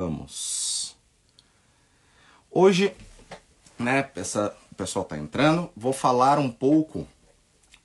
Vamos. 0.00 0.96
Hoje, 2.50 2.94
né, 3.78 4.08
essa, 4.16 4.56
o 4.72 4.74
pessoal 4.74 5.04
tá 5.04 5.18
entrando, 5.18 5.68
vou 5.76 5.92
falar 5.92 6.38
um 6.38 6.50
pouco 6.50 7.06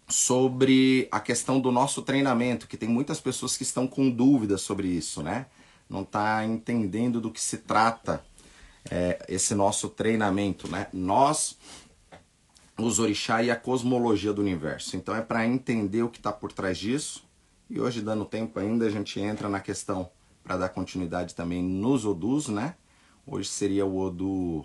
sobre 0.07 1.09
a 1.11 1.19
questão 1.19 1.59
do 1.59 1.73
nosso 1.73 2.01
treinamento, 2.01 2.69
que 2.69 2.77
tem 2.77 2.87
muitas 2.87 3.19
pessoas 3.19 3.57
que 3.57 3.63
estão 3.63 3.85
com 3.85 4.09
dúvidas 4.09 4.61
sobre 4.61 4.87
isso, 4.87 5.21
né? 5.21 5.47
Não 5.89 6.05
tá 6.05 6.45
entendendo 6.45 7.19
do 7.19 7.29
que 7.29 7.41
se 7.41 7.57
trata 7.57 8.23
é, 8.89 9.25
esse 9.27 9.53
nosso 9.53 9.89
treinamento, 9.89 10.71
né? 10.71 10.87
Nós, 10.93 11.57
os 12.77 12.97
orixá 12.97 13.43
e 13.43 13.51
a 13.51 13.57
cosmologia 13.57 14.31
do 14.31 14.41
universo. 14.41 14.95
Então 14.95 15.13
é 15.13 15.21
para 15.21 15.45
entender 15.45 16.03
o 16.03 16.09
que 16.09 16.19
está 16.19 16.31
por 16.31 16.53
trás 16.53 16.77
disso. 16.77 17.25
E 17.69 17.77
hoje, 17.77 18.01
dando 18.01 18.23
tempo 18.23 18.57
ainda, 18.57 18.85
a 18.85 18.89
gente 18.89 19.19
entra 19.19 19.49
na 19.49 19.59
questão 19.59 20.09
para 20.45 20.57
dar 20.57 20.69
continuidade 20.69 21.33
também 21.33 21.63
nos 21.63 22.05
Odus, 22.05 22.47
né? 22.47 22.75
Hoje 23.25 23.49
seria 23.49 23.83
o 23.83 23.97
Odu, 23.97 24.63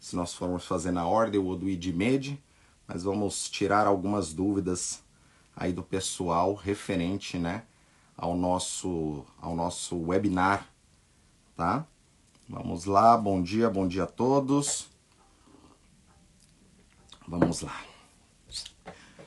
se 0.00 0.16
nós 0.16 0.34
formos 0.34 0.66
fazer 0.66 0.90
na 0.90 1.06
ordem, 1.06 1.40
o 1.40 1.46
Odu 1.46 1.68
Idimede, 1.68 2.42
mas 2.86 3.04
vamos 3.04 3.48
tirar 3.48 3.86
algumas 3.86 4.32
dúvidas 4.32 5.00
aí 5.54 5.72
do 5.72 5.84
pessoal 5.84 6.54
referente, 6.54 7.38
né, 7.38 7.62
ao 8.16 8.36
nosso 8.36 9.24
ao 9.40 9.54
nosso 9.54 9.96
webinar, 9.96 10.68
tá? 11.56 11.86
Vamos 12.48 12.84
lá, 12.84 13.16
bom 13.16 13.40
dia, 13.40 13.70
bom 13.70 13.86
dia 13.86 14.02
a 14.02 14.08
todos. 14.08 14.88
Vamos 17.28 17.60
lá. 17.60 17.80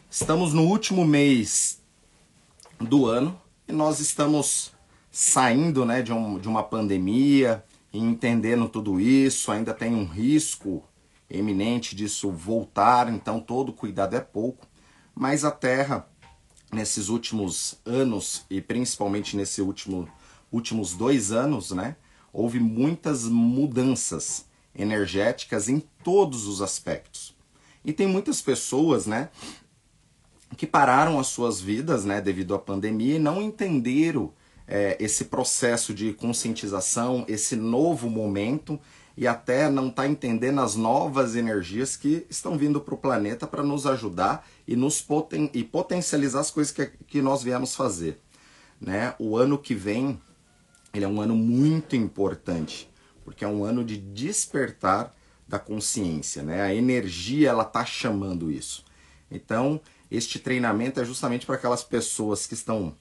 Estamos 0.10 0.54
no 0.54 0.64
último 0.64 1.06
mês 1.06 1.82
do 2.78 3.06
ano 3.06 3.40
e 3.66 3.72
nós 3.72 4.02
estamos 4.02 4.73
saindo 5.16 5.86
né, 5.86 6.02
de, 6.02 6.12
um, 6.12 6.40
de 6.40 6.48
uma 6.50 6.64
pandemia 6.64 7.64
e 7.94 8.00
entendendo 8.00 8.68
tudo 8.68 9.00
isso, 9.00 9.52
ainda 9.52 9.72
tem 9.72 9.94
um 9.94 10.06
risco 10.06 10.84
eminente 11.30 11.96
disso 11.96 12.32
voltar, 12.32 13.14
então 13.14 13.40
todo 13.40 13.72
cuidado 13.72 14.16
é 14.16 14.20
pouco, 14.20 14.66
mas 15.14 15.46
a 15.46 15.52
Terra, 15.52 16.10
nesses 16.72 17.10
últimos 17.10 17.76
anos, 17.86 18.44
e 18.50 18.60
principalmente 18.60 19.38
nesses 19.38 19.60
último, 19.60 20.10
últimos 20.52 20.96
dois 20.96 21.32
anos, 21.32 21.70
né, 21.70 21.96
houve 22.34 22.60
muitas 22.60 23.26
mudanças 23.26 24.48
energéticas 24.74 25.70
em 25.70 25.80
todos 26.04 26.48
os 26.48 26.60
aspectos. 26.60 27.36
E 27.86 27.94
tem 27.94 28.08
muitas 28.08 28.42
pessoas, 28.42 29.06
né, 29.06 29.30
que 30.58 30.66
pararam 30.66 31.20
as 31.20 31.28
suas 31.28 31.62
vidas, 31.62 32.04
né, 32.04 32.20
devido 32.20 32.56
à 32.56 32.60
pandemia 32.60 33.18
e 33.18 33.20
não 33.20 33.40
entenderam 33.40 34.34
é, 34.68 34.98
esse 35.00 35.26
processo 35.26 35.94
de 35.94 36.14
conscientização, 36.14 37.26
esse 37.28 37.56
novo 37.56 38.10
momento 38.10 38.80
e 39.16 39.28
até 39.28 39.70
não 39.70 39.90
está 39.90 40.08
entendendo 40.08 40.60
as 40.60 40.76
novas 40.76 41.36
energias 41.36 41.96
que 41.96 42.26
estão 42.30 42.58
vindo 42.58 42.82
para 42.82 42.96
o 42.96 42.98
planeta 42.98 43.46
para 43.46 43.62
nos 43.62 43.86
ajudar 43.86 44.48
e 44.68 44.76
nos 44.76 45.02
poten 45.02 45.50
e 45.54 45.64
potencializar 45.64 46.40
as 46.40 46.50
coisas 46.50 46.74
que, 46.74 46.88
que 47.08 47.22
nós 47.22 47.44
viemos 47.44 47.76
fazer. 47.76 48.20
Né? 48.82 49.14
O 49.20 49.38
ano 49.38 49.58
que 49.58 49.76
vem 49.76 50.20
ele 50.94 51.06
é 51.06 51.08
um 51.08 51.20
ano 51.20 51.36
muito 51.36 51.96
importante, 51.96 52.90
porque 53.26 53.44
é 53.44 53.48
um 53.48 53.64
ano 53.64 53.84
de 53.84 53.98
despertar 53.98 55.12
da 55.48 55.58
consciência. 55.58 56.44
Né? 56.44 56.62
A 56.62 56.74
energia 56.74 57.50
ela 57.50 57.64
está 57.64 57.84
chamando 57.84 58.52
isso. 58.52 58.86
Então, 59.30 59.82
este 60.12 60.38
treinamento 60.38 61.00
é 61.00 61.06
justamente 61.06 61.46
para 61.48 61.56
aquelas 61.56 61.84
pessoas 61.84 62.46
que 62.46 62.54
estão 62.54 62.96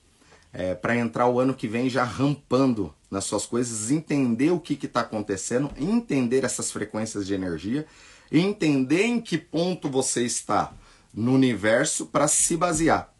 é, 0.53 0.75
para 0.75 0.97
entrar 0.97 1.29
o 1.29 1.41
ano 1.41 1.55
que 1.55 1.67
vem 1.67 1.89
já 1.89 2.05
rampando 2.05 2.95
nas 3.11 3.25
suas 3.25 3.47
coisas, 3.47 3.91
entender 3.91 4.51
o 4.51 4.61
que 4.61 4.75
está 4.85 5.01
acontecendo, 5.01 5.71
entender 5.77 6.45
essas 6.45 6.71
frequências 6.71 7.27
de 7.27 7.35
energia, 7.35 7.87
entender 8.31 9.05
em 9.05 9.21
que 9.21 9.39
ponto 9.39 9.89
você 9.89 10.25
está 10.25 10.73
no 11.13 11.33
universo 11.33 12.07
para 12.07 12.29
se 12.29 12.57
basear. 12.57 13.13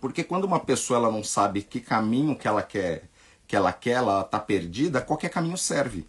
Porque 0.00 0.22
quando 0.22 0.44
uma 0.44 0.60
pessoa 0.60 0.98
ela 0.98 1.10
não 1.10 1.24
sabe 1.24 1.62
que 1.62 1.80
caminho 1.80 2.36
que 2.36 2.46
ela 2.46 2.62
quer, 2.62 3.08
que 3.46 3.56
ela 3.56 3.72
quer, 3.72 3.92
ela 3.92 4.20
está 4.20 4.38
perdida, 4.38 5.00
qualquer 5.00 5.30
caminho 5.30 5.58
serve. 5.58 6.06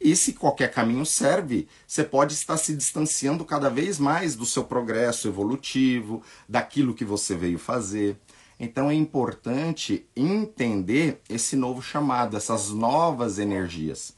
E 0.00 0.16
se 0.16 0.32
qualquer 0.32 0.70
caminho 0.70 1.06
serve, 1.06 1.68
você 1.86 2.02
pode 2.02 2.34
estar 2.34 2.56
se 2.56 2.74
distanciando 2.74 3.44
cada 3.44 3.70
vez 3.70 3.98
mais 3.98 4.34
do 4.34 4.44
seu 4.44 4.64
progresso 4.64 5.28
evolutivo, 5.28 6.22
daquilo 6.48 6.92
que 6.92 7.04
você 7.04 7.36
veio 7.36 7.58
fazer. 7.58 8.18
Então 8.64 8.88
é 8.88 8.94
importante 8.94 10.06
entender 10.14 11.20
esse 11.28 11.56
novo 11.56 11.82
chamado, 11.82 12.36
essas 12.36 12.70
novas 12.70 13.40
energias. 13.40 14.14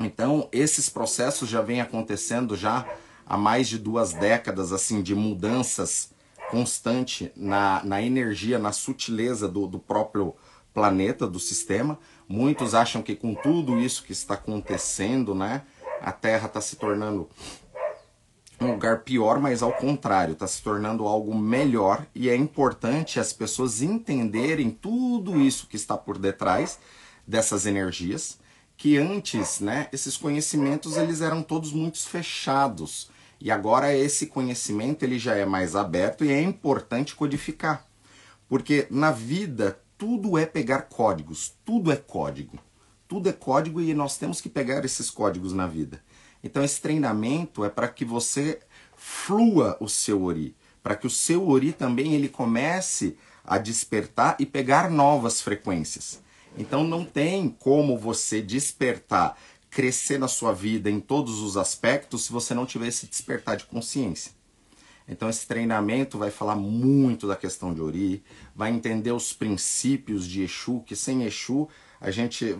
Então 0.00 0.48
esses 0.50 0.88
processos 0.88 1.50
já 1.50 1.60
vêm 1.60 1.82
acontecendo 1.82 2.56
já 2.56 2.86
há 3.26 3.36
mais 3.36 3.68
de 3.68 3.78
duas 3.78 4.14
décadas, 4.14 4.72
assim, 4.72 5.02
de 5.02 5.14
mudanças 5.14 6.12
constante 6.50 7.30
na, 7.36 7.84
na 7.84 8.00
energia, 8.00 8.58
na 8.58 8.72
sutileza 8.72 9.46
do, 9.46 9.66
do 9.66 9.78
próprio 9.78 10.34
planeta, 10.72 11.26
do 11.26 11.38
sistema. 11.38 11.98
Muitos 12.26 12.74
acham 12.74 13.02
que 13.02 13.14
com 13.14 13.34
tudo 13.34 13.78
isso 13.78 14.02
que 14.02 14.12
está 14.12 14.32
acontecendo, 14.32 15.34
né, 15.34 15.60
a 16.00 16.10
Terra 16.10 16.46
está 16.46 16.62
se 16.62 16.76
tornando 16.76 17.28
um 18.62 18.72
lugar 18.72 19.00
pior, 19.00 19.40
mas 19.40 19.62
ao 19.62 19.72
contrário, 19.72 20.32
está 20.32 20.46
se 20.46 20.62
tornando 20.62 21.06
algo 21.06 21.34
melhor 21.34 22.06
e 22.14 22.28
é 22.28 22.36
importante 22.36 23.18
as 23.18 23.32
pessoas 23.32 23.82
entenderem 23.82 24.70
tudo 24.70 25.40
isso 25.40 25.66
que 25.66 25.76
está 25.76 25.96
por 25.96 26.18
detrás 26.18 26.78
dessas 27.26 27.66
energias, 27.66 28.38
que 28.76 28.98
antes, 28.98 29.60
né, 29.60 29.88
esses 29.92 30.16
conhecimentos 30.16 30.96
eles 30.96 31.20
eram 31.20 31.42
todos 31.42 31.72
muito 31.72 31.98
fechados. 32.00 33.10
E 33.40 33.50
agora 33.50 33.94
esse 33.94 34.26
conhecimento 34.26 35.02
ele 35.02 35.18
já 35.18 35.34
é 35.34 35.44
mais 35.44 35.74
aberto 35.74 36.24
e 36.24 36.30
é 36.30 36.40
importante 36.40 37.16
codificar, 37.16 37.86
porque 38.48 38.86
na 38.90 39.10
vida 39.10 39.78
tudo 39.98 40.38
é 40.38 40.46
pegar 40.46 40.82
códigos, 40.82 41.54
tudo 41.64 41.90
é 41.92 41.96
código, 41.96 42.58
tudo 43.08 43.28
é 43.28 43.32
código 43.32 43.80
e 43.80 43.94
nós 43.94 44.16
temos 44.16 44.40
que 44.40 44.48
pegar 44.48 44.84
esses 44.84 45.10
códigos 45.10 45.52
na 45.52 45.66
vida. 45.66 46.00
Então 46.42 46.62
esse 46.62 46.80
treinamento 46.80 47.64
é 47.64 47.68
para 47.68 47.88
que 47.88 48.04
você 48.04 48.60
flua 48.96 49.76
o 49.80 49.88
seu 49.88 50.22
ori, 50.22 50.56
para 50.82 50.96
que 50.96 51.06
o 51.06 51.10
seu 51.10 51.48
ori 51.48 51.72
também 51.72 52.14
ele 52.14 52.28
comece 52.28 53.16
a 53.44 53.58
despertar 53.58 54.36
e 54.38 54.46
pegar 54.46 54.90
novas 54.90 55.40
frequências. 55.40 56.20
Então 56.56 56.84
não 56.84 57.04
tem 57.04 57.48
como 57.48 57.98
você 57.98 58.42
despertar, 58.42 59.36
crescer 59.70 60.18
na 60.18 60.28
sua 60.28 60.52
vida 60.52 60.90
em 60.90 61.00
todos 61.00 61.40
os 61.40 61.56
aspectos 61.56 62.24
se 62.24 62.32
você 62.32 62.54
não 62.54 62.66
tiver 62.66 62.88
esse 62.88 63.06
despertar 63.06 63.56
de 63.56 63.64
consciência. 63.64 64.32
Então 65.08 65.28
esse 65.28 65.46
treinamento 65.46 66.18
vai 66.18 66.30
falar 66.30 66.56
muito 66.56 67.26
da 67.26 67.36
questão 67.36 67.74
de 67.74 67.80
Ori, 67.80 68.22
vai 68.54 68.70
entender 68.70 69.12
os 69.12 69.32
princípios 69.32 70.26
de 70.26 70.42
Exu, 70.42 70.80
que 70.86 70.94
sem 70.94 71.24
Exu 71.24 71.68
a 72.00 72.10
gente 72.10 72.56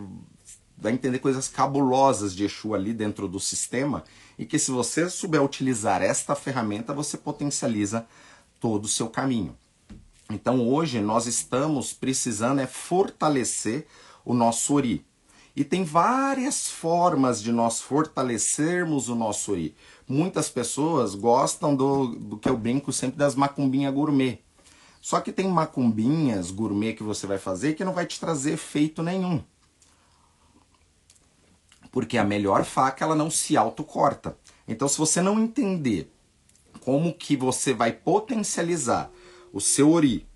vai 0.82 0.92
entender 0.92 1.20
coisas 1.20 1.48
cabulosas 1.48 2.34
de 2.34 2.44
Exu 2.44 2.74
ali 2.74 2.92
dentro 2.92 3.28
do 3.28 3.38
sistema 3.38 4.02
e 4.36 4.44
que 4.44 4.58
se 4.58 4.72
você 4.72 5.08
souber 5.08 5.40
utilizar 5.40 6.02
esta 6.02 6.34
ferramenta, 6.34 6.92
você 6.92 7.16
potencializa 7.16 8.04
todo 8.60 8.86
o 8.86 8.88
seu 8.88 9.08
caminho. 9.08 9.56
Então 10.28 10.68
hoje 10.68 11.00
nós 11.00 11.26
estamos 11.26 11.92
precisando 11.92 12.60
é 12.60 12.66
fortalecer 12.66 13.86
o 14.24 14.34
nosso 14.34 14.74
Ori. 14.74 15.06
E 15.54 15.62
tem 15.62 15.84
várias 15.84 16.66
formas 16.68 17.40
de 17.40 17.52
nós 17.52 17.80
fortalecermos 17.80 19.08
o 19.08 19.14
nosso 19.14 19.52
Ori. 19.52 19.76
Muitas 20.08 20.48
pessoas 20.48 21.14
gostam 21.14 21.76
do, 21.76 22.08
do 22.08 22.38
que 22.38 22.48
eu 22.48 22.56
brinco 22.56 22.92
sempre 22.92 23.18
das 23.18 23.36
macumbinhas 23.36 23.94
gourmet. 23.94 24.40
Só 25.00 25.20
que 25.20 25.30
tem 25.30 25.46
macumbinhas 25.48 26.50
gourmet 26.50 26.94
que 26.94 27.02
você 27.04 27.26
vai 27.26 27.38
fazer 27.38 27.74
que 27.74 27.84
não 27.84 27.92
vai 27.92 28.06
te 28.06 28.18
trazer 28.18 28.52
efeito 28.52 29.02
nenhum 29.02 29.42
porque 31.92 32.16
a 32.18 32.24
melhor 32.24 32.64
faca 32.64 33.04
ela 33.04 33.14
não 33.14 33.30
se 33.30 33.56
autocorta. 33.56 34.36
Então, 34.66 34.88
se 34.88 34.98
você 34.98 35.20
não 35.20 35.38
entender 35.38 36.10
como 36.80 37.12
que 37.12 37.36
você 37.36 37.72
vai 37.74 37.92
potencializar 37.92 39.10
o 39.52 39.60
seu 39.60 39.92
ori, 39.92 40.26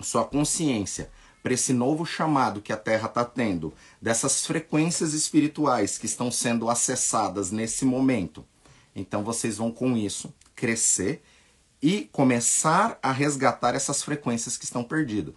sua 0.00 0.24
consciência, 0.24 1.10
para 1.42 1.54
esse 1.54 1.72
novo 1.72 2.04
chamado 2.04 2.60
que 2.60 2.72
a 2.72 2.76
Terra 2.76 3.06
está 3.06 3.24
tendo, 3.24 3.72
dessas 4.02 4.44
frequências 4.44 5.12
espirituais 5.12 5.96
que 5.96 6.06
estão 6.06 6.28
sendo 6.28 6.68
acessadas 6.68 7.52
nesse 7.52 7.84
momento, 7.84 8.44
então 8.96 9.22
vocês 9.22 9.58
vão 9.58 9.70
com 9.70 9.96
isso 9.96 10.34
crescer 10.56 11.22
e 11.80 12.08
começar 12.10 12.98
a 13.02 13.12
resgatar 13.12 13.74
essas 13.74 14.02
frequências 14.02 14.56
que 14.56 14.64
estão 14.64 14.82
perdidas. 14.82 15.34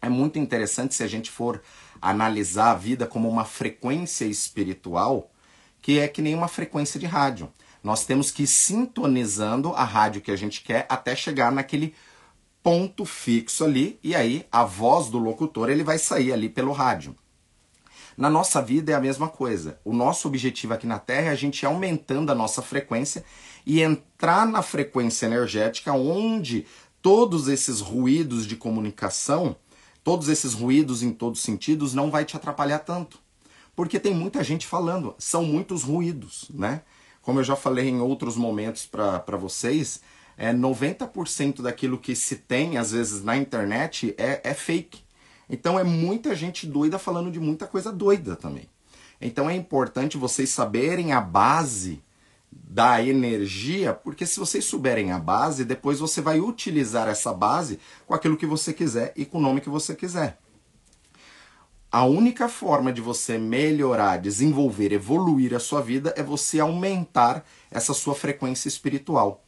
É 0.00 0.08
muito 0.08 0.38
interessante 0.38 0.94
se 0.94 1.02
a 1.02 1.06
gente 1.06 1.30
for 1.30 1.62
analisar 2.00 2.70
a 2.70 2.74
vida 2.74 3.06
como 3.06 3.28
uma 3.28 3.44
frequência 3.44 4.24
espiritual, 4.24 5.30
que 5.80 5.98
é 5.98 6.08
que 6.08 6.22
nem 6.22 6.34
uma 6.34 6.48
frequência 6.48 6.98
de 6.98 7.06
rádio. 7.06 7.52
Nós 7.82 8.04
temos 8.04 8.30
que 8.30 8.42
ir 8.42 8.46
sintonizando 8.46 9.72
a 9.72 9.84
rádio 9.84 10.20
que 10.20 10.30
a 10.30 10.36
gente 10.36 10.62
quer 10.62 10.86
até 10.88 11.14
chegar 11.14 11.52
naquele 11.52 11.94
ponto 12.62 13.04
fixo 13.04 13.64
ali, 13.64 13.98
e 14.02 14.14
aí 14.14 14.44
a 14.50 14.64
voz 14.64 15.08
do 15.08 15.18
locutor 15.18 15.70
ele 15.70 15.84
vai 15.84 15.98
sair 15.98 16.32
ali 16.32 16.48
pelo 16.48 16.72
rádio. 16.72 17.14
Na 18.18 18.28
nossa 18.28 18.60
vida 18.60 18.90
é 18.90 18.94
a 18.96 19.00
mesma 19.00 19.28
coisa. 19.28 19.78
O 19.84 19.92
nosso 19.92 20.26
objetivo 20.26 20.74
aqui 20.74 20.88
na 20.88 20.98
Terra 20.98 21.28
é 21.28 21.30
a 21.30 21.36
gente 21.36 21.62
ir 21.62 21.66
aumentando 21.66 22.32
a 22.32 22.34
nossa 22.34 22.60
frequência 22.60 23.24
e 23.64 23.80
entrar 23.80 24.44
na 24.44 24.60
frequência 24.60 25.26
energética 25.26 25.92
onde 25.92 26.66
todos 27.00 27.46
esses 27.46 27.80
ruídos 27.80 28.44
de 28.44 28.56
comunicação, 28.56 29.54
todos 30.08 30.30
esses 30.30 30.54
ruídos 30.54 31.02
em 31.02 31.12
todos 31.12 31.38
os 31.38 31.44
sentidos 31.44 31.92
não 31.92 32.10
vai 32.10 32.24
te 32.24 32.34
atrapalhar 32.34 32.78
tanto. 32.78 33.18
Porque 33.76 34.00
tem 34.00 34.14
muita 34.14 34.42
gente 34.42 34.66
falando, 34.66 35.14
são 35.18 35.44
muitos 35.44 35.82
ruídos, 35.82 36.46
né? 36.48 36.80
Como 37.20 37.40
eu 37.40 37.44
já 37.44 37.54
falei 37.54 37.90
em 37.90 38.00
outros 38.00 38.34
momentos 38.34 38.86
para 38.86 39.36
vocês, 39.36 40.00
é 40.34 40.50
90% 40.50 41.60
daquilo 41.60 41.98
que 41.98 42.16
se 42.16 42.36
tem, 42.36 42.78
às 42.78 42.92
vezes, 42.92 43.22
na 43.22 43.36
internet 43.36 44.14
é, 44.16 44.40
é 44.42 44.54
fake. 44.54 45.02
Então 45.46 45.78
é 45.78 45.84
muita 45.84 46.34
gente 46.34 46.66
doida 46.66 46.98
falando 46.98 47.30
de 47.30 47.38
muita 47.38 47.66
coisa 47.66 47.92
doida 47.92 48.34
também. 48.34 48.66
Então 49.20 49.50
é 49.50 49.54
importante 49.54 50.16
vocês 50.16 50.48
saberem 50.48 51.12
a 51.12 51.20
base 51.20 52.02
da 52.50 53.02
energia, 53.02 53.92
porque 53.92 54.26
se 54.26 54.38
vocês 54.38 54.64
souberem 54.64 55.12
a 55.12 55.18
base, 55.18 55.64
depois 55.64 55.98
você 55.98 56.20
vai 56.20 56.40
utilizar 56.40 57.08
essa 57.08 57.32
base 57.32 57.78
com 58.06 58.14
aquilo 58.14 58.36
que 58.36 58.46
você 58.46 58.72
quiser 58.72 59.12
e 59.16 59.24
com 59.24 59.38
o 59.38 59.40
nome 59.40 59.60
que 59.60 59.68
você 59.68 59.94
quiser. 59.94 60.38
A 61.90 62.04
única 62.04 62.48
forma 62.48 62.92
de 62.92 63.00
você 63.00 63.38
melhorar, 63.38 64.18
desenvolver, 64.18 64.92
evoluir 64.92 65.54
a 65.54 65.58
sua 65.58 65.80
vida 65.80 66.12
é 66.16 66.22
você 66.22 66.60
aumentar 66.60 67.44
essa 67.70 67.94
sua 67.94 68.14
frequência 68.14 68.68
espiritual. 68.68 69.42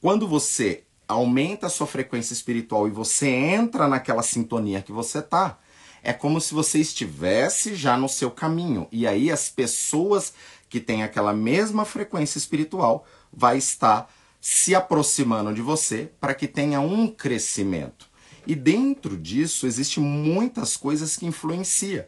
Quando 0.00 0.28
você 0.28 0.84
aumenta 1.08 1.66
a 1.66 1.70
sua 1.70 1.86
frequência 1.86 2.32
espiritual 2.32 2.86
e 2.86 2.92
você 2.92 3.28
entra 3.28 3.88
naquela 3.88 4.22
sintonia 4.22 4.82
que 4.82 4.92
você 4.92 5.20
tá, 5.20 5.58
é 6.02 6.12
como 6.12 6.40
se 6.40 6.54
você 6.54 6.78
estivesse 6.78 7.74
já 7.74 7.96
no 7.96 8.08
seu 8.08 8.30
caminho. 8.30 8.86
E 8.92 9.08
aí 9.08 9.28
as 9.28 9.48
pessoas 9.48 10.32
que 10.68 10.80
têm 10.80 11.02
aquela 11.02 11.32
mesma 11.32 11.84
frequência 11.84 12.38
espiritual 12.38 13.06
vai 13.32 13.58
estar 13.58 14.12
se 14.40 14.74
aproximando 14.74 15.52
de 15.52 15.60
você 15.60 16.10
para 16.20 16.34
que 16.34 16.46
tenha 16.46 16.80
um 16.80 17.08
crescimento. 17.08 18.08
E 18.46 18.54
dentro 18.54 19.16
disso 19.16 19.66
existe 19.66 19.98
muitas 19.98 20.76
coisas 20.76 21.16
que 21.16 21.26
influenciam. 21.26 22.04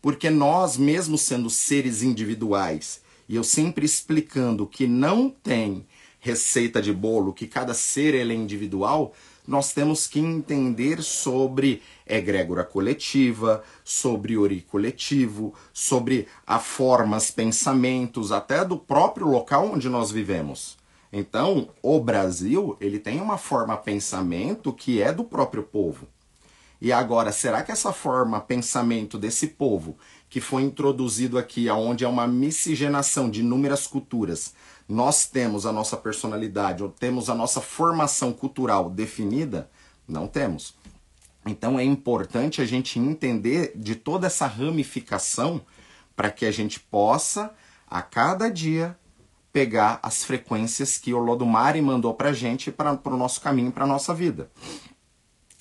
Porque 0.00 0.30
nós, 0.30 0.76
mesmo 0.76 1.18
sendo 1.18 1.50
seres 1.50 2.02
individuais, 2.02 3.00
e 3.28 3.36
eu 3.36 3.44
sempre 3.44 3.84
explicando 3.84 4.66
que 4.66 4.86
não 4.86 5.28
tem 5.28 5.86
receita 6.20 6.80
de 6.80 6.92
bolo, 6.92 7.32
que 7.32 7.46
cada 7.46 7.74
ser 7.74 8.14
ele 8.14 8.32
é 8.32 8.36
individual, 8.36 9.12
nós 9.50 9.72
temos 9.72 10.06
que 10.06 10.20
entender 10.20 11.02
sobre 11.02 11.82
egrégora 12.06 12.62
coletiva, 12.62 13.64
sobre 13.82 14.38
ori 14.38 14.60
coletivo, 14.60 15.52
sobre 15.72 16.28
a 16.46 16.60
formas, 16.60 17.32
pensamentos, 17.32 18.30
até 18.30 18.64
do 18.64 18.78
próprio 18.78 19.26
local 19.26 19.72
onde 19.72 19.88
nós 19.88 20.12
vivemos. 20.12 20.78
Então, 21.12 21.68
o 21.82 21.98
Brasil, 21.98 22.76
ele 22.80 23.00
tem 23.00 23.20
uma 23.20 23.36
forma 23.36 23.76
pensamento 23.76 24.72
que 24.72 25.02
é 25.02 25.12
do 25.12 25.24
próprio 25.24 25.64
povo. 25.64 26.06
E 26.80 26.92
agora, 26.92 27.32
será 27.32 27.64
que 27.64 27.72
essa 27.72 27.92
forma 27.92 28.40
pensamento 28.40 29.18
desse 29.18 29.48
povo, 29.48 29.98
que 30.28 30.40
foi 30.40 30.62
introduzido 30.62 31.36
aqui, 31.36 31.68
onde 31.68 32.04
é 32.04 32.08
uma 32.08 32.28
miscigenação 32.28 33.28
de 33.28 33.40
inúmeras 33.40 33.84
culturas, 33.84 34.54
nós 34.90 35.24
temos 35.24 35.66
a 35.66 35.72
nossa 35.72 35.96
personalidade 35.96 36.82
ou 36.82 36.88
temos 36.90 37.30
a 37.30 37.34
nossa 37.34 37.60
formação 37.60 38.32
cultural 38.32 38.90
definida? 38.90 39.70
Não 40.06 40.26
temos. 40.26 40.74
Então 41.46 41.78
é 41.78 41.84
importante 41.84 42.60
a 42.60 42.64
gente 42.64 42.98
entender 42.98 43.72
de 43.76 43.94
toda 43.94 44.26
essa 44.26 44.48
ramificação 44.48 45.60
para 46.16 46.28
que 46.28 46.44
a 46.44 46.50
gente 46.50 46.80
possa, 46.80 47.54
a 47.86 48.02
cada 48.02 48.50
dia, 48.50 48.98
pegar 49.52 50.00
as 50.02 50.24
frequências 50.24 50.98
que 50.98 51.14
o 51.14 51.18
Lodumare 51.18 51.80
mandou 51.80 52.12
para 52.12 52.30
a 52.30 52.34
gente 52.34 52.72
para 52.72 52.98
o 53.04 53.16
nosso 53.16 53.40
caminho, 53.40 53.70
para 53.70 53.84
a 53.84 53.88
nossa 53.88 54.12
vida. 54.12 54.50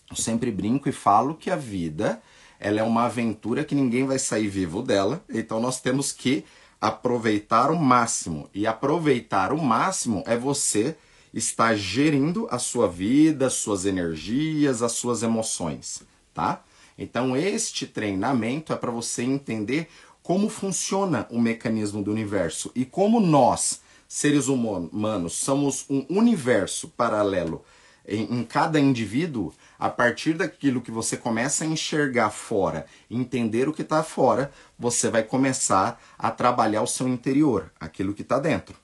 Eu 0.09 0.15
sempre 0.15 0.51
brinco 0.51 0.89
e 0.89 0.91
falo 0.91 1.35
que 1.35 1.51
a 1.51 1.55
vida 1.55 2.19
ela 2.59 2.79
é 2.79 2.83
uma 2.83 3.05
aventura 3.05 3.63
que 3.63 3.75
ninguém 3.75 4.05
vai 4.05 4.17
sair 4.17 4.47
vivo 4.47 4.81
dela, 4.81 5.23
então 5.29 5.59
nós 5.59 5.79
temos 5.79 6.11
que 6.11 6.43
aproveitar 6.79 7.71
o 7.71 7.75
máximo. 7.75 8.49
E 8.53 8.65
aproveitar 8.65 9.51
o 9.51 9.61
máximo 9.61 10.23
é 10.25 10.37
você 10.37 10.95
estar 11.33 11.75
gerindo 11.75 12.47
a 12.49 12.57
sua 12.57 12.87
vida, 12.87 13.47
as 13.47 13.53
suas 13.53 13.85
energias, 13.85 14.81
as 14.81 14.93
suas 14.93 15.21
emoções, 15.21 16.01
tá? 16.33 16.63
Então 16.97 17.35
este 17.35 17.85
treinamento 17.85 18.73
é 18.73 18.75
para 18.75 18.91
você 18.91 19.23
entender 19.23 19.87
como 20.23 20.49
funciona 20.49 21.27
o 21.29 21.39
mecanismo 21.39 22.03
do 22.03 22.11
universo 22.11 22.71
e 22.75 22.85
como 22.85 23.19
nós, 23.19 23.81
seres 24.07 24.47
humanos, 24.47 25.33
somos 25.33 25.85
um 25.89 26.05
universo 26.09 26.89
paralelo 26.89 27.63
em, 28.07 28.39
em 28.39 28.43
cada 28.43 28.79
indivíduo, 28.79 29.53
a 29.79 29.89
partir 29.89 30.33
daquilo 30.33 30.81
que 30.81 30.91
você 30.91 31.15
começa 31.15 31.63
a 31.63 31.67
enxergar 31.67 32.29
fora, 32.31 32.85
entender 33.09 33.69
o 33.69 33.73
que 33.73 33.81
está 33.81 34.03
fora, 34.03 34.51
você 34.77 35.09
vai 35.09 35.23
começar 35.23 36.01
a 36.17 36.29
trabalhar 36.29 36.81
o 36.81 36.87
seu 36.87 37.07
interior, 37.07 37.71
aquilo 37.79 38.13
que 38.13 38.21
está 38.21 38.37
dentro. 38.37 38.75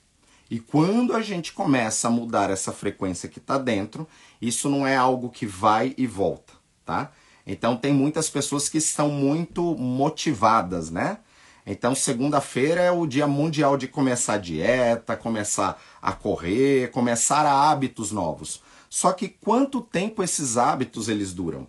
E 0.50 0.58
quando 0.58 1.14
a 1.14 1.20
gente 1.20 1.52
começa 1.52 2.08
a 2.08 2.10
mudar 2.10 2.50
essa 2.50 2.72
frequência 2.72 3.28
que 3.28 3.38
está 3.38 3.58
dentro, 3.58 4.08
isso 4.40 4.70
não 4.70 4.86
é 4.86 4.96
algo 4.96 5.28
que 5.28 5.44
vai 5.44 5.92
e 5.98 6.06
volta, 6.06 6.54
tá? 6.84 7.12
Então 7.46 7.76
tem 7.76 7.92
muitas 7.92 8.30
pessoas 8.30 8.68
que 8.68 8.78
estão 8.78 9.10
muito 9.10 9.76
motivadas, 9.76 10.90
né? 10.90 11.18
Então 11.66 11.94
segunda-feira 11.94 12.80
é 12.80 12.90
o 12.92 13.06
dia 13.06 13.26
mundial 13.26 13.76
de 13.76 13.88
começar 13.88 14.34
a 14.34 14.38
dieta, 14.38 15.16
começar 15.16 15.82
a 16.00 16.12
correr, 16.12 16.90
começar 16.90 17.44
a 17.44 17.70
hábitos 17.70 18.12
novos. 18.12 18.62
Só 18.88 19.12
que 19.12 19.28
quanto 19.28 19.80
tempo 19.80 20.22
esses 20.22 20.56
hábitos 20.56 21.08
eles 21.08 21.32
duram? 21.32 21.66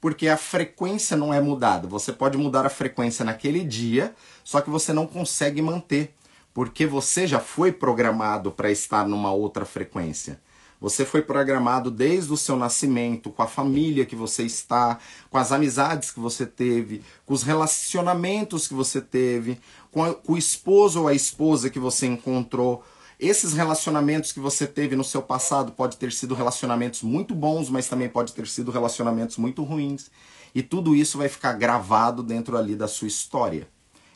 Porque 0.00 0.28
a 0.28 0.36
frequência 0.36 1.16
não 1.16 1.32
é 1.32 1.40
mudada. 1.40 1.86
Você 1.86 2.12
pode 2.12 2.38
mudar 2.38 2.64
a 2.64 2.70
frequência 2.70 3.24
naquele 3.24 3.62
dia, 3.64 4.14
só 4.42 4.60
que 4.60 4.70
você 4.70 4.92
não 4.92 5.06
consegue 5.06 5.60
manter, 5.60 6.14
porque 6.54 6.86
você 6.86 7.26
já 7.26 7.38
foi 7.38 7.70
programado 7.70 8.50
para 8.50 8.70
estar 8.70 9.06
numa 9.06 9.32
outra 9.32 9.64
frequência. 9.64 10.40
Você 10.80 11.04
foi 11.04 11.20
programado 11.20 11.90
desde 11.90 12.32
o 12.32 12.38
seu 12.38 12.56
nascimento, 12.56 13.28
com 13.30 13.42
a 13.42 13.46
família 13.46 14.06
que 14.06 14.16
você 14.16 14.44
está, 14.44 14.98
com 15.28 15.36
as 15.36 15.52
amizades 15.52 16.10
que 16.10 16.18
você 16.18 16.46
teve, 16.46 17.02
com 17.26 17.34
os 17.34 17.42
relacionamentos 17.42 18.66
que 18.66 18.72
você 18.72 18.98
teve, 18.98 19.60
com, 19.92 20.02
a, 20.02 20.14
com 20.14 20.32
o 20.32 20.38
esposo 20.38 21.02
ou 21.02 21.08
a 21.08 21.12
esposa 21.12 21.68
que 21.68 21.78
você 21.78 22.06
encontrou. 22.06 22.82
Esses 23.20 23.52
relacionamentos 23.52 24.32
que 24.32 24.40
você 24.40 24.66
teve 24.66 24.96
no 24.96 25.04
seu 25.04 25.20
passado 25.20 25.72
pode 25.72 25.98
ter 25.98 26.10
sido 26.10 26.34
relacionamentos 26.34 27.02
muito 27.02 27.34
bons, 27.34 27.68
mas 27.68 27.86
também 27.86 28.08
pode 28.08 28.32
ter 28.32 28.46
sido 28.46 28.70
relacionamentos 28.70 29.36
muito 29.36 29.62
ruins. 29.62 30.10
E 30.54 30.62
tudo 30.62 30.96
isso 30.96 31.18
vai 31.18 31.28
ficar 31.28 31.52
gravado 31.52 32.22
dentro 32.22 32.56
ali 32.56 32.74
da 32.74 32.88
sua 32.88 33.08
história. 33.08 33.68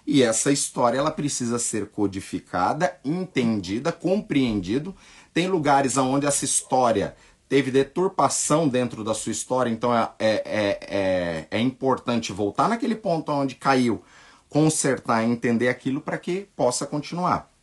E 0.06 0.22
essa 0.22 0.50
história 0.50 0.96
ela 0.96 1.10
precisa 1.10 1.58
ser 1.58 1.90
codificada, 1.90 2.98
entendida, 3.04 3.92
compreendido. 3.92 4.96
Tem 5.34 5.48
lugares 5.48 5.98
onde 5.98 6.24
essa 6.24 6.46
história 6.46 7.14
teve 7.46 7.70
deturpação 7.70 8.66
dentro 8.66 9.04
da 9.04 9.12
sua 9.12 9.32
história, 9.32 9.68
então 9.68 9.94
é, 9.94 10.10
é, 10.18 10.42
é, 10.46 10.78
é, 10.80 11.46
é 11.50 11.60
importante 11.60 12.32
voltar 12.32 12.70
naquele 12.70 12.94
ponto 12.94 13.30
onde 13.30 13.54
caiu, 13.54 14.02
consertar, 14.48 15.22
entender 15.24 15.68
aquilo 15.68 16.00
para 16.00 16.16
que 16.16 16.48
possa 16.56 16.86
continuar. 16.86 17.53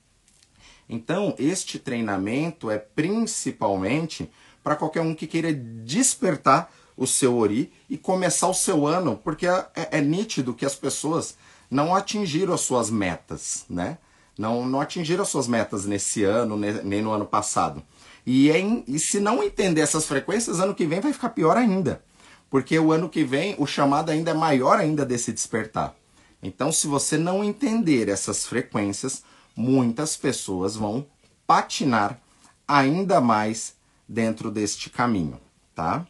Então, 0.91 1.33
este 1.39 1.79
treinamento 1.79 2.69
é 2.69 2.77
principalmente 2.77 4.29
para 4.62 4.75
qualquer 4.75 5.00
um 5.00 5.15
que 5.15 5.25
queira 5.25 5.53
despertar 5.53 6.69
o 6.98 7.07
seu 7.07 7.38
ori 7.38 7.71
e 7.89 7.98
começar 7.98 8.50
o 8.50 8.53
seu 8.53 8.86
ano, 8.86 9.15
porque 9.24 9.48
é, 9.48 9.65
é, 9.74 9.88
é, 9.98 10.01
nítido 10.01 10.53
que 10.53 10.65
as 10.65 10.75
pessoas 10.75 11.38
não 11.69 11.95
atingiram 11.95 12.53
as 12.53 12.60
suas 12.60 12.89
metas, 12.89 13.63
né? 13.69 13.98
Não, 14.38 14.65
não 14.65 14.81
atingiram 14.81 15.24
as 15.24 15.29
suas 15.29 15.48
metas 15.48 15.86
nesse 15.86 16.25
ano, 16.25 16.57
nem 16.57 17.01
no 17.01 17.12
ano 17.12 17.25
passado. 17.25 17.81
E, 18.25 18.51
é 18.51 18.60
e 18.86 19.00
se 19.00 19.21
não 19.21 19.41
entender 19.41 19.79
essas 19.79 20.05
frequências, 20.05 20.60
ano 20.60 20.75
que 20.75 20.86
vem 20.86 21.00
vai 21.00 21.13
ficar 21.13 21.29
pior 21.29 21.55
ainda. 21.55 22.03
Porque 22.50 22.77
o 22.77 22.91
ano 22.91 23.07
que 23.07 23.24
vem 23.24 23.55
o 23.57 23.65
chamado 23.65 24.10
ainda 24.10 24.31
é 24.31 24.33
maior 24.33 24.77
ainda 24.77 25.05
desse 25.05 25.31
despertar. 25.31 25.95
Então, 26.43 26.69
se 26.69 26.86
você 26.86 27.17
não 27.17 27.43
entender 27.43 28.10
essas 28.10 28.45
frequências, 28.45 29.24
muitas 29.55 30.15
pessoas 30.15 30.75
vão 30.75 31.05
patinar 31.46 32.20
ainda 32.67 33.20
mais 33.20 33.75
dentro 34.08 34.51
deste 34.51 34.89
caminho, 34.89 35.39
tá? 35.75 36.05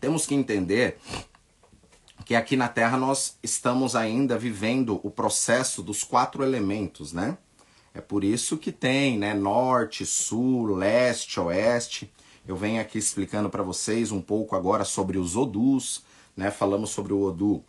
Temos 0.00 0.26
que 0.26 0.34
entender 0.34 0.98
que 2.24 2.34
aqui 2.34 2.56
na 2.56 2.68
Terra 2.68 2.96
nós 2.96 3.38
estamos 3.42 3.94
ainda 3.94 4.36
vivendo 4.36 5.00
o 5.04 5.10
processo 5.10 5.82
dos 5.82 6.02
quatro 6.02 6.42
elementos, 6.42 7.12
né? 7.12 7.38
É 7.94 8.00
por 8.00 8.24
isso 8.24 8.56
que 8.56 8.72
tem, 8.72 9.18
né, 9.18 9.34
norte, 9.34 10.06
sul, 10.06 10.74
leste, 10.74 11.38
oeste. 11.38 12.12
Eu 12.46 12.56
venho 12.56 12.80
aqui 12.80 12.98
explicando 12.98 13.50
para 13.50 13.62
vocês 13.62 14.10
um 14.10 14.20
pouco 14.20 14.56
agora 14.56 14.84
sobre 14.84 15.18
os 15.18 15.36
Odus, 15.36 16.02
né? 16.36 16.50
Falamos 16.50 16.90
sobre 16.90 17.12
o 17.12 17.22
Odu 17.22 17.64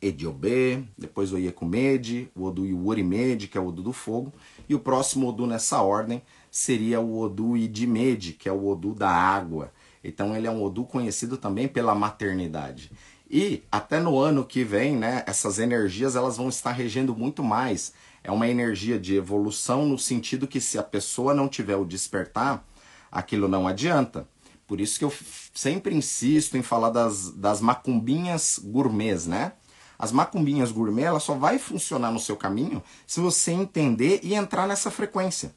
Ediobê, 0.00 0.82
depois 0.96 1.32
o 1.32 1.38
Iekumede, 1.38 2.30
o 2.34 2.44
Odu 2.44 2.66
Iwurimede, 2.66 3.48
que 3.48 3.58
é 3.58 3.60
o 3.60 3.68
Odu 3.68 3.82
do 3.82 3.92
fogo, 3.92 4.32
e 4.68 4.74
o 4.74 4.78
próximo 4.78 5.28
Odu 5.28 5.46
nessa 5.46 5.82
ordem 5.82 6.22
seria 6.50 7.00
o 7.00 7.18
Odu 7.18 7.56
Idimede, 7.56 8.32
que 8.32 8.48
é 8.48 8.52
o 8.52 8.68
Odu 8.68 8.94
da 8.94 9.10
água. 9.10 9.72
Então 10.02 10.36
ele 10.36 10.46
é 10.46 10.50
um 10.50 10.62
Odu 10.62 10.84
conhecido 10.84 11.36
também 11.36 11.68
pela 11.68 11.94
maternidade. 11.94 12.90
E 13.30 13.62
até 13.70 14.00
no 14.00 14.18
ano 14.18 14.44
que 14.44 14.64
vem, 14.64 14.96
né, 14.96 15.22
essas 15.26 15.58
energias 15.58 16.16
elas 16.16 16.36
vão 16.36 16.48
estar 16.48 16.72
regendo 16.72 17.14
muito 17.14 17.42
mais. 17.42 17.92
É 18.24 18.30
uma 18.30 18.48
energia 18.48 18.98
de 18.98 19.14
evolução 19.16 19.86
no 19.86 19.98
sentido 19.98 20.46
que 20.46 20.60
se 20.60 20.78
a 20.78 20.82
pessoa 20.82 21.34
não 21.34 21.48
tiver 21.48 21.76
o 21.76 21.84
despertar, 21.84 22.66
aquilo 23.10 23.46
não 23.46 23.66
adianta. 23.66 24.26
Por 24.66 24.80
isso 24.80 24.98
que 24.98 25.04
eu 25.04 25.12
sempre 25.54 25.94
insisto 25.94 26.56
em 26.56 26.62
falar 26.62 26.90
das, 26.90 27.30
das 27.30 27.60
macumbinhas 27.60 28.58
gourmets, 28.62 29.26
né? 29.26 29.52
As 29.98 30.12
macumbinhas 30.12 30.70
gourmet, 30.70 31.02
ela 31.02 31.18
só 31.18 31.34
vai 31.34 31.58
funcionar 31.58 32.12
no 32.12 32.20
seu 32.20 32.36
caminho 32.36 32.82
se 33.06 33.20
você 33.20 33.50
entender 33.50 34.20
e 34.22 34.34
entrar 34.34 34.68
nessa 34.68 34.90
frequência. 34.90 35.52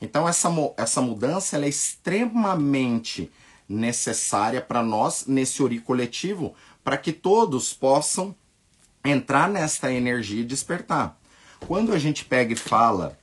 Então 0.00 0.28
essa, 0.28 0.50
essa 0.76 1.00
mudança 1.00 1.56
é 1.56 1.68
extremamente 1.68 3.30
necessária 3.68 4.60
para 4.60 4.82
nós 4.82 5.26
nesse 5.26 5.62
ori 5.62 5.78
coletivo, 5.78 6.54
para 6.82 6.96
que 6.98 7.12
todos 7.12 7.72
possam 7.72 8.34
entrar 9.04 9.48
nesta 9.48 9.92
energia 9.92 10.40
e 10.40 10.44
despertar. 10.44 11.18
Quando 11.66 11.92
a 11.92 11.98
gente 11.98 12.24
pega 12.24 12.52
e 12.52 12.56
fala 12.56 13.18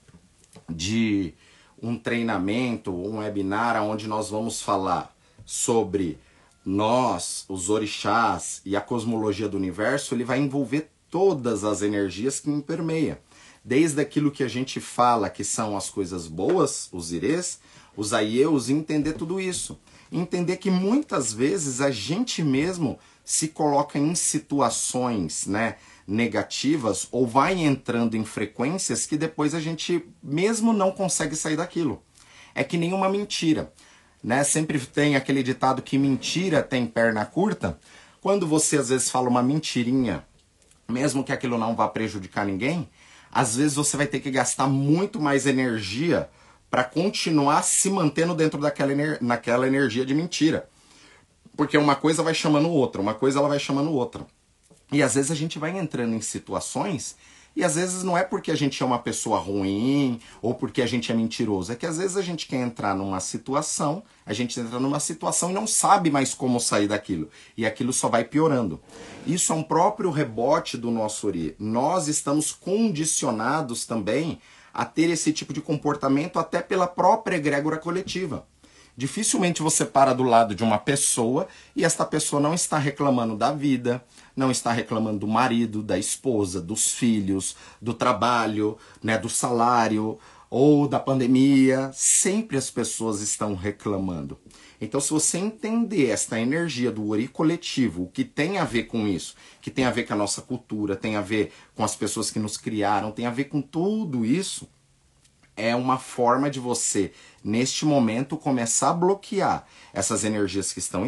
de 0.70 1.34
um 1.82 1.98
treinamento, 1.98 2.92
um 2.92 3.18
webinar 3.18 3.82
onde 3.84 4.08
nós 4.08 4.30
vamos 4.30 4.62
falar 4.62 5.14
sobre 5.46 6.18
nós, 6.66 7.46
os 7.50 7.70
orixás 7.70 8.62
e 8.64 8.76
a 8.76 8.82
cosmologia 8.82 9.50
do 9.50 9.58
universo, 9.58 10.14
ele 10.14 10.24
vai 10.24 10.40
envolver 10.40 10.90
todas 11.10 11.64
as 11.64 11.82
energias 11.82 12.40
que 12.40 12.50
me. 12.50 13.18
Desde 13.64 14.02
aquilo 14.02 14.32
que 14.32 14.44
a 14.44 14.48
gente 14.48 14.80
fala 14.80 15.30
que 15.30 15.44
são 15.44 15.76
as 15.76 15.90
coisas 15.90 16.28
boas, 16.28 16.88
os 16.92 17.12
irês, 17.12 17.60
os 17.96 18.14
aieus, 18.14 18.70
entender 18.70 19.14
tudo 19.14 19.40
isso. 19.40 19.80
Entender 20.12 20.58
que 20.58 20.72
muitas 20.72 21.32
vezes 21.32 21.82
a 21.82 21.92
gente 21.92 22.44
mesmo 22.44 22.98
se 23.24 23.50
coloca 23.50 24.00
em 24.00 24.16
situações 24.16 25.46
né, 25.46 25.78
negativas 26.08 27.08
ou 27.12 27.28
vai 27.28 27.54
entrando 27.60 28.16
em 28.16 28.26
frequências 28.26 29.06
que 29.06 29.18
depois 29.18 29.54
a 29.54 29.60
gente 29.60 30.04
mesmo 30.22 30.74
não 30.74 30.92
consegue 30.92 31.36
sair 31.36 31.56
daquilo. 31.56 32.02
É 32.54 32.64
que 32.64 32.78
nem 32.78 32.94
uma 32.94 33.10
mentira 33.10 33.72
né? 34.24 34.44
Sempre 34.44 34.80
tem 34.80 35.16
aquele 35.16 35.44
ditado 35.44 35.82
que 35.82 35.98
mentira 35.98 36.62
tem 36.62 36.86
perna 36.86 37.26
curta. 37.26 37.80
Quando 38.22 38.46
você 38.46 38.78
às 38.78 38.90
vezes 38.90 39.10
fala 39.10 39.30
uma 39.30 39.42
mentirinha, 39.42 40.26
mesmo 40.88 41.24
que 41.24 41.32
aquilo 41.32 41.58
não 41.58 41.76
vá 41.76 41.88
prejudicar 41.88 42.46
ninguém, 42.46 42.90
às 43.32 43.56
vezes 43.56 43.76
você 43.76 43.98
vai 43.98 44.08
ter 44.08 44.20
que 44.20 44.30
gastar 44.30 44.68
muito 44.68 45.20
mais 45.20 45.46
energia 45.46 46.30
para 46.70 46.84
continuar 46.84 47.64
se 47.64 47.90
mantendo 47.90 48.36
dentro 48.36 48.60
daquela 48.60 48.94
naquela 49.20 49.68
energia 49.68 50.06
de 50.06 50.14
mentira. 50.14 50.70
Porque 51.58 51.78
uma 51.78 51.96
coisa 51.96 52.24
vai 52.24 52.34
chamando 52.34 52.70
outra, 52.70 53.02
uma 53.02 53.14
coisa 53.14 53.40
ela 53.40 53.50
vai 53.50 53.60
chamando 53.60 53.92
outra. 53.92 54.26
E 54.92 55.02
às 55.02 55.16
vezes 55.16 55.32
a 55.32 55.36
gente 55.36 55.58
vai 55.58 55.78
entrando 55.78 56.14
em 56.14 56.22
situações 56.22 57.16
e 57.56 57.64
às 57.64 57.76
vezes 57.76 58.04
não 58.04 58.18
é 58.18 58.24
porque 58.24 58.52
a 58.52 58.56
gente 58.56 58.82
é 58.82 58.86
uma 58.86 59.00
pessoa 59.00 59.40
ruim 59.40 60.20
ou 60.42 60.56
porque 60.56 60.82
a 60.82 60.86
gente 60.88 61.12
é 61.12 61.16
mentiroso, 61.16 61.72
é 61.72 61.76
que 61.76 61.86
às 61.86 61.98
vezes 61.98 62.16
a 62.16 62.22
gente 62.22 62.48
quer 62.48 62.58
entrar 62.58 62.96
numa 62.96 63.20
situação, 63.20 64.04
a 64.26 64.34
gente 64.34 64.60
entra 64.60 64.80
numa 64.80 65.00
situação 65.00 65.52
e 65.52 65.54
não 65.54 65.68
sabe 65.68 66.10
mais 66.10 66.34
como 66.34 66.60
sair 66.60 66.88
daquilo. 66.88 67.30
E 67.58 67.66
aquilo 67.66 67.92
só 67.92 68.08
vai 68.08 68.24
piorando. 68.24 68.80
Isso 69.28 69.52
é 69.52 69.56
um 69.56 69.64
próprio 69.64 70.10
rebote 70.10 70.78
do 70.78 70.90
nosso 70.90 71.28
Ori. 71.28 71.56
Nós 71.60 72.08
estamos 72.08 72.52
condicionados 72.52 73.86
também 73.86 74.40
a 74.74 74.86
ter 74.86 75.10
esse 75.10 75.34
tipo 75.34 75.54
de 75.54 75.62
comportamento 75.62 76.40
até 76.40 76.62
pela 76.62 76.88
própria 76.88 77.36
egrégora 77.36 77.78
coletiva. 77.78 78.48
Dificilmente 78.96 79.62
você 79.62 79.86
para 79.86 80.14
do 80.14 80.24
lado 80.24 80.54
de 80.54 80.64
uma 80.64 80.78
pessoa 80.78 81.48
e 81.76 81.86
esta 81.86 82.06
pessoa 82.06 82.42
não 82.42 82.54
está 82.54 82.78
reclamando 82.78 83.36
da 83.38 83.52
vida, 83.52 84.04
não 84.36 84.52
está 84.52 84.72
reclamando 84.72 85.20
do 85.20 85.28
marido, 85.28 85.82
da 85.82 85.98
esposa, 85.98 86.62
dos 86.62 86.92
filhos, 86.92 87.56
do 87.82 87.94
trabalho, 87.94 88.78
né, 89.02 89.18
do 89.18 89.30
salário 89.30 90.20
ou 90.50 90.88
da 90.88 91.00
pandemia. 91.00 91.90
Sempre 91.94 92.58
as 92.58 92.70
pessoas 92.70 93.22
estão 93.22 93.56
reclamando. 93.56 94.38
Então, 94.82 95.00
se 95.00 95.12
você 95.12 95.38
entender 95.38 96.10
esta 96.10 96.40
energia 96.40 96.92
do 96.92 97.10
ori 97.10 97.28
coletivo, 97.28 98.04
o 98.04 98.08
que 98.08 98.26
tem 98.26 98.58
a 98.58 98.66
ver 98.66 98.84
com 98.84 99.08
isso, 99.08 99.36
que 99.62 99.70
tem 99.70 99.86
a 99.86 99.92
ver 99.92 100.04
com 100.04 100.14
a 100.14 100.18
nossa 100.18 100.42
cultura, 100.42 100.96
tem 100.96 101.16
a 101.16 101.22
ver 101.22 101.54
com 101.76 101.84
as 101.84 101.96
pessoas 101.96 102.32
que 102.32 102.40
nos 102.40 102.58
criaram, 102.58 103.12
tem 103.12 103.28
a 103.28 103.32
ver 103.32 103.46
com 103.46 103.62
tudo 103.62 104.26
isso, 104.26 104.68
é 105.56 105.76
uma 105.76 105.98
forma 105.98 106.50
de 106.50 106.60
você, 106.60 107.12
neste 107.44 107.86
momento, 107.86 108.38
começar 108.38 108.90
a 108.90 108.94
bloquear 108.94 109.66
essas 109.94 110.24
energias 110.24 110.72
que 110.72 110.80
estão 110.80 111.06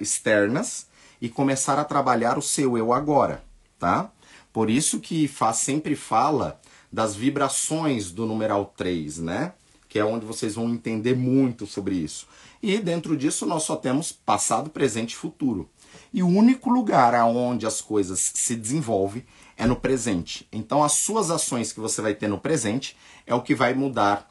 externas 0.00 0.86
e 1.20 1.28
começar 1.28 1.78
a 1.78 1.84
trabalhar 1.84 2.36
o 2.36 2.42
seu 2.42 2.76
eu 2.76 2.92
agora, 2.92 3.42
tá? 3.78 4.10
Por 4.52 4.70
isso 4.70 5.00
que 5.00 5.26
faz, 5.26 5.56
sempre 5.58 5.96
fala 5.96 6.60
das 6.92 7.16
vibrações 7.16 8.10
do 8.10 8.26
numeral 8.26 8.72
3, 8.76 9.18
né? 9.18 9.52
Que 9.88 9.98
é 9.98 10.04
onde 10.04 10.24
vocês 10.24 10.54
vão 10.54 10.68
entender 10.70 11.16
muito 11.16 11.66
sobre 11.66 11.96
isso. 11.96 12.28
E 12.62 12.78
dentro 12.78 13.16
disso 13.16 13.46
nós 13.46 13.64
só 13.64 13.76
temos 13.76 14.12
passado, 14.12 14.70
presente 14.70 15.12
e 15.12 15.16
futuro. 15.16 15.68
E 16.14 16.22
o 16.22 16.28
único 16.28 16.70
lugar 16.70 17.12
aonde 17.12 17.66
as 17.66 17.80
coisas 17.80 18.30
se 18.34 18.54
desenvolvem 18.54 19.26
é 19.56 19.66
no 19.66 19.74
presente. 19.74 20.46
Então 20.52 20.84
as 20.84 20.92
suas 20.92 21.28
ações 21.28 21.72
que 21.72 21.80
você 21.80 22.00
vai 22.00 22.14
ter 22.14 22.28
no 22.28 22.38
presente 22.38 22.96
é 23.26 23.34
o 23.34 23.42
que 23.42 23.52
vai 23.52 23.74
mudar 23.74 24.30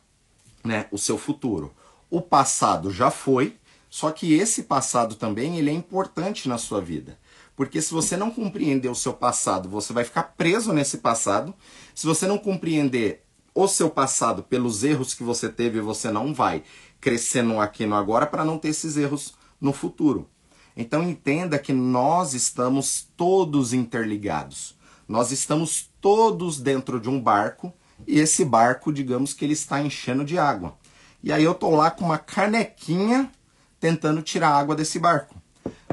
né, 0.64 0.86
o 0.92 0.98
seu 0.98 1.18
futuro. 1.18 1.74
O 2.10 2.22
passado 2.22 2.90
já 2.90 3.12
foi, 3.12 3.58
só 3.90 4.12
que 4.12 4.34
esse 4.34 4.64
passado 4.64 5.16
também 5.16 5.58
ele 5.58 5.70
é 5.70 5.74
importante 5.74 6.48
na 6.48 6.58
sua 6.58 6.80
vida. 6.80 7.20
Porque 7.54 7.82
se 7.82 7.94
você 7.94 8.16
não 8.16 8.32
compreender 8.32 8.88
o 8.88 8.96
seu 8.96 9.14
passado, 9.14 9.68
você 9.68 9.92
vai 9.92 10.06
ficar 10.06 10.24
preso 10.38 10.72
nesse 10.72 11.00
passado. 11.00 11.54
Se 11.94 12.08
você 12.08 12.26
não 12.26 12.38
compreender 12.38 13.26
o 13.54 13.68
seu 13.68 13.90
passado 13.90 14.42
pelos 14.42 14.86
erros 14.86 15.14
que 15.14 15.22
você 15.22 15.50
teve, 15.50 15.82
você 15.82 16.10
não 16.10 16.34
vai 16.34 16.64
crescer 17.02 17.42
no 17.42 17.60
aqui 17.60 17.86
no 17.86 17.96
agora 17.96 18.26
para 18.26 18.46
não 18.46 18.58
ter 18.58 18.70
esses 18.70 18.96
erros 18.96 19.34
no 19.60 19.74
futuro. 19.74 20.30
Então 20.76 21.04
entenda 21.04 21.60
que 21.60 21.72
nós 21.72 22.34
estamos 22.34 23.08
todos 23.16 23.74
interligados. 23.74 24.76
Nós 25.08 25.32
estamos 25.32 25.90
todos 26.02 26.60
dentro 26.60 27.00
de 27.00 27.10
um 27.10 27.20
barco 27.20 27.72
e 28.08 28.20
esse 28.20 28.44
barco, 28.44 28.92
digamos 28.92 29.34
que 29.34 29.46
ele 29.46 29.54
está 29.54 29.82
enchendo 29.82 30.26
de 30.26 30.38
água. 30.38 30.76
E 31.22 31.32
aí 31.32 31.44
eu 31.44 31.54
tô 31.54 31.70
lá 31.70 31.92
com 31.92 32.06
uma 32.06 32.18
canequinha 32.18 33.32
tentando 33.80 34.22
tirar 34.22 34.50
água 34.50 34.76
desse 34.76 35.00
barco. 35.00 35.36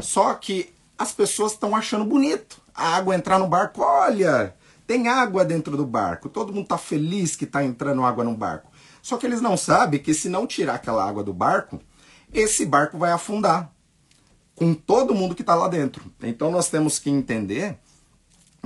Só 0.01 0.35
que 0.35 0.73
as 0.99 1.13
pessoas 1.13 1.53
estão 1.53 1.77
achando 1.77 2.05
bonito 2.05 2.61
a 2.75 2.97
água 2.97 3.15
entrar 3.15 3.39
no 3.39 3.47
barco. 3.47 3.83
Olha, 3.83 4.55
tem 4.87 5.09
água 5.09 5.45
dentro 5.45 5.77
do 5.77 5.87
barco. 5.87 6.29
Todo 6.29 6.53
mundo 6.53 6.65
está 6.65 6.79
feliz 6.79 7.37
que 7.37 7.45
está 7.45 7.63
entrando 7.63 8.05
água 8.05 8.25
no 8.25 8.37
barco. 8.37 8.71
Só 9.03 9.17
que 9.17 9.27
eles 9.27 9.41
não 9.41 9.57
sabem 9.57 10.01
que 10.01 10.15
se 10.15 10.29
não 10.29 10.47
tirar 10.47 10.75
aquela 10.75 11.07
água 11.07 11.23
do 11.23 11.33
barco, 11.33 11.81
esse 12.33 12.67
barco 12.67 12.99
vai 12.99 13.13
afundar 13.13 13.73
com 14.61 14.75
todo 14.75 15.15
mundo 15.15 15.35
que 15.35 15.41
está 15.41 15.55
lá 15.55 15.69
dentro. 15.69 16.05
Então 16.23 16.51
nós 16.51 16.69
temos 16.69 16.99
que 16.99 17.09
entender 17.09 17.79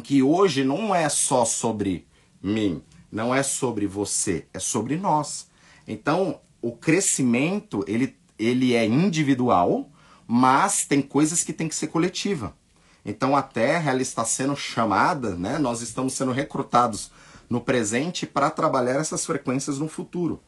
que 0.03 0.25
hoje 0.25 0.65
não 0.65 0.93
é 0.93 1.09
só 1.09 1.45
sobre 1.45 2.05
mim, 2.43 2.83
não 3.13 3.33
é 3.33 3.45
sobre 3.45 3.87
você, 3.87 4.45
é 4.53 4.59
sobre 4.59 4.97
nós. 4.97 5.47
Então, 5.87 6.41
o 6.61 6.73
crescimento, 6.73 7.85
ele, 7.87 8.19
ele 8.37 8.75
é 8.75 8.85
individual, 8.85 9.89
mas 10.27 10.85
tem 10.85 11.01
coisas 11.01 11.45
que 11.45 11.53
tem 11.53 11.69
que 11.69 11.77
ser 11.77 11.87
coletiva. 11.87 12.57
Então, 13.05 13.37
a 13.37 13.43
Terra 13.43 13.93
ela 13.93 14.03
está 14.03 14.25
sendo 14.25 14.57
chamada, 14.57 15.37
né? 15.37 15.59
nós 15.59 15.81
estamos 15.81 16.15
sendo 16.15 16.33
recrutados 16.33 17.13
no 17.49 17.61
presente 17.61 18.27
para 18.27 18.51
trabalhar 18.51 18.97
essas 18.97 19.25
frequências 19.25 19.79
no 19.79 19.87
futuro. 19.87 20.43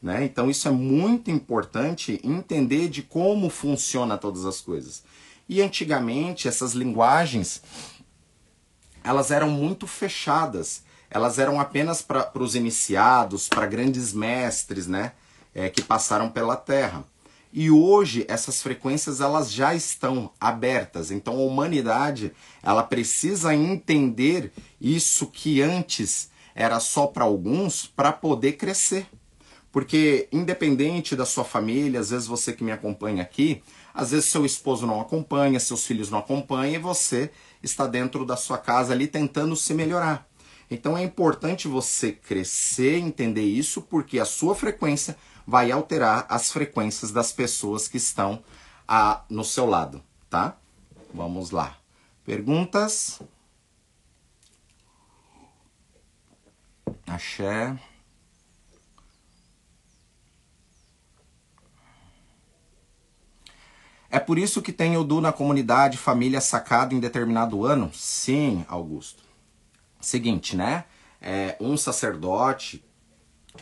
Né? 0.00 0.24
Então, 0.24 0.48
isso 0.48 0.68
é 0.68 0.70
muito 0.70 1.30
importante 1.30 2.20
entender 2.22 2.88
de 2.88 3.02
como 3.02 3.50
funciona 3.50 4.16
todas 4.16 4.44
as 4.44 4.60
coisas. 4.60 5.02
E 5.48 5.60
antigamente, 5.60 6.46
essas 6.46 6.72
linguagens 6.72 7.62
elas 9.02 9.30
eram 9.30 9.48
muito 9.48 9.86
fechadas 9.86 10.82
elas 11.10 11.38
eram 11.38 11.60
apenas 11.60 12.02
para 12.02 12.30
os 12.34 12.54
iniciados, 12.54 13.48
para 13.48 13.66
grandes 13.66 14.12
mestres, 14.12 14.86
né, 14.86 15.12
é, 15.54 15.68
que 15.68 15.82
passaram 15.82 16.28
pela 16.28 16.56
Terra. 16.56 17.04
E 17.50 17.70
hoje 17.70 18.26
essas 18.28 18.60
frequências 18.62 19.22
elas 19.22 19.50
já 19.50 19.74
estão 19.74 20.30
abertas. 20.38 21.10
Então 21.10 21.34
a 21.34 21.44
humanidade 21.44 22.32
ela 22.62 22.82
precisa 22.82 23.54
entender 23.54 24.52
isso 24.78 25.26
que 25.26 25.62
antes 25.62 26.30
era 26.54 26.78
só 26.78 27.06
para 27.06 27.24
alguns 27.24 27.86
para 27.86 28.12
poder 28.12 28.52
crescer. 28.52 29.06
Porque 29.78 30.28
independente 30.32 31.14
da 31.14 31.24
sua 31.24 31.44
família, 31.44 32.00
às 32.00 32.10
vezes 32.10 32.26
você 32.26 32.52
que 32.52 32.64
me 32.64 32.72
acompanha 32.72 33.22
aqui, 33.22 33.62
às 33.94 34.10
vezes 34.10 34.26
seu 34.28 34.44
esposo 34.44 34.88
não 34.88 35.00
acompanha, 35.00 35.60
seus 35.60 35.86
filhos 35.86 36.10
não 36.10 36.18
acompanham 36.18 36.74
e 36.74 36.78
você 36.78 37.30
está 37.62 37.86
dentro 37.86 38.26
da 38.26 38.36
sua 38.36 38.58
casa 38.58 38.92
ali 38.92 39.06
tentando 39.06 39.54
se 39.54 39.72
melhorar. 39.72 40.26
Então 40.68 40.98
é 40.98 41.04
importante 41.04 41.68
você 41.68 42.10
crescer, 42.10 42.96
entender 42.96 43.44
isso, 43.44 43.80
porque 43.80 44.18
a 44.18 44.24
sua 44.24 44.56
frequência 44.56 45.16
vai 45.46 45.70
alterar 45.70 46.26
as 46.28 46.50
frequências 46.50 47.12
das 47.12 47.30
pessoas 47.30 47.86
que 47.86 47.98
estão 47.98 48.42
a, 48.88 49.22
no 49.30 49.44
seu 49.44 49.64
lado, 49.64 50.02
tá? 50.28 50.56
Vamos 51.14 51.52
lá. 51.52 51.78
Perguntas? 52.24 53.22
Axé. 57.06 57.78
É 64.10 64.18
por 64.18 64.38
isso 64.38 64.62
que 64.62 64.72
tem 64.72 64.96
o 64.96 65.04
Du 65.04 65.20
na 65.20 65.32
comunidade 65.32 65.98
Família 65.98 66.40
Sacado 66.40 66.94
em 66.94 67.00
determinado 67.00 67.66
ano? 67.66 67.90
Sim, 67.92 68.64
Augusto. 68.66 69.22
Seguinte, 70.00 70.56
né? 70.56 70.84
É, 71.20 71.56
um 71.60 71.76
sacerdote, 71.76 72.82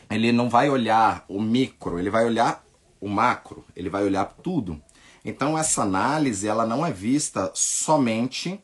ele 0.08 0.30
não 0.30 0.48
vai 0.48 0.70
olhar 0.70 1.24
o 1.28 1.40
micro, 1.40 1.98
ele 1.98 2.10
vai 2.10 2.24
olhar 2.24 2.64
o 3.00 3.08
macro, 3.08 3.64
ele 3.74 3.90
vai 3.90 4.04
olhar 4.04 4.24
tudo. 4.24 4.80
Então 5.24 5.58
essa 5.58 5.82
análise, 5.82 6.46
ela 6.46 6.64
não 6.64 6.86
é 6.86 6.92
vista 6.92 7.50
somente 7.52 8.60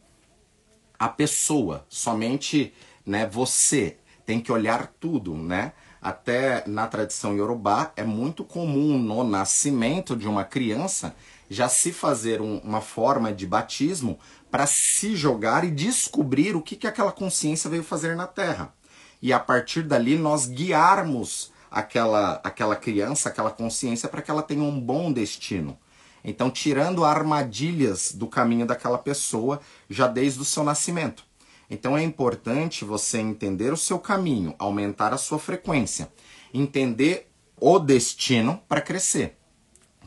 a 0.97 1.09
pessoa, 1.09 1.85
somente 1.89 2.73
né, 3.05 3.27
você. 3.27 3.99
Tem 4.25 4.41
que 4.41 4.53
olhar 4.53 4.87
tudo, 5.01 5.35
né? 5.35 5.73
Até 6.01 6.63
na 6.67 6.87
tradição 6.87 7.37
iorubá 7.37 7.93
é 7.97 8.05
muito 8.05 8.45
comum 8.45 8.97
no 8.99 9.25
nascimento 9.25 10.17
de 10.17 10.29
uma 10.29 10.45
criança 10.45 11.15
já 11.53 11.69
se 11.69 11.93
fazer 11.93 12.41
um, 12.41 12.59
uma 12.59 12.81
forma 12.81 13.33
de 13.33 13.47
batismo 13.47 14.19
para 14.51 14.67
se 14.67 15.15
jogar 15.15 15.65
e 15.65 15.71
descobrir 15.71 16.57
o 16.57 16.63
que, 16.63 16.77
que 16.77 16.87
aquela 16.87 17.13
consciência 17.13 17.69
veio 17.69 17.85
fazer 17.85 18.17
na 18.17 18.27
Terra. 18.27 18.75
E 19.21 19.33
a 19.33 19.39
partir 19.39 19.83
dali 19.83 20.17
nós 20.17 20.47
guiarmos 20.47 21.53
aquela, 21.71 22.41
aquela 22.43 22.75
criança, 22.75 23.29
aquela 23.29 23.51
consciência, 23.51 24.09
para 24.09 24.23
que 24.23 24.31
ela 24.31 24.43
tenha 24.43 24.63
um 24.63 24.81
bom 24.81 25.13
destino. 25.13 25.79
Então, 26.25 26.51
tirando 26.51 27.05
armadilhas 27.05 28.13
do 28.13 28.27
caminho 28.27 28.67
daquela 28.67 28.99
pessoa 28.99 29.61
já 29.91 30.07
desde 30.07 30.41
o 30.41 30.45
seu 30.45 30.65
nascimento. 30.65 31.25
Então, 31.69 31.97
é 31.97 32.03
importante 32.03 32.85
você 32.85 33.19
entender 33.19 33.73
o 33.73 33.77
seu 33.77 33.99
caminho, 33.99 34.55
aumentar 34.59 35.13
a 35.13 35.19
sua 35.19 35.39
frequência, 35.39 36.13
entender 36.53 37.31
o 37.61 37.79
destino 37.79 38.63
para 38.69 38.81
crescer. 38.81 39.37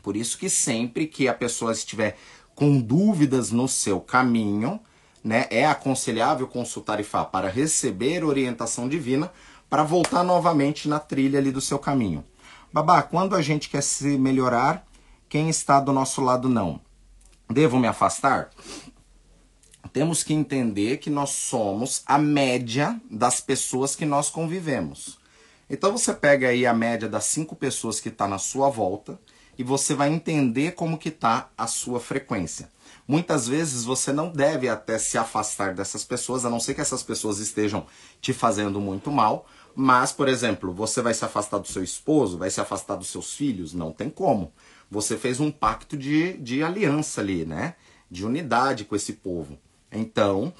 Por 0.06 0.16
isso 0.16 0.38
que 0.38 0.48
sempre 0.48 1.08
que 1.08 1.26
a 1.26 1.34
pessoa 1.34 1.72
estiver 1.72 2.16
com 2.54 2.80
dúvidas 2.80 3.50
no 3.50 3.66
seu 3.66 3.98
caminho, 3.98 4.78
né, 5.22 5.48
é 5.50 5.66
aconselhável 5.66 6.46
consultar 6.46 7.00
IFA 7.00 7.24
para 7.24 7.48
receber 7.48 8.22
orientação 8.22 8.88
divina 8.88 9.32
para 9.68 9.82
voltar 9.82 10.22
novamente 10.22 10.88
na 10.88 11.00
trilha 11.00 11.40
ali 11.40 11.50
do 11.50 11.60
seu 11.60 11.76
caminho. 11.76 12.24
Babá, 12.72 13.02
quando 13.02 13.34
a 13.34 13.42
gente 13.42 13.68
quer 13.68 13.82
se 13.82 14.16
melhorar, 14.16 14.86
quem 15.28 15.48
está 15.48 15.80
do 15.80 15.92
nosso 15.92 16.20
lado 16.20 16.48
não. 16.48 16.80
Devo 17.50 17.76
me 17.76 17.88
afastar? 17.88 18.50
Temos 19.92 20.22
que 20.22 20.32
entender 20.32 20.98
que 20.98 21.10
nós 21.10 21.30
somos 21.30 22.04
a 22.06 22.16
média 22.16 22.96
das 23.10 23.40
pessoas 23.40 23.96
que 23.96 24.06
nós 24.06 24.30
convivemos. 24.30 25.18
Então 25.68 25.90
você 25.90 26.14
pega 26.14 26.50
aí 26.50 26.64
a 26.64 26.72
média 26.72 27.08
das 27.08 27.24
cinco 27.24 27.56
pessoas 27.56 27.98
que 27.98 28.08
está 28.08 28.28
na 28.28 28.38
sua 28.38 28.70
volta 28.70 29.18
e 29.58 29.62
você 29.62 29.94
vai 29.94 30.12
entender 30.12 30.72
como 30.72 30.98
que 30.98 31.08
está 31.08 31.50
a 31.56 31.66
sua 31.66 32.00
frequência. 32.00 32.70
Muitas 33.08 33.46
vezes 33.46 33.84
você 33.84 34.12
não 34.12 34.28
deve 34.28 34.68
até 34.68 34.98
se 34.98 35.16
afastar 35.16 35.74
dessas 35.74 36.04
pessoas, 36.04 36.44
a 36.44 36.50
não 36.50 36.58
ser 36.58 36.74
que 36.74 36.80
essas 36.80 37.02
pessoas 37.02 37.38
estejam 37.38 37.86
te 38.20 38.32
fazendo 38.32 38.80
muito 38.80 39.10
mal. 39.10 39.46
Mas, 39.74 40.10
por 40.10 40.26
exemplo, 40.26 40.72
você 40.72 41.02
vai 41.02 41.14
se 41.14 41.24
afastar 41.24 41.58
do 41.58 41.68
seu 41.68 41.84
esposo, 41.84 42.38
vai 42.38 42.50
se 42.50 42.60
afastar 42.60 42.96
dos 42.96 43.08
seus 43.08 43.34
filhos? 43.34 43.74
Não 43.74 43.92
tem 43.92 44.10
como. 44.10 44.52
Você 44.90 45.16
fez 45.16 45.38
um 45.38 45.50
pacto 45.50 45.96
de, 45.96 46.32
de 46.38 46.62
aliança 46.62 47.20
ali, 47.20 47.44
né? 47.44 47.74
De 48.10 48.24
unidade 48.24 48.84
com 48.84 48.96
esse 48.96 49.12
povo. 49.14 49.58
Então, 49.92 50.52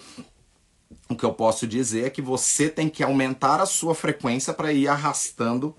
o 1.08 1.16
que 1.16 1.24
eu 1.24 1.32
posso 1.32 1.66
dizer 1.66 2.06
é 2.06 2.10
que 2.10 2.22
você 2.22 2.68
tem 2.68 2.88
que 2.88 3.02
aumentar 3.02 3.60
a 3.60 3.66
sua 3.66 3.94
frequência 3.94 4.52
para 4.52 4.72
ir 4.72 4.86
arrastando 4.86 5.74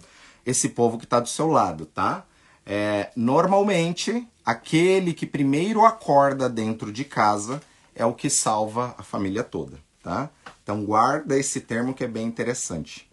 esse 0.45 0.69
povo 0.69 0.97
que 0.97 1.05
está 1.05 1.19
do 1.19 1.29
seu 1.29 1.47
lado, 1.47 1.85
tá? 1.85 2.25
É, 2.69 3.11
normalmente, 3.15 4.27
aquele 4.45 5.13
que 5.13 5.25
primeiro 5.25 5.85
acorda 5.85 6.49
dentro 6.49 6.91
de 6.91 7.05
casa 7.05 7.61
é 7.95 8.05
o 8.05 8.13
que 8.13 8.29
salva 8.29 8.93
a 8.97 9.03
família 9.03 9.41
toda, 9.41 9.79
tá? 10.03 10.29
Então 10.61 10.83
guarda 10.83 11.39
esse 11.39 11.61
termo 11.61 11.93
que 11.93 12.03
é 12.03 12.07
bem 12.09 12.27
interessante. 12.27 13.09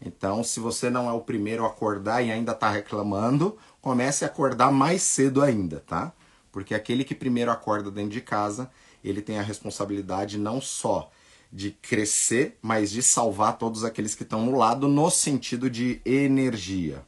Então, 0.00 0.44
se 0.44 0.60
você 0.60 0.88
não 0.90 1.10
é 1.10 1.12
o 1.12 1.20
primeiro 1.20 1.64
a 1.64 1.68
acordar 1.68 2.22
e 2.22 2.30
ainda 2.30 2.52
está 2.52 2.70
reclamando, 2.70 3.58
comece 3.82 4.24
a 4.24 4.28
acordar 4.28 4.70
mais 4.70 5.02
cedo 5.02 5.42
ainda, 5.42 5.82
tá? 5.84 6.12
Porque 6.52 6.72
aquele 6.72 7.02
que 7.02 7.16
primeiro 7.16 7.50
acorda 7.50 7.90
dentro 7.90 8.12
de 8.12 8.20
casa, 8.20 8.70
ele 9.02 9.20
tem 9.20 9.40
a 9.40 9.42
responsabilidade 9.42 10.38
não 10.38 10.60
só 10.60 11.10
de 11.52 11.72
crescer, 11.72 12.58
mas 12.62 12.92
de 12.92 13.02
salvar 13.02 13.58
todos 13.58 13.82
aqueles 13.82 14.14
que 14.14 14.22
estão 14.22 14.46
no 14.46 14.56
lado 14.56 14.86
no 14.86 15.10
sentido 15.10 15.68
de 15.68 16.00
energia. 16.04 17.04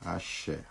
Axé. 0.00 0.64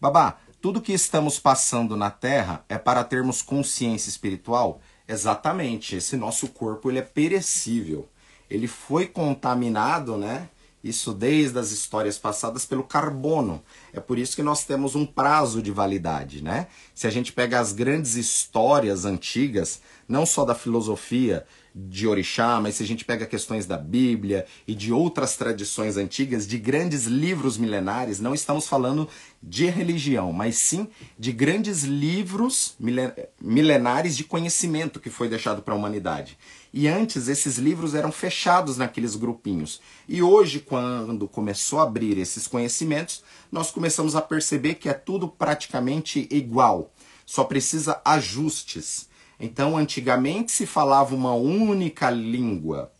Babá, 0.00 0.38
tudo 0.60 0.80
que 0.80 0.92
estamos 0.92 1.38
passando 1.38 1.96
na 1.96 2.10
Terra 2.10 2.64
é 2.68 2.78
para 2.78 3.04
termos 3.04 3.42
consciência 3.42 4.08
espiritual? 4.08 4.80
Exatamente. 5.06 5.96
Esse 5.96 6.16
nosso 6.16 6.48
corpo 6.48 6.90
ele 6.90 7.00
é 7.00 7.02
perecível. 7.02 8.08
Ele 8.48 8.66
foi 8.66 9.06
contaminado, 9.06 10.16
né? 10.16 10.48
Isso 10.82 11.12
desde 11.12 11.58
as 11.58 11.70
histórias 11.70 12.18
passadas 12.18 12.64
pelo 12.64 12.82
carbono. 12.82 13.62
É 13.92 14.00
por 14.00 14.18
isso 14.18 14.34
que 14.34 14.42
nós 14.42 14.64
temos 14.64 14.94
um 14.94 15.04
prazo 15.04 15.62
de 15.62 15.70
validade, 15.70 16.42
né? 16.42 16.68
Se 16.94 17.06
a 17.06 17.10
gente 17.10 17.32
pega 17.32 17.60
as 17.60 17.72
grandes 17.72 18.14
histórias 18.14 19.04
antigas, 19.04 19.82
não 20.08 20.24
só 20.24 20.44
da 20.46 20.54
filosofia 20.54 21.46
de 21.74 22.06
orixá, 22.06 22.60
mas 22.60 22.76
se 22.76 22.82
a 22.82 22.86
gente 22.86 23.04
pega 23.04 23.26
questões 23.26 23.66
da 23.66 23.76
Bíblia 23.76 24.46
e 24.66 24.74
de 24.74 24.92
outras 24.92 25.36
tradições 25.36 25.96
antigas, 25.96 26.46
de 26.46 26.58
grandes 26.58 27.04
livros 27.04 27.56
milenares, 27.56 28.20
não 28.20 28.34
estamos 28.34 28.66
falando 28.66 29.08
de 29.42 29.66
religião, 29.66 30.32
mas 30.32 30.56
sim 30.56 30.88
de 31.18 31.32
grandes 31.32 31.84
livros 31.84 32.76
milenares 33.40 34.16
de 34.16 34.24
conhecimento 34.24 35.00
que 35.00 35.10
foi 35.10 35.28
deixado 35.28 35.62
para 35.62 35.74
a 35.74 35.76
humanidade. 35.76 36.36
E 36.72 36.86
antes 36.86 37.26
esses 37.26 37.58
livros 37.58 37.94
eram 37.94 38.12
fechados 38.12 38.76
naqueles 38.76 39.16
grupinhos. 39.16 39.80
E 40.08 40.22
hoje, 40.22 40.60
quando 40.60 41.26
começou 41.26 41.80
a 41.80 41.82
abrir 41.82 42.16
esses 42.18 42.46
conhecimentos, 42.46 43.24
nós 43.50 43.70
começamos 43.70 44.14
a 44.14 44.22
perceber 44.22 44.74
que 44.74 44.88
é 44.88 44.94
tudo 44.94 45.28
praticamente 45.28 46.28
igual. 46.30 46.92
Só 47.26 47.44
precisa 47.44 48.00
ajustes. 48.04 49.09
Então, 49.40 49.76
antigamente 49.76 50.52
se 50.52 50.66
falava 50.66 51.14
uma 51.14 51.32
única 51.32 52.10
língua. 52.10 52.92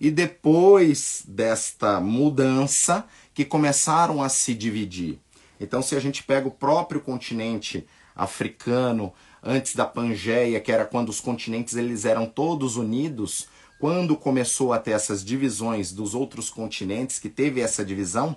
E 0.00 0.12
depois 0.12 1.24
desta 1.26 2.00
mudança, 2.00 3.04
que 3.34 3.44
começaram 3.44 4.22
a 4.22 4.28
se 4.28 4.54
dividir. 4.54 5.18
Então, 5.60 5.82
se 5.82 5.96
a 5.96 6.00
gente 6.00 6.22
pega 6.22 6.46
o 6.46 6.52
próprio 6.52 7.00
continente 7.00 7.84
africano, 8.14 9.12
antes 9.42 9.74
da 9.74 9.84
Pangeia, 9.84 10.60
que 10.60 10.70
era 10.70 10.84
quando 10.84 11.08
os 11.08 11.20
continentes 11.20 11.74
eles 11.74 12.04
eram 12.04 12.26
todos 12.26 12.76
unidos, 12.76 13.48
quando 13.80 14.16
começou 14.16 14.72
a 14.72 14.78
ter 14.78 14.92
essas 14.92 15.24
divisões 15.24 15.92
dos 15.92 16.14
outros 16.14 16.48
continentes, 16.48 17.18
que 17.18 17.28
teve 17.28 17.60
essa 17.60 17.84
divisão, 17.84 18.36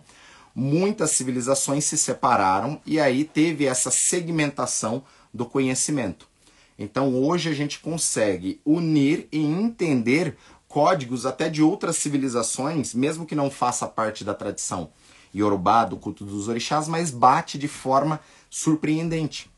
muitas 0.54 1.12
civilizações 1.12 1.86
se 1.86 1.98
separaram 1.98 2.82
e 2.86 3.00
aí 3.00 3.24
teve 3.24 3.66
essa 3.66 3.92
segmentação 3.92 5.04
do 5.34 5.46
conhecimento. 5.46 6.31
Então 6.78 7.14
hoje 7.16 7.50
a 7.50 7.54
gente 7.54 7.80
consegue 7.80 8.60
unir 8.66 9.28
e 9.32 9.40
entender 9.40 10.38
códigos 10.68 11.26
até 11.26 11.50
de 11.50 11.62
outras 11.62 11.98
civilizações, 11.98 12.94
mesmo 12.94 13.26
que 13.26 13.36
não 13.36 13.52
faça 13.52 13.88
parte 13.88 14.24
da 14.24 14.34
tradição 14.34 14.90
iorubá, 15.34 15.86
do 15.86 15.98
culto 15.98 16.26
dos 16.26 16.48
orixás, 16.48 16.88
mas 16.88 17.12
bate 17.12 17.58
de 17.58 17.68
forma 17.68 18.20
surpreendente. 18.50 19.50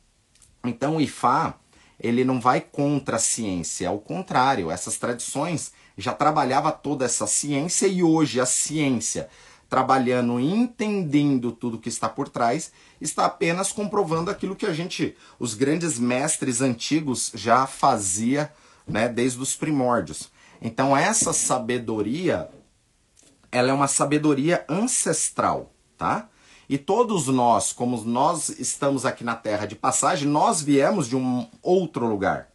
Então 0.64 0.98
o 0.98 1.02
Ifá, 1.02 1.56
ele 2.00 2.24
não 2.24 2.40
vai 2.40 2.62
contra 2.62 3.18
a 3.18 3.20
ciência, 3.20 3.90
ao 3.90 4.00
contrário, 4.00 4.72
essas 4.72 4.98
tradições 4.98 5.72
já 5.98 6.14
trabalhava 6.14 6.72
toda 6.72 7.06
essa 7.06 7.28
ciência 7.28 7.88
e 7.88 8.02
hoje 8.02 8.40
a 8.40 8.46
ciência, 8.46 9.30
trabalhando 9.74 10.40
entendendo 10.40 11.52
tudo 11.52 11.80
que 11.80 11.90
está 11.90 12.08
por 12.08 12.30
trás, 12.30 12.72
está 13.02 13.26
apenas 13.26 13.72
comprovando 13.72 14.30
aquilo 14.30 14.56
que 14.56 14.68
a 14.68 14.72
gente, 14.72 15.18
os 15.40 15.56
grandes 15.56 15.98
mestres 15.98 16.62
antigos 16.62 17.32
já 17.34 17.66
fazia, 17.66 18.54
né, 18.88 19.10
desde 19.10 19.42
os 19.42 19.56
primórdios. 19.56 20.32
Então 20.62 20.96
essa 20.96 21.34
sabedoria 21.34 22.52
ela 23.52 23.72
é 23.72 23.74
uma 23.74 23.88
sabedoria 23.88 24.64
ancestral, 24.70 25.74
tá? 25.98 26.30
E 26.70 26.78
todos 26.78 27.26
nós, 27.26 27.74
como 27.74 28.00
nós 28.04 28.50
estamos 28.50 29.08
aqui 29.08 29.24
na 29.24 29.36
Terra 29.36 29.66
de 29.66 29.74
passagem, 29.74 30.28
nós 30.28 30.62
viemos 30.62 31.10
de 31.10 31.16
um 31.16 31.48
outro 31.64 32.06
lugar. 32.06 32.48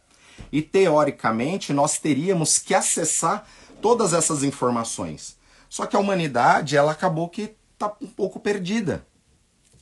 E 0.53 0.61
teoricamente 0.61 1.73
nós 1.73 1.99
teríamos 1.99 2.57
que 2.59 2.73
acessar 2.73 3.45
todas 3.81 4.13
essas 4.13 4.41
informações. 4.41 5.37
Só 5.69 5.85
que 5.85 5.95
a 5.95 5.99
humanidade, 5.99 6.75
ela 6.75 6.91
acabou 6.91 7.29
que 7.29 7.55
está 7.73 7.93
um 8.01 8.07
pouco 8.07 8.39
perdida 8.39 9.05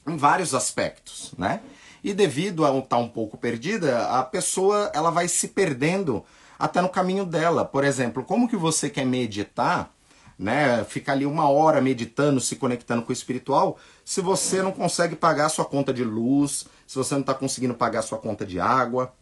em 0.06 0.18
vários 0.18 0.54
aspectos, 0.54 1.34
né? 1.38 1.62
E 2.04 2.14
devido 2.14 2.66
a 2.66 2.70
estar 2.70 2.88
tá 2.88 2.98
um 2.98 3.10
pouco 3.10 3.38
perdida, 3.38 4.08
a 4.08 4.24
pessoa 4.24 4.92
ela 4.94 5.10
vai 5.10 5.28
se 5.28 5.48
perdendo 5.48 6.24
até 6.60 6.82
no 6.82 6.90
caminho 6.90 7.26
dela. 7.26 7.66
Por 7.66 7.84
exemplo, 7.84 8.24
como 8.24 8.48
que 8.48 8.56
você 8.56 8.90
quer 8.90 9.06
meditar, 9.06 9.92
né? 10.38 10.84
Ficar 10.84 11.14
ali 11.14 11.26
uma 11.26 11.50
hora 11.50 11.82
meditando, 11.82 12.40
se 12.40 12.56
conectando 12.56 13.02
com 13.02 13.10
o 13.10 13.14
espiritual, 13.14 13.78
se 14.06 14.22
você 14.22 14.62
não 14.62 14.72
consegue 14.72 15.16
pagar 15.16 15.50
sua 15.50 15.66
conta 15.66 15.94
de 15.94 16.04
luz, 16.04 16.66
se 16.86 16.96
você 16.96 17.14
não 17.14 17.22
está 17.22 17.34
conseguindo 17.34 17.74
pagar 17.74 18.02
sua 18.02 18.18
conta 18.18 18.46
de 18.46 18.60
água. 18.60 19.14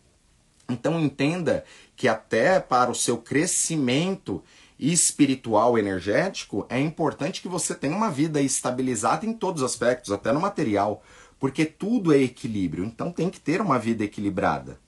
Então 0.68 1.00
entenda 1.00 1.64
que 1.96 2.08
até 2.08 2.60
para 2.60 2.92
o 2.92 2.96
seu 2.96 3.18
crescimento 3.18 4.44
espiritual 4.80 5.78
energético, 5.78 6.66
é 6.70 6.80
importante 6.80 7.42
que 7.42 7.48
você 7.48 7.74
tenha 7.74 7.96
uma 7.96 8.12
vida 8.12 8.42
estabilizada 8.42 9.26
em 9.26 9.34
todos 9.34 9.62
os 9.62 9.72
aspectos, 9.72 10.12
até 10.12 10.32
no 10.32 10.42
material, 10.42 11.02
porque 11.40 11.66
tudo 11.66 12.14
é 12.14 12.18
equilíbrio, 12.18 12.84
então 12.84 13.12
tem 13.12 13.30
que 13.30 13.40
ter 13.40 13.62
uma 13.62 13.80
vida 13.80 14.04
equilibrada. 14.04 14.80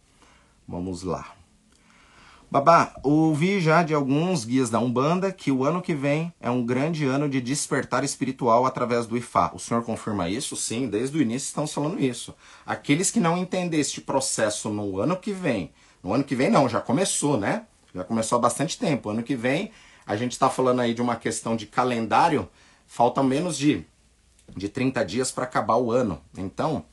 Vamos 0.67 1.03
lá. 1.03 1.37
Babá, 2.49 2.95
ouvi 3.03 3.59
já 3.59 3.83
de 3.83 3.93
alguns 3.93 4.45
guias 4.45 4.69
da 4.69 4.79
Umbanda 4.79 5.33
que 5.33 5.51
o 5.51 5.65
ano 5.65 5.81
que 5.81 5.93
vem 5.93 6.33
é 6.39 6.49
um 6.49 6.65
grande 6.65 7.03
ano 7.03 7.27
de 7.27 7.41
despertar 7.41 8.05
espiritual 8.05 8.65
através 8.65 9.05
do 9.05 9.17
Ifá. 9.17 9.51
O 9.53 9.59
senhor 9.59 9.83
confirma 9.83 10.29
isso? 10.29 10.55
Sim, 10.55 10.87
desde 10.87 11.17
o 11.17 11.21
início 11.21 11.47
estamos 11.47 11.73
falando 11.73 11.99
isso. 11.99 12.33
Aqueles 12.65 13.11
que 13.11 13.19
não 13.19 13.37
entendem 13.37 13.81
este 13.81 13.99
processo 13.99 14.69
no 14.69 14.97
ano 14.97 15.17
que 15.17 15.33
vem, 15.33 15.71
no 16.01 16.13
ano 16.13 16.23
que 16.23 16.35
vem 16.35 16.49
não, 16.49 16.69
já 16.69 16.79
começou, 16.79 17.37
né? 17.37 17.65
Já 17.93 18.03
começou 18.03 18.37
há 18.37 18.41
bastante 18.41 18.77
tempo. 18.77 19.09
Ano 19.09 19.23
que 19.23 19.35
vem, 19.35 19.71
a 20.05 20.15
gente 20.15 20.31
está 20.31 20.49
falando 20.49 20.79
aí 20.81 20.93
de 20.93 21.01
uma 21.01 21.15
questão 21.15 21.55
de 21.55 21.65
calendário, 21.65 22.47
faltam 22.85 23.23
menos 23.23 23.57
de, 23.57 23.85
de 24.55 24.69
30 24.69 25.03
dias 25.03 25.31
para 25.31 25.43
acabar 25.43 25.75
o 25.77 25.91
ano. 25.91 26.21
Então, 26.37 26.85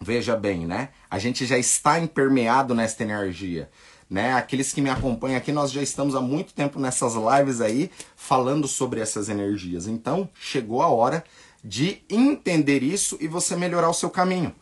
veja 0.00 0.36
bem, 0.36 0.66
né? 0.66 0.90
A 1.10 1.18
gente 1.18 1.46
já 1.46 1.56
está 1.56 1.98
impermeado 1.98 2.74
nesta 2.74 3.02
energia. 3.02 3.70
Né? 4.08 4.34
Aqueles 4.34 4.72
que 4.72 4.80
me 4.80 4.90
acompanham 4.90 5.38
aqui, 5.38 5.50
nós 5.50 5.72
já 5.72 5.82
estamos 5.82 6.14
há 6.14 6.20
muito 6.20 6.52
tempo 6.52 6.78
nessas 6.78 7.14
lives 7.14 7.60
aí 7.60 7.90
falando 8.16 8.68
sobre 8.68 9.00
essas 9.00 9.28
energias. 9.28 9.86
Então, 9.86 10.28
chegou 10.34 10.82
a 10.82 10.88
hora 10.88 11.24
de 11.64 12.02
entender 12.10 12.82
isso 12.82 13.16
e 13.20 13.26
você 13.26 13.56
melhorar 13.56 13.88
o 13.88 13.94
seu 13.94 14.10
caminho. 14.10 14.54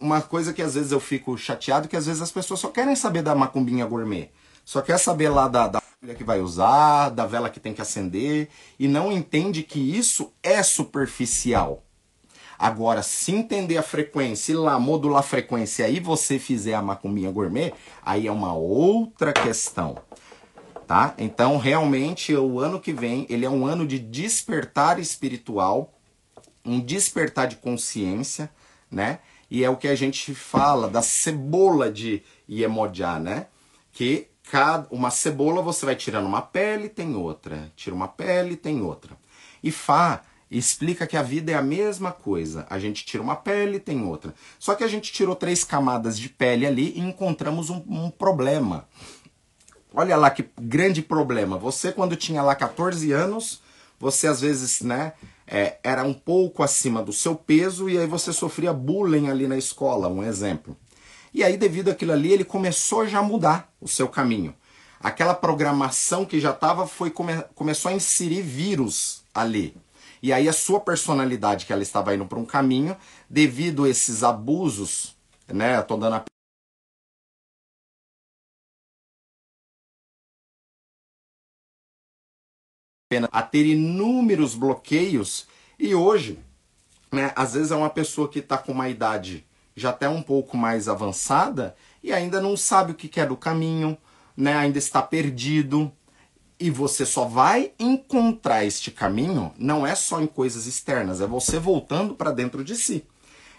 uma 0.00 0.22
coisa 0.22 0.52
que 0.52 0.62
às 0.62 0.74
vezes 0.74 0.92
eu 0.92 1.00
fico 1.00 1.36
chateado, 1.36 1.88
que 1.88 1.96
às 1.96 2.06
vezes 2.06 2.22
as 2.22 2.30
pessoas 2.30 2.60
só 2.60 2.68
querem 2.68 2.94
saber 2.94 3.22
da 3.22 3.34
macumbinha 3.34 3.84
gourmet. 3.84 4.30
Só 4.66 4.82
quer 4.82 4.98
saber 4.98 5.28
lá 5.28 5.46
da, 5.46 5.68
da 5.68 5.80
que 6.18 6.24
vai 6.24 6.40
usar, 6.40 7.10
da 7.10 7.24
vela 7.24 7.48
que 7.48 7.60
tem 7.60 7.72
que 7.72 7.80
acender, 7.80 8.48
e 8.76 8.88
não 8.88 9.12
entende 9.12 9.62
que 9.62 9.78
isso 9.78 10.32
é 10.42 10.60
superficial. 10.60 11.84
Agora, 12.58 13.00
se 13.00 13.30
entender 13.30 13.76
a 13.76 13.82
frequência 13.82 14.52
e 14.52 14.56
lá 14.56 14.76
modular 14.76 15.20
a 15.20 15.22
frequência 15.22 15.84
e 15.84 15.86
aí 15.86 16.00
você 16.00 16.36
fizer 16.36 16.74
a 16.74 16.82
macumbinha 16.82 17.30
gourmet, 17.30 17.72
aí 18.04 18.26
é 18.26 18.32
uma 18.32 18.54
outra 18.54 19.32
questão. 19.32 19.98
Tá? 20.84 21.14
Então, 21.16 21.58
realmente, 21.58 22.34
o 22.34 22.58
ano 22.58 22.80
que 22.80 22.92
vem, 22.92 23.24
ele 23.28 23.46
é 23.46 23.50
um 23.50 23.64
ano 23.64 23.86
de 23.86 24.00
despertar 24.00 24.98
espiritual, 24.98 25.94
um 26.64 26.80
despertar 26.80 27.46
de 27.46 27.56
consciência, 27.56 28.50
né? 28.90 29.20
E 29.48 29.62
é 29.62 29.70
o 29.70 29.76
que 29.76 29.86
a 29.86 29.94
gente 29.94 30.34
fala 30.34 30.88
da 30.88 31.02
cebola 31.02 31.90
de 31.90 32.22
Iemoja, 32.48 33.18
né? 33.20 33.46
Que 33.92 34.28
cada, 34.50 34.86
uma 34.90 35.10
cebola 35.10 35.60
você 35.60 35.84
vai 35.84 35.96
tirando 35.96 36.26
uma 36.26 36.42
pele, 36.42 36.88
tem 36.88 37.14
outra. 37.14 37.72
Tira 37.76 37.94
uma 37.94 38.08
pele, 38.08 38.56
tem 38.56 38.80
outra. 38.80 39.16
E 39.62 39.70
Fá 39.70 40.22
explica 40.50 41.06
que 41.06 41.16
a 41.16 41.22
vida 41.22 41.50
é 41.50 41.54
a 41.54 41.62
mesma 41.62 42.12
coisa. 42.12 42.66
A 42.70 42.78
gente 42.78 43.04
tira 43.04 43.22
uma 43.22 43.34
pele, 43.34 43.80
tem 43.80 44.04
outra. 44.04 44.34
Só 44.58 44.74
que 44.74 44.84
a 44.84 44.88
gente 44.88 45.12
tirou 45.12 45.34
três 45.34 45.64
camadas 45.64 46.18
de 46.18 46.28
pele 46.28 46.64
ali 46.64 46.92
e 46.96 47.00
encontramos 47.00 47.70
um, 47.70 47.82
um 47.88 48.10
problema. 48.10 48.88
Olha 49.92 50.16
lá 50.16 50.30
que 50.30 50.48
grande 50.60 51.02
problema. 51.02 51.58
Você, 51.58 51.90
quando 51.90 52.14
tinha 52.14 52.42
lá 52.42 52.54
14 52.54 53.10
anos, 53.12 53.60
você 53.98 54.28
às 54.28 54.40
vezes, 54.40 54.82
né, 54.82 55.14
é, 55.46 55.78
era 55.82 56.04
um 56.04 56.14
pouco 56.14 56.62
acima 56.62 57.02
do 57.02 57.12
seu 57.12 57.34
peso 57.34 57.88
e 57.88 57.98
aí 57.98 58.06
você 58.06 58.32
sofria 58.32 58.72
bullying 58.72 59.28
ali 59.28 59.48
na 59.48 59.56
escola, 59.56 60.08
um 60.08 60.22
exemplo. 60.22 60.76
E 61.36 61.44
aí, 61.44 61.58
devido 61.58 61.90
àquilo 61.90 62.12
ali, 62.12 62.32
ele 62.32 62.46
começou 62.46 63.06
já 63.06 63.18
a 63.18 63.22
mudar 63.22 63.70
o 63.78 63.86
seu 63.86 64.08
caminho. 64.08 64.56
Aquela 64.98 65.34
programação 65.34 66.24
que 66.24 66.40
já 66.40 66.50
estava 66.50 66.86
foi 66.86 67.10
come, 67.10 67.42
começou 67.54 67.90
a 67.90 67.94
inserir 67.94 68.40
vírus 68.40 69.22
ali. 69.34 69.76
E 70.22 70.32
aí 70.32 70.48
a 70.48 70.52
sua 70.54 70.80
personalidade, 70.80 71.66
que 71.66 71.74
ela 71.74 71.82
estava 71.82 72.14
indo 72.14 72.24
para 72.24 72.38
um 72.38 72.46
caminho, 72.46 72.96
devido 73.28 73.84
a 73.84 73.88
esses 73.90 74.22
abusos, 74.22 75.14
né? 75.46 75.82
Tô 75.82 75.98
dando 75.98 76.14
a 76.14 76.24
pena 83.10 83.28
a 83.30 83.42
ter 83.42 83.66
inúmeros 83.66 84.54
bloqueios 84.54 85.46
e 85.78 85.94
hoje, 85.94 86.38
né, 87.12 87.30
às 87.36 87.52
vezes 87.52 87.72
é 87.72 87.76
uma 87.76 87.90
pessoa 87.90 88.26
que 88.26 88.38
está 88.38 88.56
com 88.56 88.72
uma 88.72 88.88
idade 88.88 89.46
já 89.76 89.90
até 89.90 90.08
um 90.08 90.22
pouco 90.22 90.56
mais 90.56 90.88
avançada 90.88 91.76
e 92.02 92.10
ainda 92.12 92.40
não 92.40 92.56
sabe 92.56 92.92
o 92.92 92.94
que 92.94 93.20
é 93.20 93.26
do 93.26 93.36
caminho, 93.36 93.96
né? 94.34 94.54
ainda 94.54 94.78
está 94.78 95.02
perdido. 95.02 95.92
E 96.58 96.70
você 96.70 97.04
só 97.04 97.26
vai 97.26 97.72
encontrar 97.78 98.64
este 98.64 98.90
caminho 98.90 99.52
não 99.58 99.86
é 99.86 99.94
só 99.94 100.22
em 100.22 100.26
coisas 100.26 100.66
externas, 100.66 101.20
é 101.20 101.26
você 101.26 101.58
voltando 101.58 102.14
para 102.14 102.32
dentro 102.32 102.64
de 102.64 102.74
si. 102.74 103.06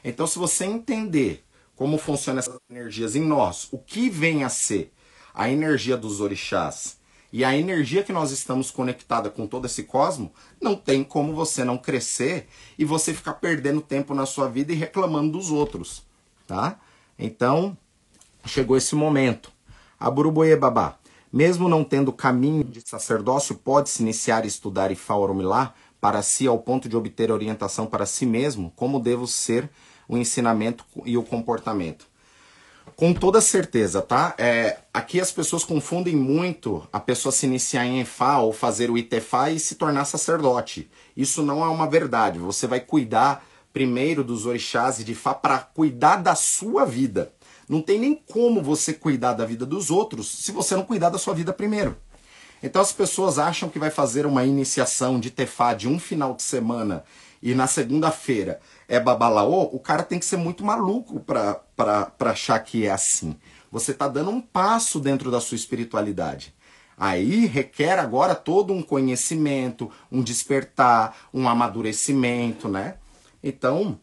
Então, 0.04 0.26
se 0.26 0.40
você 0.40 0.66
entender 0.66 1.46
como 1.76 2.00
funcionam 2.00 2.40
essas 2.40 2.58
energias 2.68 3.16
em 3.16 3.22
nós, 3.22 3.68
o 3.72 3.78
que 3.78 4.10
vem 4.10 4.44
a 4.44 4.50
ser 4.50 4.92
a 5.32 5.48
energia 5.48 5.96
dos 5.96 6.22
orixás 6.22 6.98
e 7.32 7.46
a 7.46 7.56
energia 7.56 8.04
que 8.04 8.12
nós 8.12 8.32
estamos 8.32 8.72
conectada 8.72 9.30
com 9.30 9.46
todo 9.46 9.66
esse 9.66 9.84
cosmo, 9.84 10.34
não 10.60 10.76
tem 10.76 11.04
como 11.04 11.36
você 11.36 11.64
não 11.64 11.78
crescer 11.78 12.48
e 12.80 12.86
você 12.86 13.14
ficar 13.14 13.34
perdendo 13.34 13.82
tempo 13.82 14.16
na 14.16 14.26
sua 14.26 14.50
vida 14.50 14.74
e 14.74 14.76
reclamando 14.76 15.34
dos 15.34 15.52
outros 15.52 16.07
tá? 16.48 16.80
Então, 17.20 17.78
chegou 18.46 18.78
esse 18.78 18.96
momento. 18.96 19.52
A 20.00 20.10
Buruboie 20.10 20.56
Babá, 20.56 20.98
mesmo 21.32 21.68
não 21.68 21.84
tendo 21.84 22.14
caminho 22.14 22.64
de 22.64 22.82
sacerdócio, 22.82 23.56
pode-se 23.56 24.02
iniciar 24.02 24.46
estudar 24.46 24.92
Ifá 24.92 25.16
Oromilá 25.16 25.74
para 26.00 26.22
si 26.22 26.48
ao 26.48 26.60
ponto 26.60 26.88
de 26.88 26.96
obter 26.96 27.32
orientação 27.32 27.86
para 27.86 28.06
si 28.06 28.26
mesmo, 28.26 28.72
como 28.76 29.00
devo 29.00 29.28
ser 29.28 29.70
o 30.08 30.18
ensinamento 30.18 30.86
e 31.06 31.18
o 31.18 31.24
comportamento. 31.24 32.08
Com 32.96 33.14
toda 33.14 33.42
certeza, 33.42 34.02
tá? 34.02 34.34
É, 34.38 34.78
aqui 34.94 35.20
as 35.20 35.32
pessoas 35.32 35.64
confundem 35.64 36.16
muito 36.16 36.88
a 36.92 37.00
pessoa 37.00 37.32
se 37.32 37.46
iniciar 37.46 37.86
em 37.86 38.02
Ifá 38.02 38.40
ou 38.40 38.54
fazer 38.54 38.90
o 38.90 38.98
Itefá 38.98 39.52
e 39.52 39.60
se 39.60 39.76
tornar 39.76 40.06
sacerdote. 40.06 40.90
Isso 41.16 41.44
não 41.44 41.64
é 41.64 41.68
uma 41.68 41.88
verdade. 41.88 42.40
Você 42.40 42.66
vai 42.66 42.80
cuidar 42.80 43.46
primeiro 43.78 44.24
dos 44.24 44.48
orixás 44.48 45.00
e 45.00 45.04
de 45.04 45.14
Fá 45.14 45.36
para 45.36 45.60
cuidar 45.60 46.16
da 46.16 46.34
sua 46.34 46.84
vida. 46.84 47.32
Não 47.70 47.80
tem 47.80 48.00
nem 48.00 48.16
como 48.16 48.60
você 48.60 48.92
cuidar 48.92 49.34
da 49.34 49.46
vida 49.46 49.68
dos 49.68 49.92
outros 49.92 50.28
se 50.28 50.52
você 50.52 50.76
não 50.76 50.84
cuidar 50.84 51.12
da 51.12 51.20
sua 51.20 51.36
vida 51.36 51.54
primeiro. 51.54 51.96
Então 52.64 52.82
as 52.82 52.92
pessoas 52.92 53.38
acham 53.38 53.70
que 53.70 53.78
vai 53.78 53.92
fazer 53.92 54.26
uma 54.26 54.44
iniciação 54.44 55.20
de 55.20 55.30
Tefá 55.30 55.76
de 55.76 55.88
um 55.88 56.00
final 56.00 56.34
de 56.34 56.42
semana 56.42 57.04
e 57.40 57.54
na 57.54 57.68
segunda-feira 57.68 58.60
é 58.88 59.00
babalaô, 59.00 59.70
o 59.72 59.80
cara 59.80 60.02
tem 60.02 60.18
que 60.18 60.26
ser 60.26 60.38
muito 60.38 60.66
maluco 60.66 61.20
para 61.20 62.12
achar 62.22 62.58
que 62.62 62.88
é 62.88 62.90
assim. 62.90 63.36
Você 63.72 63.92
está 63.92 64.08
dando 64.08 64.32
um 64.32 64.42
passo 64.42 65.00
dentro 65.00 65.30
da 65.30 65.40
sua 65.40 65.56
espiritualidade. 65.56 66.52
Aí 66.98 67.46
requer 67.46 68.00
agora 68.00 68.34
todo 68.34 68.74
um 68.74 68.82
conhecimento, 68.82 69.92
um 70.12 70.24
despertar, 70.24 71.16
um 71.32 71.48
amadurecimento, 71.48 72.68
né? 72.68 72.96
Então, 73.44 74.00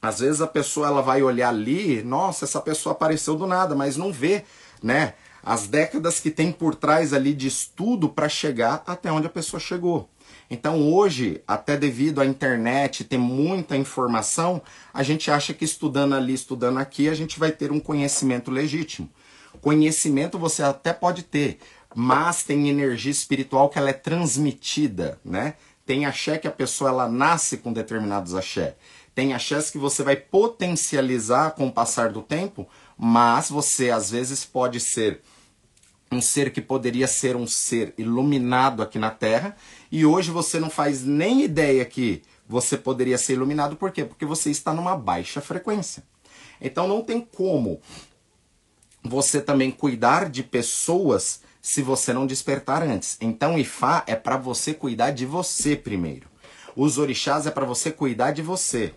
às 0.00 0.20
vezes 0.20 0.40
a 0.40 0.46
pessoa 0.46 0.86
ela 0.86 1.02
vai 1.02 1.22
olhar 1.22 1.48
ali, 1.48 2.02
nossa, 2.02 2.44
essa 2.44 2.60
pessoa 2.60 2.92
apareceu 2.92 3.34
do 3.34 3.46
nada, 3.46 3.74
mas 3.74 3.96
não 3.96 4.12
vê, 4.12 4.44
né? 4.82 5.14
As 5.42 5.66
décadas 5.68 6.18
que 6.18 6.30
tem 6.30 6.50
por 6.50 6.74
trás 6.74 7.12
ali 7.12 7.32
de 7.32 7.46
estudo 7.46 8.08
para 8.08 8.28
chegar 8.28 8.82
até 8.86 9.10
onde 9.12 9.26
a 9.26 9.30
pessoa 9.30 9.60
chegou. 9.60 10.08
Então 10.50 10.92
hoje, 10.92 11.42
até 11.46 11.76
devido 11.76 12.20
à 12.20 12.26
internet 12.26 13.04
ter 13.04 13.18
muita 13.18 13.76
informação, 13.76 14.60
a 14.92 15.02
gente 15.02 15.30
acha 15.30 15.54
que 15.54 15.64
estudando 15.64 16.14
ali, 16.14 16.34
estudando 16.34 16.78
aqui, 16.78 17.08
a 17.08 17.14
gente 17.14 17.38
vai 17.38 17.52
ter 17.52 17.72
um 17.72 17.80
conhecimento 17.80 18.50
legítimo. 18.50 19.10
Conhecimento 19.60 20.38
você 20.38 20.62
até 20.62 20.92
pode 20.92 21.22
ter, 21.22 21.58
mas 21.94 22.42
tem 22.42 22.68
energia 22.68 23.10
espiritual 23.10 23.68
que 23.68 23.78
ela 23.78 23.90
é 23.90 23.94
transmitida, 23.94 25.18
né? 25.24 25.54
Tem 25.86 26.04
axé 26.04 26.36
que 26.36 26.48
a 26.48 26.52
pessoa 26.52 26.90
ela 26.90 27.08
nasce 27.08 27.58
com 27.58 27.72
determinados 27.72 28.34
axé. 28.34 28.76
Tem 29.14 29.32
axés 29.32 29.70
que 29.70 29.78
você 29.78 30.02
vai 30.02 30.16
potencializar 30.16 31.52
com 31.52 31.68
o 31.68 31.72
passar 31.72 32.10
do 32.10 32.20
tempo, 32.20 32.68
mas 32.98 33.48
você 33.48 33.90
às 33.90 34.10
vezes 34.10 34.44
pode 34.44 34.80
ser 34.80 35.22
um 36.10 36.20
ser 36.20 36.52
que 36.52 36.60
poderia 36.60 37.06
ser 37.06 37.36
um 37.36 37.46
ser 37.46 37.94
iluminado 37.96 38.82
aqui 38.82 38.98
na 38.98 39.10
Terra, 39.10 39.56
e 39.90 40.04
hoje 40.04 40.30
você 40.30 40.60
não 40.60 40.70
faz 40.70 41.04
nem 41.04 41.42
ideia 41.42 41.84
que 41.84 42.22
você 42.48 42.76
poderia 42.76 43.18
ser 43.18 43.34
iluminado, 43.34 43.76
por 43.76 43.90
quê? 43.90 44.04
Porque 44.04 44.24
você 44.24 44.50
está 44.50 44.72
numa 44.72 44.96
baixa 44.96 45.40
frequência. 45.40 46.04
Então 46.60 46.86
não 46.86 47.02
tem 47.02 47.20
como 47.20 47.80
você 49.02 49.40
também 49.40 49.70
cuidar 49.70 50.30
de 50.30 50.42
pessoas 50.42 51.40
se 51.66 51.82
você 51.82 52.12
não 52.12 52.28
despertar 52.28 52.80
antes. 52.80 53.18
Então 53.20 53.58
Ifá 53.58 54.04
é 54.06 54.14
para 54.14 54.36
você 54.36 54.72
cuidar 54.72 55.10
de 55.10 55.26
você 55.26 55.74
primeiro. 55.74 56.28
Os 56.76 56.96
orixás 56.96 57.44
é 57.44 57.50
para 57.50 57.66
você 57.66 57.90
cuidar 57.90 58.30
de 58.30 58.40
você, 58.40 58.94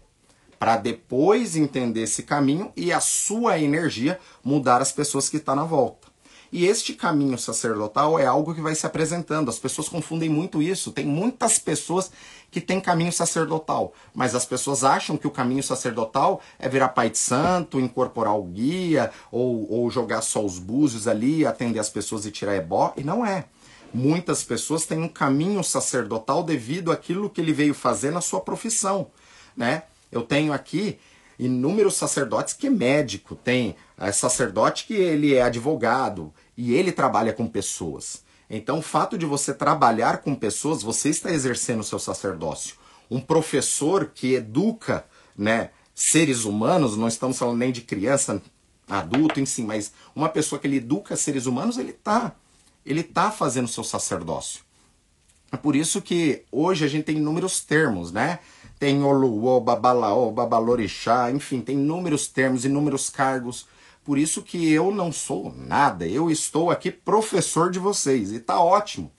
para 0.59 0.77
depois 0.77 1.55
entender 1.55 2.03
esse 2.03 2.21
caminho 2.21 2.71
e 2.77 2.93
a 2.93 2.99
sua 2.99 3.57
energia 3.57 4.19
mudar 4.43 4.83
as 4.83 4.91
pessoas 4.91 5.27
que 5.27 5.37
estão 5.37 5.55
tá 5.55 5.61
na 5.61 5.67
volta. 5.67 6.09
E 6.51 6.67
este 6.67 6.93
caminho 6.93 7.39
sacerdotal 7.39 8.19
é 8.19 8.27
algo 8.27 8.53
que 8.53 8.61
vai 8.61 8.75
se 8.75 8.85
apresentando. 8.85 9.49
As 9.49 9.57
pessoas 9.57 9.89
confundem 9.89 10.29
muito 10.29 10.61
isso. 10.61 10.91
Tem 10.91 11.05
muitas 11.05 11.57
pessoas 11.57 12.11
que 12.51 12.59
têm 12.59 12.81
caminho 12.81 13.11
sacerdotal, 13.11 13.93
mas 14.13 14.33
as 14.33 14.45
pessoas 14.45 14.83
acham 14.83 15.17
que 15.17 15.27
o 15.27 15.31
caminho 15.31 15.61
sacerdotal 15.61 16.41
é 16.57 16.67
virar 16.67 16.89
pai 16.89 17.09
de 17.09 17.17
santo, 17.17 17.79
incorporar 17.79 18.35
o 18.35 18.43
guia, 18.43 19.11
ou, 19.31 19.71
ou 19.71 19.91
jogar 19.91 20.21
só 20.21 20.43
os 20.43 20.57
búzios 20.57 21.07
ali, 21.07 21.45
atender 21.45 21.79
as 21.79 21.89
pessoas 21.89 22.25
e 22.25 22.31
tirar 22.31 22.55
ebó, 22.55 22.93
e 22.97 23.03
não 23.03 23.25
é. 23.25 23.45
Muitas 23.93 24.43
pessoas 24.43 24.85
têm 24.85 24.99
um 24.99 25.07
caminho 25.07 25.63
sacerdotal 25.63 26.43
devido 26.43 26.91
àquilo 26.91 27.29
que 27.29 27.41
ele 27.41 27.53
veio 27.53 27.73
fazer 27.73 28.11
na 28.11 28.21
sua 28.21 28.41
profissão, 28.41 29.07
né? 29.55 29.83
Eu 30.11 30.21
tenho 30.21 30.53
aqui 30.53 30.99
inúmeros 31.37 31.95
sacerdotes 31.95 32.53
que 32.53 32.67
é 32.67 32.69
médico, 32.69 33.35
tem 33.35 33.75
é 33.97 34.11
sacerdote 34.11 34.85
que 34.85 34.93
ele 34.93 35.35
é 35.35 35.41
advogado 35.41 36.33
e 36.55 36.73
ele 36.73 36.91
trabalha 36.91 37.33
com 37.33 37.47
pessoas. 37.47 38.23
Então, 38.49 38.79
o 38.79 38.81
fato 38.81 39.17
de 39.17 39.25
você 39.25 39.53
trabalhar 39.53 40.19
com 40.19 40.33
pessoas, 40.33 40.81
você 40.81 41.09
está 41.09 41.31
exercendo 41.31 41.81
o 41.81 41.83
seu 41.83 41.99
sacerdócio. 41.99 42.75
Um 43.09 43.19
professor 43.19 44.11
que 44.13 44.33
educa, 44.33 45.05
né, 45.37 45.69
seres 45.93 46.45
humanos, 46.45 46.97
não 46.97 47.07
estamos 47.07 47.37
falando 47.37 47.57
nem 47.57 47.71
de 47.71 47.81
criança, 47.81 48.41
adulto 48.87 49.39
em 49.39 49.45
si, 49.45 49.61
mas 49.61 49.91
uma 50.15 50.29
pessoa 50.29 50.59
que 50.59 50.65
ele 50.65 50.77
educa 50.77 51.15
seres 51.15 51.45
humanos, 51.45 51.77
ele 51.77 51.91
está 51.91 52.35
ele 52.85 53.03
tá 53.03 53.29
fazendo 53.29 53.65
o 53.65 53.69
seu 53.69 53.83
sacerdócio. 53.83 54.61
É 55.51 55.57
por 55.57 55.75
isso 55.75 56.01
que 56.01 56.43
hoje 56.51 56.85
a 56.85 56.87
gente 56.87 57.03
tem 57.05 57.17
inúmeros 57.17 57.59
termos, 57.59 58.11
né? 58.11 58.39
tem 58.79 59.03
Oluô, 59.03 59.59
Babalaô, 59.59 60.31
Babalorixá, 60.31 61.29
enfim, 61.29 61.59
tem 61.59 61.75
inúmeros 61.75 62.27
termos, 62.27 62.63
inúmeros 62.63 63.09
cargos. 63.09 63.67
Por 64.09 64.17
isso 64.17 64.41
que 64.41 64.73
eu 64.73 64.91
não 64.91 65.11
sou 65.11 65.53
nada, 65.55 66.07
eu 66.07 66.31
estou 66.31 66.71
aqui 66.71 66.89
professor 66.89 67.69
de 67.69 67.77
vocês 67.77 68.31
e 68.31 68.39
tá 68.39 68.59
ótimo. 68.59 69.11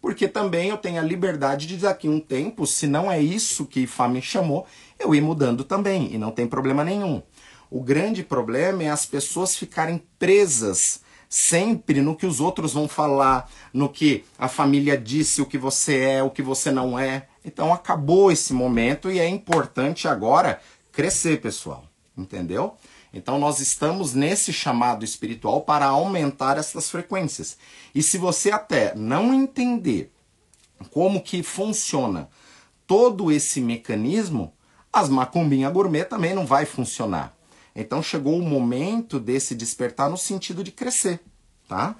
Porque 0.00 0.26
também 0.26 0.70
eu 0.70 0.78
tenho 0.78 0.98
a 0.98 1.04
liberdade 1.04 1.66
de 1.66 1.76
daqui 1.76 2.08
um 2.08 2.18
tempo, 2.18 2.66
se 2.66 2.86
não 2.86 3.12
é 3.12 3.20
isso 3.20 3.66
que 3.66 3.80
Ifá 3.80 4.08
me 4.08 4.22
chamou, 4.22 4.66
eu 4.98 5.14
ir 5.14 5.20
mudando 5.20 5.64
também 5.64 6.14
e 6.14 6.16
não 6.16 6.30
tem 6.30 6.46
problema 6.46 6.82
nenhum. 6.82 7.22
O 7.70 7.82
grande 7.82 8.22
problema 8.24 8.82
é 8.84 8.88
as 8.88 9.04
pessoas 9.04 9.54
ficarem 9.54 10.02
presas 10.18 11.02
sempre 11.28 12.00
no 12.00 12.16
que 12.16 12.24
os 12.24 12.40
outros 12.40 12.72
vão 12.72 12.88
falar, 12.88 13.50
no 13.70 13.86
que 13.86 14.24
a 14.38 14.48
família 14.48 14.96
disse, 14.96 15.42
o 15.42 15.46
que 15.46 15.58
você 15.58 16.00
é, 16.00 16.22
o 16.22 16.30
que 16.30 16.40
você 16.40 16.70
não 16.70 16.98
é. 16.98 17.28
Então 17.44 17.70
acabou 17.70 18.32
esse 18.32 18.54
momento 18.54 19.10
e 19.10 19.18
é 19.18 19.28
importante 19.28 20.08
agora 20.08 20.58
crescer, 20.90 21.38
pessoal. 21.38 21.84
Entendeu? 22.16 22.76
Então 23.12 23.38
nós 23.38 23.60
estamos 23.60 24.14
nesse 24.14 24.52
chamado 24.52 25.04
espiritual 25.04 25.62
para 25.62 25.86
aumentar 25.86 26.58
essas 26.58 26.90
frequências. 26.90 27.56
E 27.94 28.02
se 28.02 28.18
você 28.18 28.50
até 28.50 28.94
não 28.94 29.32
entender 29.32 30.12
como 30.90 31.22
que 31.22 31.42
funciona 31.42 32.28
todo 32.86 33.32
esse 33.32 33.60
mecanismo, 33.60 34.52
as 34.92 35.08
macumbinha 35.08 35.70
gourmet 35.70 36.04
também 36.04 36.34
não 36.34 36.46
vai 36.46 36.64
funcionar. 36.64 37.36
Então 37.74 38.02
chegou 38.02 38.38
o 38.38 38.42
momento 38.42 39.20
desse 39.20 39.54
despertar 39.54 40.10
no 40.10 40.16
sentido 40.16 40.64
de 40.64 40.72
crescer, 40.72 41.20
tá? 41.68 41.96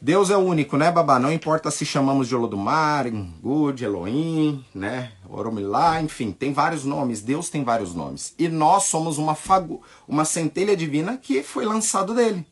Deus 0.00 0.30
é 0.30 0.36
único, 0.36 0.76
né, 0.76 0.92
babá? 0.92 1.18
Não 1.18 1.32
importa 1.32 1.72
se 1.72 1.84
chamamos 1.84 2.28
de 2.28 2.36
Olodumar, 2.36 3.10
Good, 3.10 3.84
Elohim, 3.84 4.64
né, 4.72 5.10
Oromilá, 5.28 6.00
enfim, 6.00 6.30
tem 6.30 6.52
vários 6.52 6.84
nomes. 6.84 7.20
Deus 7.20 7.50
tem 7.50 7.64
vários 7.64 7.94
nomes. 7.94 8.32
E 8.38 8.48
nós 8.48 8.84
somos 8.84 9.18
uma, 9.18 9.34
fagu 9.34 9.82
uma 10.06 10.24
centelha 10.24 10.76
divina 10.76 11.16
que 11.16 11.42
foi 11.42 11.64
lançado 11.64 12.14
dele. 12.14 12.46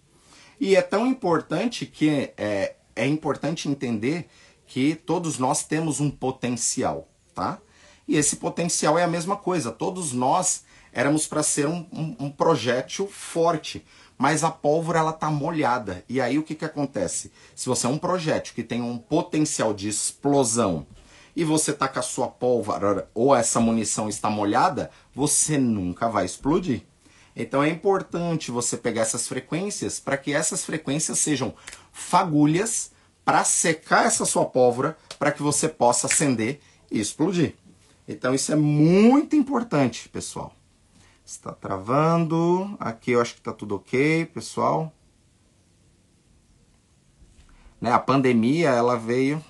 E 0.59 0.75
é 0.75 0.83
tão 0.83 1.07
importante 1.07 1.87
que 1.87 2.33
é, 2.37 2.75
é 2.97 3.07
importante 3.07 3.69
entender 3.69 4.29
que 4.67 4.97
todos 4.97 5.39
nós 5.39 5.63
temos 5.63 6.01
um 6.01 6.11
potencial, 6.11 7.07
tá? 7.33 7.59
E 8.09 8.17
esse 8.17 8.37
potencial 8.37 8.99
é 8.99 9.05
a 9.05 9.09
mesma 9.09 9.37
coisa. 9.37 9.71
Todos 9.71 10.13
nós 10.13 10.65
éramos 10.93 11.27
para 11.27 11.43
ser 11.43 11.69
um, 11.69 11.87
um, 11.93 12.17
um, 12.21 12.31
projétil 12.31 13.07
forte, 13.07 13.85
mas 14.19 14.43
a 14.43 14.51
pólvora 14.51 14.99
ela 14.99 15.13
tá 15.13 15.31
molhada. 15.31 16.05
E 16.09 16.21
aí 16.21 16.39
o 16.39 16.43
que, 16.43 16.55
que 16.55 16.65
acontece? 16.65 17.33
Se 17.55 17.69
você 17.69 17.87
é 17.87 17.91
um 17.91 17.99
projétil 17.99 18.55
que 18.55 18.63
tem 18.63 18.81
um 18.81 18.99
potencial 18.99 19.75
de 19.75 19.89
explosão 19.89 20.87
e 21.35 21.45
você 21.45 21.73
tá 21.73 21.87
com 21.87 21.99
a 21.99 22.03
sua 22.03 22.29
pólvora 22.29 23.11
ou 23.15 23.35
essa 23.35 23.61
munição 23.61 24.09
está 24.09 24.31
molhada, 24.31 24.91
você 25.15 25.59
nunca 25.59 26.09
vai 26.09 26.25
explodir. 26.25 26.83
Então 27.37 27.63
é 27.63 27.69
importante 27.69 28.51
você 28.51 28.79
pegar 28.79 29.03
essas 29.03 29.29
frequências 29.29 30.01
para 30.01 30.17
que 30.17 30.33
essas 30.33 30.65
frequências 30.65 31.19
sejam 31.19 31.55
fagulhas 31.93 32.91
para 33.23 33.45
secar 33.45 34.07
essa 34.07 34.25
sua 34.25 34.47
pólvora 34.47 34.97
para 35.19 35.31
que 35.31 35.43
você 35.43 35.69
possa 35.69 36.07
acender 36.07 36.61
e 36.91 36.99
explodir. 36.99 37.55
Então 38.09 38.35
isso 38.35 38.51
é 38.53 38.57
muito 38.57 39.37
importante, 39.37 40.09
pessoal. 40.09 40.56
Está 41.27 41.53
travando. 41.53 42.77
Aqui 42.79 43.11
eu 43.11 43.21
acho 43.21 43.35
que 43.35 43.41
está 43.41 43.53
tudo 43.53 43.75
ok, 43.75 44.27
pessoal. 44.27 44.93
Né, 47.81 47.91
a 47.91 47.99
pandemia, 47.99 48.71
ela 48.71 48.97
veio... 48.97 49.45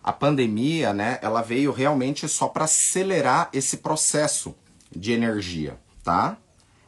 A 0.00 0.12
pandemia, 0.12 0.92
né, 0.92 1.18
ela 1.22 1.42
veio 1.42 1.72
realmente 1.72 2.28
só 2.28 2.46
para 2.46 2.66
acelerar 2.66 3.48
esse 3.52 3.78
processo 3.78 4.54
de 4.94 5.10
energia, 5.12 5.80
tá? 6.04 6.36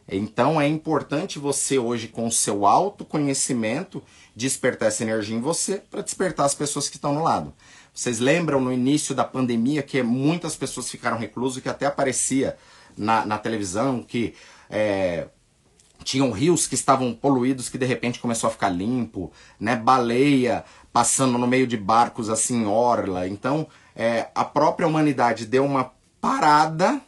Então 0.06 0.60
é 0.60 0.68
importante 0.68 1.38
você 1.38 1.76
hoje, 1.78 2.06
com 2.06 2.26
o 2.26 2.32
seu 2.32 2.64
autoconhecimento, 2.66 4.00
despertar 4.36 4.86
essa 4.86 5.02
energia 5.02 5.34
em 5.34 5.40
você 5.40 5.78
para 5.78 6.02
despertar 6.02 6.46
as 6.46 6.54
pessoas 6.54 6.88
que 6.88 6.96
estão 6.96 7.12
no 7.12 7.22
lado. 7.22 7.52
Vocês 7.96 8.20
lembram 8.20 8.60
no 8.60 8.70
início 8.70 9.14
da 9.14 9.24
pandemia 9.24 9.82
que 9.82 10.02
muitas 10.02 10.54
pessoas 10.54 10.90
ficaram 10.90 11.16
reclusas, 11.16 11.62
que 11.62 11.68
até 11.68 11.86
aparecia 11.86 12.58
na, 12.94 13.24
na 13.24 13.38
televisão 13.38 14.02
que 14.02 14.34
é, 14.68 15.28
tinham 16.04 16.30
rios 16.30 16.66
que 16.66 16.74
estavam 16.74 17.14
poluídos 17.14 17.70
que 17.70 17.78
de 17.78 17.86
repente 17.86 18.20
começou 18.20 18.48
a 18.48 18.50
ficar 18.50 18.68
limpo, 18.68 19.32
né? 19.58 19.76
Baleia 19.76 20.62
passando 20.92 21.38
no 21.38 21.46
meio 21.46 21.66
de 21.66 21.78
barcos 21.78 22.28
assim, 22.28 22.66
orla. 22.66 23.26
Então 23.26 23.66
é, 23.96 24.28
a 24.34 24.44
própria 24.44 24.86
humanidade 24.86 25.46
deu 25.46 25.64
uma 25.64 25.90
parada 26.20 27.00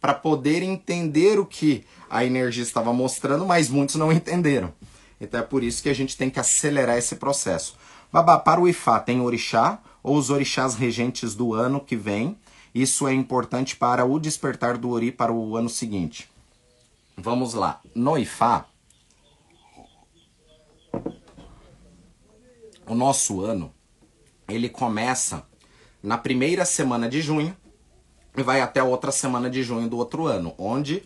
para 0.00 0.12
poder 0.12 0.60
entender 0.60 1.38
o 1.38 1.46
que 1.46 1.86
a 2.10 2.24
energia 2.24 2.64
estava 2.64 2.92
mostrando, 2.92 3.46
mas 3.46 3.70
muitos 3.70 3.94
não 3.94 4.10
entenderam. 4.10 4.74
Então 5.20 5.38
é 5.38 5.42
por 5.44 5.62
isso 5.62 5.84
que 5.84 5.88
a 5.88 5.94
gente 5.94 6.16
tem 6.16 6.28
que 6.28 6.40
acelerar 6.40 6.98
esse 6.98 7.14
processo. 7.14 7.76
Babá, 8.12 8.40
para 8.40 8.60
o 8.60 8.66
Ifá 8.66 8.98
tem 8.98 9.20
orixá 9.20 9.80
ou 10.06 10.16
os 10.16 10.30
orixás 10.30 10.76
regentes 10.76 11.34
do 11.34 11.52
ano 11.52 11.80
que 11.80 11.96
vem. 11.96 12.38
Isso 12.72 13.08
é 13.08 13.12
importante 13.12 13.74
para 13.74 14.04
o 14.04 14.20
despertar 14.20 14.78
do 14.78 14.90
ori 14.90 15.10
para 15.10 15.32
o 15.32 15.56
ano 15.56 15.68
seguinte. 15.68 16.30
Vamos 17.16 17.54
lá. 17.54 17.80
No 17.92 18.16
Ifá, 18.16 18.66
o 22.86 22.94
nosso 22.94 23.40
ano, 23.40 23.74
ele 24.48 24.68
começa 24.68 25.44
na 26.00 26.16
primeira 26.16 26.64
semana 26.64 27.08
de 27.08 27.20
junho 27.20 27.56
e 28.36 28.42
vai 28.44 28.60
até 28.60 28.78
a 28.78 28.84
outra 28.84 29.10
semana 29.10 29.50
de 29.50 29.64
junho 29.64 29.88
do 29.88 29.96
outro 29.96 30.26
ano, 30.26 30.54
onde 30.56 31.02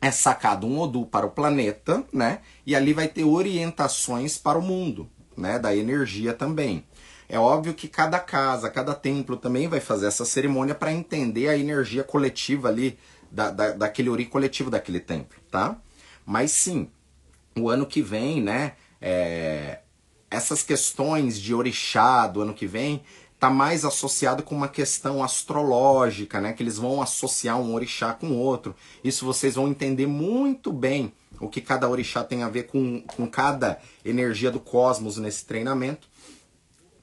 é 0.00 0.10
sacado 0.10 0.66
um 0.66 0.80
Odu 0.80 1.06
para 1.06 1.24
o 1.24 1.30
planeta, 1.30 2.04
né? 2.12 2.40
E 2.66 2.74
ali 2.74 2.92
vai 2.92 3.06
ter 3.06 3.22
orientações 3.22 4.36
para 4.36 4.58
o 4.58 4.62
mundo, 4.62 5.08
né? 5.36 5.56
Da 5.56 5.76
energia 5.76 6.34
também. 6.34 6.84
É 7.28 7.38
óbvio 7.38 7.74
que 7.74 7.88
cada 7.88 8.18
casa, 8.18 8.70
cada 8.70 8.94
templo 8.94 9.36
também 9.36 9.68
vai 9.68 9.80
fazer 9.80 10.06
essa 10.06 10.24
cerimônia 10.24 10.74
para 10.74 10.92
entender 10.92 11.48
a 11.48 11.56
energia 11.56 12.04
coletiva 12.04 12.68
ali 12.68 12.98
da, 13.30 13.50
da, 13.50 13.72
daquele 13.72 14.08
ori 14.08 14.26
coletivo 14.26 14.70
daquele 14.70 15.00
templo, 15.00 15.38
tá? 15.50 15.76
Mas 16.24 16.52
sim, 16.52 16.88
o 17.56 17.68
ano 17.68 17.86
que 17.86 18.02
vem, 18.02 18.40
né? 18.40 18.72
É, 19.00 19.80
essas 20.30 20.62
questões 20.62 21.40
de 21.40 21.54
orixá 21.54 22.26
do 22.26 22.42
ano 22.42 22.54
que 22.54 22.66
vem 22.66 23.02
tá 23.38 23.50
mais 23.50 23.84
associado 23.84 24.42
com 24.42 24.54
uma 24.54 24.68
questão 24.68 25.22
astrológica, 25.22 26.40
né? 26.40 26.52
Que 26.52 26.62
eles 26.62 26.78
vão 26.78 27.02
associar 27.02 27.60
um 27.60 27.74
orixá 27.74 28.12
com 28.12 28.32
outro. 28.32 28.74
Isso 29.04 29.24
vocês 29.24 29.54
vão 29.54 29.68
entender 29.68 30.06
muito 30.06 30.72
bem 30.72 31.12
o 31.38 31.48
que 31.48 31.60
cada 31.60 31.88
orixá 31.88 32.24
tem 32.24 32.42
a 32.42 32.48
ver 32.48 32.64
com, 32.64 33.02
com 33.02 33.26
cada 33.26 33.78
energia 34.04 34.50
do 34.50 34.58
cosmos 34.58 35.18
nesse 35.18 35.44
treinamento. 35.44 36.08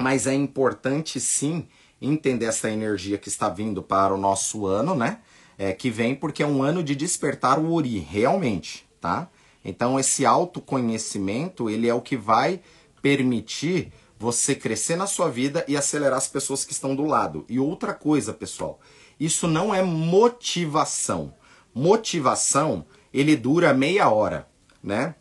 Mas 0.03 0.27
é 0.27 0.33
importante 0.33 1.17
sim 1.17 1.65
entender 2.01 2.47
essa 2.47 2.69
energia 2.69 3.17
que 3.17 3.29
está 3.29 3.47
vindo 3.47 3.81
para 3.81 4.13
o 4.13 4.17
nosso 4.17 4.65
ano, 4.65 4.93
né? 4.93 5.19
É, 5.57 5.71
que 5.71 5.89
vem 5.89 6.13
porque 6.13 6.43
é 6.43 6.45
um 6.45 6.61
ano 6.61 6.83
de 6.83 6.93
despertar 6.93 7.57
o 7.57 7.71
Ori, 7.71 7.99
realmente, 7.99 8.85
tá? 8.99 9.29
Então 9.63 9.97
esse 9.97 10.25
autoconhecimento, 10.25 11.69
ele 11.69 11.87
é 11.87 11.93
o 11.93 12.01
que 12.01 12.17
vai 12.17 12.59
permitir 13.01 13.93
você 14.19 14.53
crescer 14.53 14.97
na 14.97 15.07
sua 15.07 15.29
vida 15.29 15.63
e 15.69 15.77
acelerar 15.77 16.17
as 16.17 16.27
pessoas 16.27 16.65
que 16.65 16.73
estão 16.73 16.93
do 16.93 17.05
lado. 17.05 17.45
E 17.47 17.57
outra 17.57 17.93
coisa, 17.93 18.33
pessoal, 18.33 18.81
isso 19.17 19.47
não 19.47 19.73
é 19.73 19.81
motivação. 19.81 21.33
Motivação, 21.73 22.85
ele 23.13 23.37
dura 23.37 23.73
meia 23.73 24.09
hora, 24.09 24.49
né? 24.83 25.15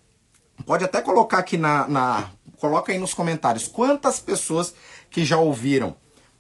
Pode 0.67 0.85
até 0.85 1.01
colocar 1.01 1.39
aqui 1.39 1.57
na, 1.57 1.87
na 1.87 2.31
coloca 2.63 2.93
aí 2.93 2.99
nos 2.99 3.13
comentários 3.13 3.67
quantas 3.67 4.21
pessoas 4.21 4.73
que 5.11 5.25
já 5.25 5.37
ouviram 5.37 5.97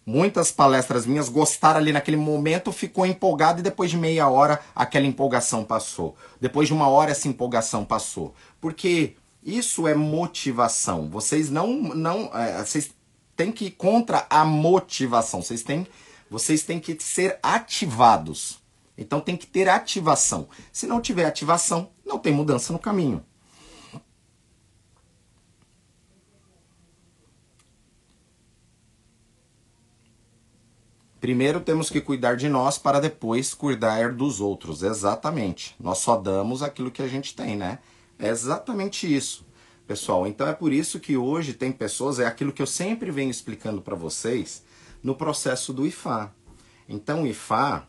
muitas 0.06 0.52
palestras 0.52 1.04
minhas 1.04 1.28
gostaram 1.28 1.80
ali 1.80 1.92
naquele 1.92 2.16
momento, 2.16 2.70
ficou 2.70 3.04
empolgado 3.04 3.58
e 3.58 3.62
depois 3.62 3.90
de 3.90 3.96
meia 3.96 4.28
hora 4.28 4.60
aquela 4.72 5.04
empolgação 5.04 5.64
passou. 5.64 6.16
Depois 6.40 6.68
de 6.68 6.74
uma 6.74 6.86
hora 6.86 7.10
essa 7.10 7.26
empolgação 7.26 7.84
passou. 7.84 8.34
Porque 8.60 9.16
isso 9.42 9.88
é 9.88 9.94
motivação. 9.96 11.08
Vocês 11.08 11.50
não. 11.50 11.72
não 11.72 12.30
é, 12.32 12.64
vocês 12.64 12.92
têm 13.34 13.50
que 13.50 13.64
ir 13.64 13.70
contra 13.72 14.24
a 14.30 14.44
motivação. 14.44 15.42
Vocês 15.42 15.64
têm, 15.64 15.88
vocês 16.30 16.62
têm 16.62 16.78
que 16.78 16.96
ser 17.00 17.36
ativados. 17.42 18.60
Então 18.96 19.20
tem 19.20 19.36
que 19.36 19.46
ter 19.46 19.68
ativação. 19.68 20.48
Se 20.72 20.86
não 20.86 21.00
tiver 21.00 21.24
ativação, 21.24 21.90
não 22.06 22.18
tem 22.18 22.32
mudança 22.32 22.72
no 22.72 22.78
caminho. 22.78 23.24
Primeiro 31.22 31.60
temos 31.60 31.88
que 31.88 32.00
cuidar 32.00 32.34
de 32.34 32.48
nós 32.48 32.78
para 32.78 32.98
depois 32.98 33.54
cuidar 33.54 34.12
dos 34.12 34.40
outros. 34.40 34.82
Exatamente. 34.82 35.72
Nós 35.78 35.98
só 35.98 36.16
damos 36.16 36.64
aquilo 36.64 36.90
que 36.90 37.00
a 37.00 37.06
gente 37.06 37.36
tem, 37.36 37.54
né? 37.56 37.78
É 38.18 38.26
exatamente 38.26 39.06
isso, 39.06 39.46
pessoal. 39.86 40.26
Então 40.26 40.48
é 40.48 40.52
por 40.52 40.72
isso 40.72 40.98
que 40.98 41.16
hoje 41.16 41.54
tem 41.54 41.70
pessoas, 41.70 42.18
é 42.18 42.26
aquilo 42.26 42.50
que 42.52 42.60
eu 42.60 42.66
sempre 42.66 43.12
venho 43.12 43.30
explicando 43.30 43.80
para 43.80 43.94
vocês 43.94 44.64
no 45.00 45.14
processo 45.14 45.72
do 45.72 45.86
IFA. 45.86 46.34
Então, 46.88 47.22
o 47.22 47.26
IFA, 47.28 47.86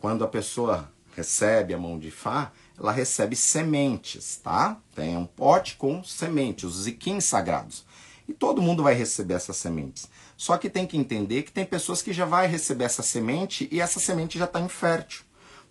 quando 0.00 0.24
a 0.24 0.28
pessoa 0.28 0.92
recebe 1.14 1.74
a 1.74 1.78
mão 1.78 1.96
de 1.96 2.08
IFA, 2.08 2.50
ela 2.76 2.90
recebe 2.90 3.36
sementes, 3.36 4.40
tá? 4.42 4.80
Tem 4.96 5.16
um 5.16 5.26
pote 5.26 5.76
com 5.76 6.02
sementes, 6.02 6.64
os 6.64 6.82
ziquins 6.82 7.22
sagrados. 7.22 7.84
E 8.28 8.32
todo 8.32 8.60
mundo 8.60 8.82
vai 8.82 8.94
receber 8.94 9.34
essas 9.34 9.58
sementes. 9.58 10.08
Só 10.36 10.56
que 10.56 10.68
tem 10.68 10.86
que 10.86 10.96
entender 10.96 11.42
que 11.42 11.52
tem 11.52 11.64
pessoas 11.64 12.02
que 12.02 12.12
já 12.12 12.24
vai 12.24 12.46
receber 12.46 12.84
essa 12.84 13.02
semente 13.02 13.68
e 13.70 13.80
essa 13.80 14.00
semente 14.00 14.38
já 14.38 14.44
está 14.44 14.60
infértil. 14.60 15.22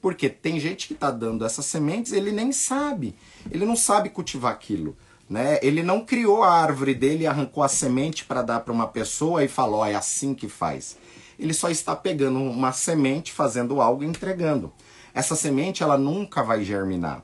Porque 0.01 0.29
tem 0.29 0.59
gente 0.59 0.87
que 0.87 0.93
está 0.93 1.09
dando 1.11 1.45
essas 1.45 1.65
sementes, 1.65 2.11
ele 2.11 2.31
nem 2.31 2.51
sabe. 2.51 3.15
Ele 3.49 3.65
não 3.65 3.75
sabe 3.75 4.09
cultivar 4.09 4.51
aquilo. 4.51 4.97
Né? 5.29 5.59
Ele 5.61 5.81
não 5.81 6.05
criou 6.05 6.43
a 6.43 6.51
árvore 6.51 6.93
dele, 6.93 7.25
arrancou 7.25 7.63
a 7.63 7.69
semente 7.69 8.25
para 8.25 8.41
dar 8.41 8.59
para 8.59 8.73
uma 8.73 8.87
pessoa 8.87 9.43
e 9.43 9.47
falou: 9.47 9.81
oh, 9.81 9.85
é 9.85 9.95
assim 9.95 10.33
que 10.33 10.49
faz. 10.49 10.97
Ele 11.39 11.53
só 11.53 11.69
está 11.69 11.95
pegando 11.95 12.39
uma 12.39 12.71
semente, 12.71 13.31
fazendo 13.31 13.81
algo 13.81 14.03
e 14.03 14.07
entregando. 14.07 14.71
Essa 15.13 15.35
semente 15.35 15.83
ela 15.83 15.97
nunca 15.97 16.43
vai 16.43 16.63
germinar. 16.63 17.23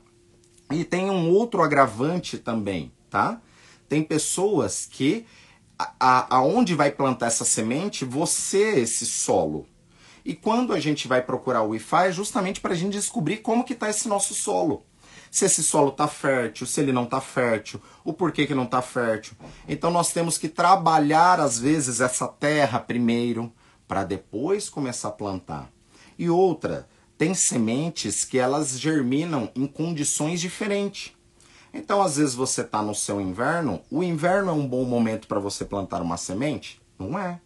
E 0.70 0.84
tem 0.84 1.10
um 1.10 1.30
outro 1.30 1.62
agravante 1.62 2.38
também, 2.38 2.92
tá? 3.10 3.40
Tem 3.88 4.02
pessoas 4.02 4.88
que 4.90 5.26
aonde 5.98 6.74
vai 6.74 6.90
plantar 6.90 7.26
essa 7.26 7.44
semente, 7.44 8.04
você 8.04 8.80
esse 8.80 9.06
solo. 9.06 9.66
E 10.24 10.34
quando 10.34 10.72
a 10.72 10.80
gente 10.80 11.08
vai 11.08 11.22
procurar 11.22 11.62
o 11.62 11.70
Wi-Fi 11.70 12.08
é 12.08 12.12
justamente 12.12 12.60
para 12.60 12.72
a 12.72 12.76
gente 12.76 12.92
descobrir 12.92 13.38
como 13.38 13.64
que 13.64 13.72
está 13.72 13.88
esse 13.88 14.08
nosso 14.08 14.34
solo. 14.34 14.84
Se 15.30 15.44
esse 15.44 15.62
solo 15.62 15.90
está 15.90 16.08
fértil, 16.08 16.66
se 16.66 16.80
ele 16.80 16.92
não 16.92 17.04
está 17.04 17.20
fértil, 17.20 17.80
o 18.04 18.12
porquê 18.12 18.46
que 18.46 18.54
não 18.54 18.64
está 18.64 18.82
fértil. 18.82 19.34
Então 19.68 19.90
nós 19.90 20.12
temos 20.12 20.36
que 20.36 20.48
trabalhar 20.48 21.40
às 21.40 21.58
vezes 21.58 22.00
essa 22.00 22.26
terra 22.26 22.80
primeiro 22.80 23.52
para 23.86 24.04
depois 24.04 24.68
começar 24.68 25.08
a 25.08 25.12
plantar. 25.12 25.70
E 26.18 26.28
outra, 26.28 26.88
tem 27.16 27.34
sementes 27.34 28.24
que 28.24 28.38
elas 28.38 28.78
germinam 28.78 29.50
em 29.54 29.66
condições 29.66 30.40
diferentes. 30.40 31.12
Então, 31.72 32.02
às 32.02 32.16
vezes 32.16 32.34
você 32.34 32.62
está 32.62 32.82
no 32.82 32.94
seu 32.94 33.20
inverno, 33.20 33.80
o 33.90 34.02
inverno 34.02 34.50
é 34.50 34.54
um 34.54 34.66
bom 34.66 34.84
momento 34.84 35.28
para 35.28 35.38
você 35.38 35.64
plantar 35.64 36.02
uma 36.02 36.16
semente? 36.16 36.80
Não 36.98 37.18
é. 37.18 37.40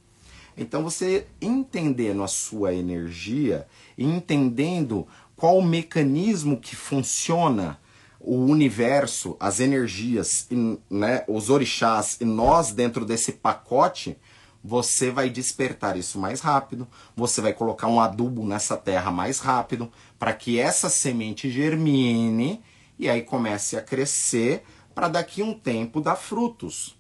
Então 0.57 0.83
você 0.83 1.27
entendendo 1.41 2.23
a 2.23 2.29
sua 2.29 2.73
energia 2.73 3.67
entendendo 3.99 5.07
qual 5.37 5.59
o 5.59 5.65
mecanismo 5.65 6.59
que 6.59 6.77
funciona 6.77 7.79
o 8.21 8.37
universo, 8.37 9.37
as 9.39 9.61
energias, 9.61 10.49
né, 10.89 11.25
os 11.29 11.51
orixás 11.51 12.19
e 12.21 12.25
nós 12.25 12.73
dentro 12.73 13.05
desse 13.05 13.33
pacote, 13.33 14.17
você 14.63 15.11
vai 15.11 15.29
despertar 15.29 15.97
isso 15.99 16.19
mais 16.19 16.41
rápido, 16.41 16.89
você 17.15 17.43
vai 17.43 17.53
colocar 17.53 17.87
um 17.87 18.01
adubo 18.01 18.47
nessa 18.47 18.79
terra 18.79 19.11
mais 19.11 19.41
rápido, 19.41 19.93
para 20.19 20.33
que 20.33 20.59
essa 20.59 20.89
semente 20.89 21.51
germine 21.51 22.63
e 22.99 23.09
aí 23.09 23.23
comece 23.23 23.77
a 23.77 23.83
crescer 23.83 24.63
para 24.95 25.09
daqui 25.09 25.43
um 25.43 25.53
tempo 25.53 26.01
dar 26.01 26.17
frutos. 26.17 26.97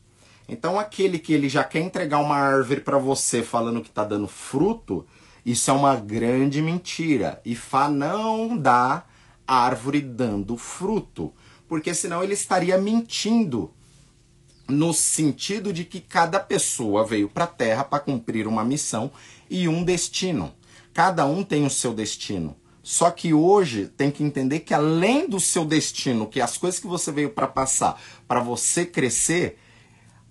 Então 0.48 0.78
aquele 0.78 1.18
que 1.18 1.33
ele 1.33 1.48
já 1.48 1.64
quer 1.64 1.80
entregar 1.80 2.18
uma 2.18 2.37
árvore 2.37 2.80
para 2.80 2.98
você 2.98 3.42
falando 3.42 3.80
que 3.80 3.88
está 3.88 4.04
dando 4.04 4.28
fruto, 4.28 5.07
isso 5.44 5.70
é 5.70 5.74
uma 5.74 5.96
grande 5.96 6.61
mentira. 6.61 7.40
E 7.44 7.54
Fá 7.54 7.88
não 7.88 8.57
dá 8.57 9.04
árvore 9.46 10.00
dando 10.00 10.57
fruto, 10.57 11.33
porque 11.68 11.94
senão 11.94 12.22
ele 12.22 12.35
estaria 12.35 12.76
mentindo 12.78 13.72
no 14.66 14.94
sentido 14.94 15.72
de 15.72 15.85
que 15.85 16.00
cada 16.00 16.40
pessoa 16.40 17.07
veio 17.07 17.28
para 17.28 17.44
a 17.44 17.48
Terra 17.48 17.85
para 17.85 18.00
cumprir 18.00 18.46
uma 18.46 18.64
missão 18.64 19.11
e 19.50 19.68
um 19.68 19.85
destino. 19.85 20.54
Cada 20.92 21.26
um 21.26 21.42
tem 21.42 21.66
o 21.66 21.70
seu 21.70 21.92
destino. 21.92 22.57
Só 22.85 23.11
que 23.11 23.33
hoje 23.33 23.87
tem 23.87 24.11
que 24.11 24.23
entender 24.23 24.61
que 24.61 24.75
além 24.75 25.27
do 25.27 25.40
seu 25.40 25.64
destino, 25.64 26.27
que 26.27 26.38
as 26.38 26.59
coisas 26.59 26.79
que 26.79 26.87
você 26.87 27.11
veio 27.11 27.31
para 27.31 27.47
passar, 27.47 27.99
para 28.29 28.40
você 28.40 28.85
crescer, 28.85 29.59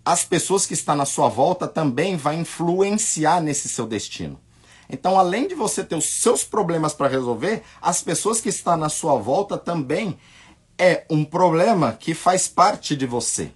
as 0.06 0.24
pessoas 0.24 0.64
que 0.68 0.76
estão 0.76 0.94
na 0.96 1.04
sua 1.04 1.28
volta 1.28 1.68
também 1.68 2.16
vai 2.16 2.36
influenciar 2.36 3.42
nesse 3.42 3.68
seu 3.68 3.88
destino. 3.88 4.40
Então, 4.88 5.18
além 5.18 5.48
de 5.48 5.56
você 5.56 5.84
ter 5.84 5.96
os 5.96 6.06
seus 6.06 6.44
problemas 6.44 6.94
para 6.94 7.08
resolver, 7.08 7.64
as 7.82 8.04
pessoas 8.04 8.40
que 8.40 8.50
estão 8.50 8.78
na 8.78 8.88
sua 8.88 9.16
volta 9.16 9.58
também 9.58 10.16
é 10.78 11.06
um 11.10 11.26
problema 11.26 11.94
que 11.94 12.14
faz 12.14 12.48
parte 12.48 12.96
de 12.96 13.08
você. 13.08 13.52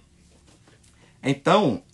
Então, 1.22 1.84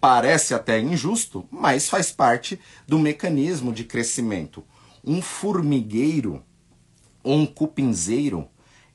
parece 0.00 0.54
até 0.54 0.80
injusto, 0.80 1.46
mas 1.50 1.90
faz 1.90 2.10
parte 2.10 2.58
do 2.88 2.98
mecanismo 2.98 3.70
de 3.70 3.84
crescimento. 3.84 4.64
Um 5.04 5.20
formigueiro 5.20 6.42
ou 7.24 7.34
um 7.34 7.46
cupinzeiro, 7.46 8.46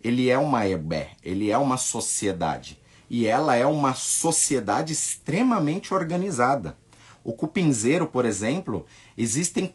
ele 0.01 0.29
é 0.29 0.37
uma 0.37 0.67
ebé, 0.67 1.11
ele 1.23 1.51
é 1.51 1.57
uma 1.57 1.75
sociedade 1.75 2.79
e 3.09 3.25
ela 3.25 3.55
é 3.55 3.65
uma 3.65 3.93
sociedade 3.95 4.93
extremamente 4.93 5.93
organizada. 5.93 6.77
O 7.23 7.33
cupinzeiro, 7.33 8.07
por 8.07 8.23
exemplo, 8.23 8.85
existem 9.17 9.73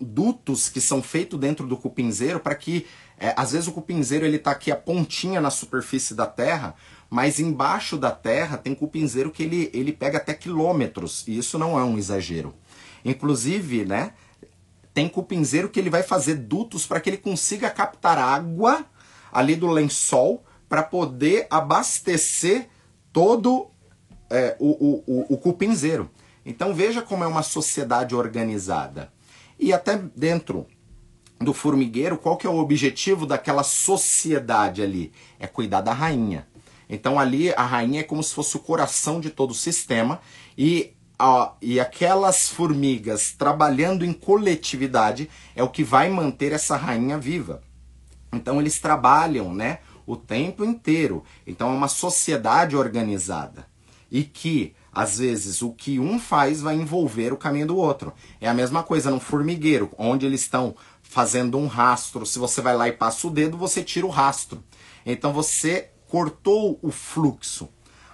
dutos 0.00 0.68
que 0.68 0.80
são 0.80 1.00
feitos 1.00 1.38
dentro 1.38 1.66
do 1.66 1.76
cupinzeiro 1.76 2.40
para 2.40 2.56
que 2.56 2.86
é, 3.18 3.32
às 3.36 3.52
vezes 3.52 3.68
o 3.68 3.72
cupinzeiro 3.72 4.26
ele 4.26 4.36
está 4.36 4.50
aqui 4.50 4.72
a 4.72 4.76
pontinha 4.76 5.40
na 5.40 5.48
superfície 5.48 6.12
da 6.12 6.26
terra, 6.26 6.74
mas 7.08 7.38
embaixo 7.38 7.96
da 7.96 8.10
terra 8.10 8.58
tem 8.58 8.74
cupinzeiro 8.74 9.30
que 9.30 9.44
ele, 9.44 9.70
ele 9.72 9.92
pega 9.92 10.18
até 10.18 10.34
quilômetros 10.34 11.24
e 11.28 11.38
isso 11.38 11.56
não 11.56 11.78
é 11.78 11.84
um 11.84 11.96
exagero. 11.96 12.52
Inclusive, 13.04 13.84
né, 13.84 14.12
tem 14.94 15.08
cupinzeiro 15.08 15.68
que 15.68 15.80
ele 15.80 15.90
vai 15.90 16.02
fazer 16.02 16.34
dutos 16.34 16.86
para 16.86 17.00
que 17.00 17.10
ele 17.10 17.16
consiga 17.16 17.70
captar 17.70 18.18
água 18.18 18.84
ali 19.32 19.56
do 19.56 19.66
lençol 19.66 20.44
para 20.68 20.82
poder 20.82 21.46
abastecer 21.50 22.68
todo 23.12 23.70
é, 24.30 24.56
o, 24.58 24.70
o, 24.70 25.04
o, 25.06 25.34
o 25.34 25.38
cupinzeiro. 25.38 26.10
Então 26.44 26.74
veja 26.74 27.02
como 27.02 27.24
é 27.24 27.26
uma 27.26 27.42
sociedade 27.42 28.14
organizada. 28.14 29.12
E 29.58 29.72
até 29.72 29.96
dentro 30.16 30.66
do 31.38 31.52
formigueiro, 31.52 32.18
qual 32.18 32.36
que 32.36 32.46
é 32.46 32.50
o 32.50 32.58
objetivo 32.58 33.26
daquela 33.26 33.62
sociedade 33.62 34.82
ali? 34.82 35.12
É 35.38 35.46
cuidar 35.46 35.80
da 35.80 35.92
rainha. 35.92 36.46
Então 36.88 37.18
ali 37.18 37.52
a 37.52 37.62
rainha 37.62 38.00
é 38.00 38.04
como 38.04 38.22
se 38.22 38.34
fosse 38.34 38.56
o 38.56 38.60
coração 38.60 39.20
de 39.20 39.30
todo 39.30 39.52
o 39.52 39.54
sistema 39.54 40.20
e, 40.56 40.92
a, 41.18 41.52
e 41.60 41.78
aquelas 41.78 42.48
formigas 42.48 43.32
trabalhando 43.32 44.04
em 44.04 44.12
coletividade 44.12 45.28
é 45.54 45.62
o 45.62 45.68
que 45.68 45.84
vai 45.84 46.10
manter 46.10 46.52
essa 46.52 46.76
rainha 46.76 47.18
viva. 47.18 47.62
Então 48.32 48.60
eles 48.60 48.80
trabalham, 48.80 49.54
né, 49.54 49.78
o 50.06 50.16
tempo 50.16 50.64
inteiro. 50.64 51.22
Então 51.46 51.70
é 51.70 51.74
uma 51.74 51.88
sociedade 51.88 52.76
organizada 52.76 53.66
e 54.10 54.24
que 54.24 54.74
às 54.92 55.18
vezes 55.18 55.62
o 55.62 55.72
que 55.72 55.98
um 55.98 56.18
faz 56.18 56.60
vai 56.60 56.74
envolver 56.74 57.32
o 57.32 57.36
caminho 57.36 57.66
do 57.66 57.76
outro. 57.78 58.12
É 58.40 58.48
a 58.48 58.54
mesma 58.54 58.82
coisa 58.82 59.10
no 59.10 59.18
formigueiro, 59.18 59.90
onde 59.96 60.26
eles 60.26 60.42
estão 60.42 60.76
fazendo 61.02 61.56
um 61.56 61.66
rastro. 61.66 62.26
Se 62.26 62.38
você 62.38 62.60
vai 62.60 62.76
lá 62.76 62.88
e 62.88 62.92
passa 62.92 63.26
o 63.26 63.30
dedo, 63.30 63.56
você 63.56 63.82
tira 63.82 64.06
o 64.06 64.10
rastro. 64.10 64.62
Então 65.06 65.32
você 65.32 65.90
cortou 66.08 66.78
o 66.82 66.90
fluxo. 66.90 67.70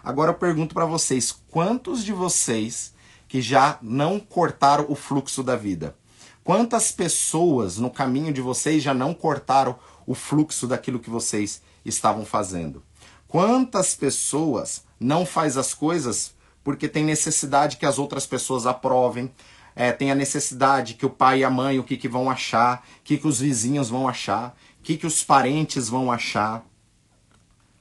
Agora 0.09 0.30
eu 0.30 0.34
pergunto 0.34 0.74
para 0.74 0.86
vocês, 0.86 1.38
quantos 1.50 2.02
de 2.02 2.14
vocês 2.14 2.94
que 3.28 3.42
já 3.42 3.78
não 3.82 4.18
cortaram 4.18 4.86
o 4.88 4.94
fluxo 4.94 5.42
da 5.42 5.54
vida? 5.54 5.94
Quantas 6.42 6.90
pessoas 6.90 7.76
no 7.76 7.90
caminho 7.90 8.32
de 8.32 8.40
vocês 8.40 8.82
já 8.82 8.94
não 8.94 9.12
cortaram 9.12 9.78
o 10.06 10.14
fluxo 10.14 10.66
daquilo 10.66 10.98
que 10.98 11.11
vocês 11.11 11.61
estavam 11.84 12.24
fazendo? 12.24 12.82
Quantas 13.28 13.94
pessoas 13.94 14.82
não 14.98 15.26
faz 15.26 15.59
as 15.59 15.74
coisas 15.74 16.32
porque 16.64 16.88
tem 16.88 17.04
necessidade 17.04 17.76
que 17.76 17.84
as 17.84 17.98
outras 17.98 18.26
pessoas 18.26 18.66
aprovem, 18.66 19.30
é, 19.76 19.92
tem 19.92 20.11
a 20.11 20.14
necessidade 20.14 20.94
que 20.94 21.04
o 21.04 21.11
pai 21.11 21.40
e 21.40 21.44
a 21.44 21.50
mãe 21.50 21.78
o 21.78 21.84
que, 21.84 21.98
que 21.98 22.09
vão 22.09 22.30
achar, 22.30 22.82
o 23.00 23.02
que, 23.04 23.18
que 23.18 23.28
os 23.28 23.40
vizinhos 23.40 23.90
vão 23.90 24.09
achar, 24.09 24.56
o 24.80 24.82
que, 24.82 24.96
que 24.96 25.06
os 25.06 25.22
parentes 25.22 25.86
vão 25.86 26.11
achar. 26.11 26.64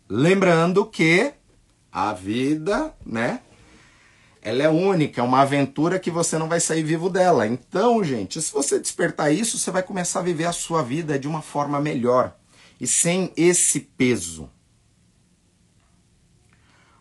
Lembrando 0.10 0.86
que 0.86 1.37
a 1.98 2.14
vida, 2.14 2.94
né? 3.04 3.42
Ela 4.40 4.62
é 4.62 4.70
única, 4.70 5.20
é 5.20 5.24
uma 5.24 5.42
aventura 5.42 5.98
que 5.98 6.12
você 6.12 6.38
não 6.38 6.48
vai 6.48 6.60
sair 6.60 6.84
vivo 6.84 7.10
dela. 7.10 7.48
Então, 7.48 8.04
gente, 8.04 8.40
se 8.40 8.54
você 8.54 8.80
despertar 8.80 9.32
isso, 9.32 9.58
você 9.58 9.72
vai 9.72 9.82
começar 9.82 10.20
a 10.20 10.24
viver 10.24 10.46
a 10.46 10.52
sua 10.52 10.84
vida 10.84 11.18
de 11.18 11.28
uma 11.28 11.42
forma 11.42 11.82
melhor 11.82 12.36
e 12.80 12.86
sem 12.86 13.34
esse 13.36 13.80
peso. 13.80 14.48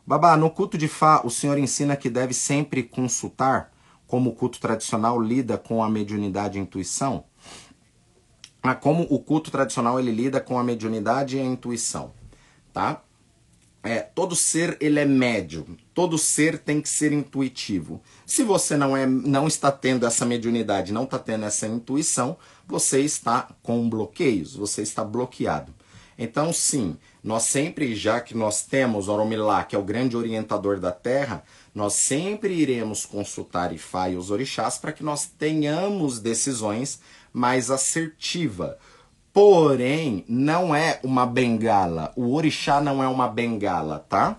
Babá, 0.07 0.35
no 0.35 0.49
culto 0.51 0.79
de 0.79 0.89
Fá, 0.89 1.21
o 1.23 1.29
senhor 1.29 1.59
ensina 1.59 1.95
que 1.95 2.09
deve 2.09 2.33
sempre 2.33 2.83
consultar, 2.83 3.71
como 4.07 4.31
o 4.31 4.35
culto 4.35 4.59
tradicional 4.59 5.21
lida 5.21 5.59
com 5.59 5.85
a 5.85 5.91
mediunidade 5.91 6.57
e 6.57 6.61
a 6.61 6.63
intuição? 6.63 7.25
Ah, 8.63 8.75
como 8.75 9.07
o 9.11 9.19
culto 9.19 9.51
tradicional 9.51 10.01
ele 10.01 10.11
lida 10.11 10.41
com 10.41 10.59
a 10.59 10.65
mediunidade 10.65 11.37
e 11.37 11.41
a 11.41 11.45
intuição? 11.45 12.15
tá? 12.77 13.01
É, 13.87 14.01
todo 14.01 14.35
ser 14.35 14.77
ele 14.81 14.99
é 14.99 15.05
médio, 15.05 15.65
todo 15.95 16.19
ser 16.19 16.59
tem 16.59 16.81
que 16.81 16.89
ser 16.89 17.13
intuitivo. 17.13 18.03
Se 18.27 18.43
você 18.43 18.77
não 18.77 18.97
é, 18.97 19.07
não 19.07 19.47
está 19.47 19.71
tendo 19.71 20.05
essa 20.05 20.27
mediunidade, 20.27 20.93
não 20.93 21.05
está 21.05 21.21
tendo 21.21 21.45
essa 21.45 21.69
intuição, 21.69 22.37
você 22.67 23.01
está 23.01 23.49
com 23.63 23.89
bloqueios, 23.89 24.57
você 24.57 24.83
está 24.83 25.05
bloqueado. 25.05 25.73
Então, 26.19 26.53
sim, 26.53 26.97
nós 27.23 27.45
sempre, 27.45 27.95
já 27.95 28.21
que 28.21 28.37
nós 28.37 28.63
temos 28.63 29.07
Oromilá, 29.07 29.63
que 29.63 29.77
é 29.77 29.79
o 29.79 29.85
grande 29.85 30.17
orientador 30.17 30.81
da 30.81 30.91
Terra, 30.91 31.45
nós 31.75 31.93
sempre 31.93 32.55
iremos 32.55 33.05
consultar 33.05 33.73
Ifá 33.73 34.09
e 34.09 34.17
os 34.17 34.31
orixás 34.31 34.79
para 34.79 34.93
que 34.93 35.05
nós 35.05 35.27
tenhamos 35.27 36.19
decisões 36.19 37.01
mais 37.33 37.71
assertivas 37.71 38.75
Porém, 39.37 40.25
não 40.27 40.75
é 40.75 40.99
uma 41.03 41.27
bengala. 41.27 42.11
O 42.17 42.33
orixá 42.33 42.81
não 42.81 43.03
é 43.03 43.07
uma 43.07 43.29
bengala, 43.29 43.99
tá? 44.09 44.39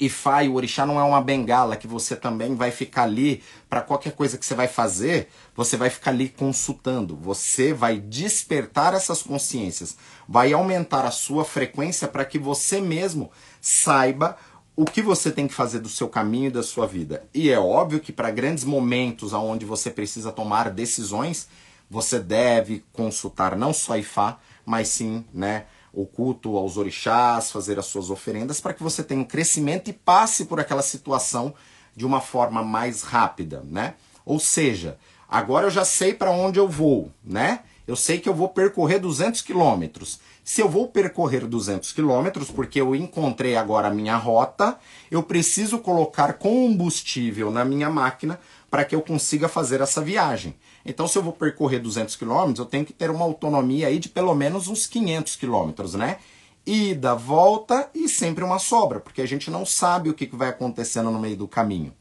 Ifá 0.00 0.42
e 0.42 0.48
o 0.48 0.54
orixá 0.54 0.84
não 0.84 0.98
é 0.98 1.04
uma 1.04 1.22
bengala 1.22 1.76
que 1.76 1.86
você 1.86 2.16
também 2.16 2.56
vai 2.56 2.72
ficar 2.72 3.04
ali 3.04 3.44
para 3.70 3.80
qualquer 3.80 4.14
coisa 4.14 4.36
que 4.36 4.44
você 4.44 4.56
vai 4.56 4.66
fazer, 4.66 5.28
você 5.54 5.76
vai 5.76 5.88
ficar 5.88 6.10
ali 6.10 6.28
consultando. 6.30 7.14
Você 7.14 7.72
vai 7.72 7.96
despertar 8.00 8.92
essas 8.92 9.22
consciências, 9.22 9.96
vai 10.28 10.52
aumentar 10.52 11.04
a 11.04 11.12
sua 11.12 11.44
frequência 11.44 12.08
para 12.08 12.24
que 12.24 12.40
você 12.40 12.80
mesmo 12.80 13.30
saiba 13.60 14.36
o 14.74 14.84
que 14.84 15.00
você 15.00 15.30
tem 15.30 15.46
que 15.46 15.54
fazer 15.54 15.78
do 15.78 15.88
seu 15.88 16.08
caminho 16.08 16.48
e 16.48 16.50
da 16.50 16.64
sua 16.64 16.88
vida. 16.88 17.24
E 17.32 17.50
é 17.50 17.60
óbvio 17.60 18.00
que 18.00 18.12
para 18.12 18.32
grandes 18.32 18.64
momentos 18.64 19.32
onde 19.32 19.64
você 19.64 19.90
precisa 19.90 20.32
tomar 20.32 20.70
decisões, 20.70 21.46
você 21.90 22.18
deve 22.18 22.84
consultar 22.92 23.56
não 23.56 23.72
só 23.72 23.96
Ifá, 23.96 24.38
mas 24.64 24.88
sim, 24.88 25.24
né, 25.32 25.66
o 25.92 26.06
culto 26.06 26.56
aos 26.56 26.76
orixás, 26.76 27.50
fazer 27.50 27.78
as 27.78 27.86
suas 27.86 28.10
oferendas 28.10 28.60
para 28.60 28.74
que 28.74 28.82
você 28.82 29.02
tenha 29.02 29.20
um 29.20 29.24
crescimento 29.24 29.88
e 29.88 29.92
passe 29.92 30.44
por 30.46 30.58
aquela 30.58 30.82
situação 30.82 31.54
de 31.94 32.04
uma 32.04 32.20
forma 32.20 32.62
mais 32.62 33.02
rápida, 33.02 33.64
né? 33.68 33.94
Ou 34.24 34.40
seja, 34.40 34.98
agora 35.28 35.66
eu 35.66 35.70
já 35.70 35.84
sei 35.84 36.12
para 36.12 36.30
onde 36.30 36.58
eu 36.58 36.68
vou, 36.68 37.12
né? 37.22 37.60
Eu 37.86 37.94
sei 37.94 38.18
que 38.18 38.28
eu 38.28 38.34
vou 38.34 38.48
percorrer 38.48 38.98
200 38.98 39.42
quilômetros. 39.42 40.18
Se 40.42 40.60
eu 40.60 40.68
vou 40.68 40.88
percorrer 40.88 41.46
200 41.46 41.92
quilômetros, 41.92 42.50
porque 42.50 42.80
eu 42.80 42.96
encontrei 42.96 43.56
agora 43.56 43.88
a 43.88 43.94
minha 43.94 44.16
rota, 44.16 44.78
eu 45.10 45.22
preciso 45.22 45.78
colocar 45.78 46.34
combustível 46.34 47.50
na 47.50 47.64
minha 47.64 47.90
máquina 47.90 48.40
para 48.70 48.84
que 48.84 48.94
eu 48.94 49.02
consiga 49.02 49.48
fazer 49.48 49.80
essa 49.80 50.00
viagem. 50.00 50.56
Então, 50.84 51.08
se 51.08 51.16
eu 51.16 51.22
vou 51.22 51.32
percorrer 51.32 51.80
200 51.80 52.14
quilômetros, 52.16 52.58
eu 52.58 52.66
tenho 52.66 52.84
que 52.84 52.92
ter 52.92 53.10
uma 53.10 53.24
autonomia 53.24 53.88
aí 53.88 53.98
de 53.98 54.08
pelo 54.08 54.34
menos 54.34 54.68
uns 54.68 54.86
500 54.86 55.36
quilômetros, 55.36 55.94
né? 55.94 56.18
Ida, 56.66 57.14
volta 57.14 57.90
e 57.94 58.08
sempre 58.08 58.44
uma 58.44 58.58
sobra, 58.58 59.00
porque 59.00 59.22
a 59.22 59.26
gente 59.26 59.50
não 59.50 59.66
sabe 59.66 60.08
o 60.08 60.14
que 60.14 60.26
vai 60.34 60.48
acontecendo 60.48 61.10
no 61.10 61.18
meio 61.18 61.36
do 61.36 61.48
caminho. 61.48 61.92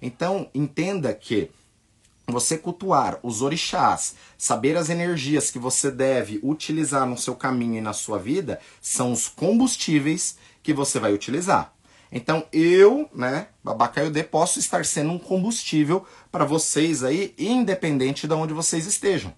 Então, 0.00 0.48
entenda 0.54 1.12
que 1.12 1.50
você 2.26 2.58
cultuar 2.58 3.18
os 3.22 3.42
orixás, 3.42 4.14
saber 4.36 4.76
as 4.76 4.90
energias 4.90 5.50
que 5.50 5.58
você 5.58 5.90
deve 5.90 6.38
utilizar 6.42 7.06
no 7.06 7.16
seu 7.16 7.34
caminho 7.34 7.76
e 7.76 7.80
na 7.80 7.92
sua 7.92 8.18
vida, 8.18 8.60
são 8.80 9.12
os 9.12 9.28
combustíveis 9.28 10.36
que 10.62 10.74
você 10.74 10.98
vai 10.98 11.12
utilizar. 11.12 11.72
Então 12.10 12.46
eu, 12.52 13.08
né, 13.14 13.48
Babacaiodê, 13.62 14.22
posso 14.22 14.58
estar 14.58 14.84
sendo 14.84 15.12
um 15.12 15.18
combustível 15.18 16.06
para 16.32 16.44
vocês 16.44 17.04
aí, 17.04 17.34
independente 17.38 18.26
de 18.26 18.34
onde 18.34 18.54
vocês 18.54 18.86
estejam. 18.86 19.32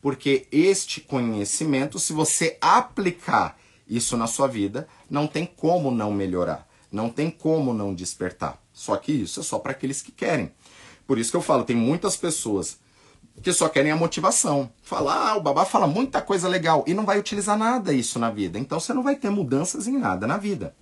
Porque 0.00 0.46
este 0.50 1.00
conhecimento, 1.00 1.98
se 1.98 2.12
você 2.12 2.58
aplicar 2.60 3.56
isso 3.88 4.16
na 4.16 4.26
sua 4.26 4.48
vida, 4.48 4.88
não 5.08 5.26
tem 5.26 5.46
como 5.46 5.90
não 5.90 6.12
melhorar, 6.12 6.68
não 6.90 7.08
tem 7.08 7.30
como 7.30 7.72
não 7.72 7.94
despertar. 7.94 8.60
Só 8.72 8.96
que 8.96 9.12
isso 9.12 9.40
é 9.40 9.42
só 9.42 9.58
para 9.58 9.72
aqueles 9.72 10.02
que 10.02 10.12
querem. 10.12 10.52
Por 11.06 11.18
isso 11.18 11.30
que 11.30 11.36
eu 11.36 11.42
falo, 11.42 11.64
tem 11.64 11.76
muitas 11.76 12.16
pessoas 12.16 12.78
que 13.42 13.52
só 13.52 13.68
querem 13.68 13.92
a 13.92 13.96
motivação. 13.96 14.70
Falar, 14.82 15.30
ah, 15.30 15.36
o 15.36 15.40
babá 15.40 15.64
fala 15.64 15.86
muita 15.86 16.20
coisa 16.20 16.48
legal 16.48 16.84
e 16.86 16.94
não 16.94 17.04
vai 17.04 17.18
utilizar 17.18 17.56
nada 17.56 17.92
isso 17.92 18.18
na 18.18 18.30
vida. 18.30 18.58
Então 18.58 18.80
você 18.80 18.92
não 18.92 19.02
vai 19.02 19.16
ter 19.16 19.30
mudanças 19.30 19.86
em 19.86 19.96
nada 19.96 20.26
na 20.26 20.36
vida. 20.36 20.74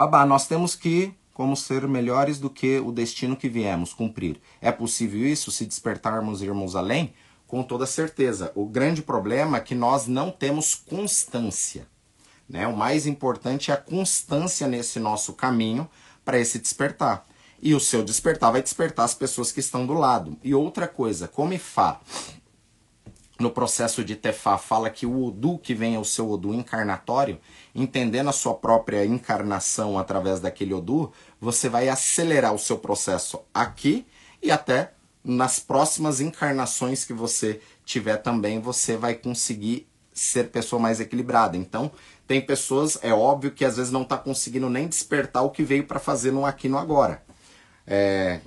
Babá, 0.00 0.24
nós 0.24 0.46
temos 0.46 0.74
que 0.74 1.12
como 1.34 1.54
ser 1.54 1.86
melhores 1.86 2.38
do 2.38 2.48
que 2.48 2.78
o 2.78 2.90
destino 2.90 3.36
que 3.36 3.50
viemos 3.50 3.92
cumprir. 3.92 4.40
É 4.58 4.72
possível 4.72 5.28
isso 5.28 5.50
se 5.50 5.66
despertarmos 5.66 6.40
e 6.40 6.46
irmos 6.46 6.74
além? 6.74 7.12
Com 7.46 7.62
toda 7.62 7.84
certeza. 7.84 8.50
O 8.54 8.64
grande 8.64 9.02
problema 9.02 9.58
é 9.58 9.60
que 9.60 9.74
nós 9.74 10.06
não 10.06 10.30
temos 10.30 10.74
constância. 10.74 11.86
Né? 12.48 12.66
O 12.66 12.74
mais 12.74 13.06
importante 13.06 13.70
é 13.70 13.74
a 13.74 13.76
constância 13.76 14.66
nesse 14.66 14.98
nosso 14.98 15.34
caminho 15.34 15.86
para 16.24 16.38
esse 16.38 16.58
despertar. 16.58 17.26
E 17.60 17.74
o 17.74 17.80
seu 17.80 18.02
despertar 18.02 18.52
vai 18.52 18.62
despertar 18.62 19.04
as 19.04 19.12
pessoas 19.12 19.52
que 19.52 19.60
estão 19.60 19.86
do 19.86 19.92
lado. 19.92 20.34
E 20.42 20.54
outra 20.54 20.88
coisa, 20.88 21.28
como 21.28 21.52
Ifá, 21.52 22.00
no 23.40 23.50
processo 23.50 24.04
de 24.04 24.14
Tefá, 24.14 24.58
fala 24.58 24.90
que 24.90 25.06
o 25.06 25.24
Odu 25.24 25.58
que 25.58 25.74
vem 25.74 25.94
é 25.94 25.98
o 25.98 26.04
seu 26.04 26.30
Odu 26.30 26.54
encarnatório, 26.54 27.40
entendendo 27.74 28.28
a 28.28 28.32
sua 28.32 28.54
própria 28.54 29.04
encarnação 29.04 29.98
através 29.98 30.40
daquele 30.40 30.74
Odu, 30.74 31.10
você 31.40 31.68
vai 31.68 31.88
acelerar 31.88 32.54
o 32.54 32.58
seu 32.58 32.78
processo 32.78 33.40
aqui 33.52 34.06
e 34.42 34.50
até 34.50 34.92
nas 35.24 35.58
próximas 35.58 36.20
encarnações 36.20 37.04
que 37.04 37.12
você 37.12 37.60
tiver 37.84 38.18
também, 38.18 38.60
você 38.60 38.96
vai 38.96 39.14
conseguir 39.14 39.86
ser 40.12 40.50
pessoa 40.50 40.80
mais 40.80 41.00
equilibrada. 41.00 41.56
Então, 41.56 41.90
tem 42.26 42.40
pessoas, 42.40 42.98
é 43.02 43.12
óbvio 43.12 43.50
que 43.50 43.64
às 43.64 43.76
vezes 43.76 43.92
não 43.92 44.02
está 44.02 44.16
conseguindo 44.16 44.68
nem 44.68 44.86
despertar 44.86 45.42
o 45.42 45.50
que 45.50 45.62
veio 45.62 45.86
para 45.86 45.98
fazer 45.98 46.30
no 46.30 46.46
aqui 46.46 46.68
no 46.68 46.78
agora. 46.78 47.22
É, 47.86 48.40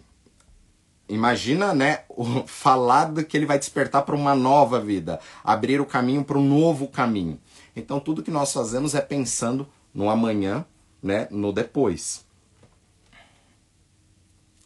Imagina, 1.08 1.74
né, 1.74 2.04
o 2.10 2.43
falado 2.47 3.24
que 3.26 3.36
ele 3.36 3.45
vai 3.45 3.60
despertar 3.60 4.04
para 4.04 4.16
uma 4.16 4.34
nova 4.34 4.80
vida, 4.80 5.20
abrir 5.43 5.82
o 5.82 5.86
caminho 5.86 6.24
para 6.24 6.38
um 6.38 6.47
novo 6.47 6.88
caminho. 6.88 7.39
Então 7.76 7.99
tudo 7.99 8.24
que 8.24 8.32
nós 8.32 8.54
fazemos 8.54 8.95
é 8.95 9.01
pensando 9.01 9.68
no 9.93 10.10
amanhã, 10.10 10.66
né, 11.01 11.28
no 11.30 11.51
depois. 11.51 12.26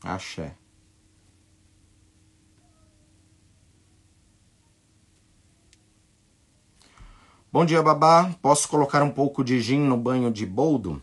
Axé. 0.03 0.53
Bom 7.51 7.65
dia, 7.65 7.81
babá. 7.81 8.35
Posso 8.41 8.67
colocar 8.67 9.01
um 9.01 9.09
pouco 9.09 9.43
de 9.43 9.59
gin 9.59 9.79
no 9.79 9.97
banho 9.97 10.29
de 10.29 10.45
boldo? 10.45 11.01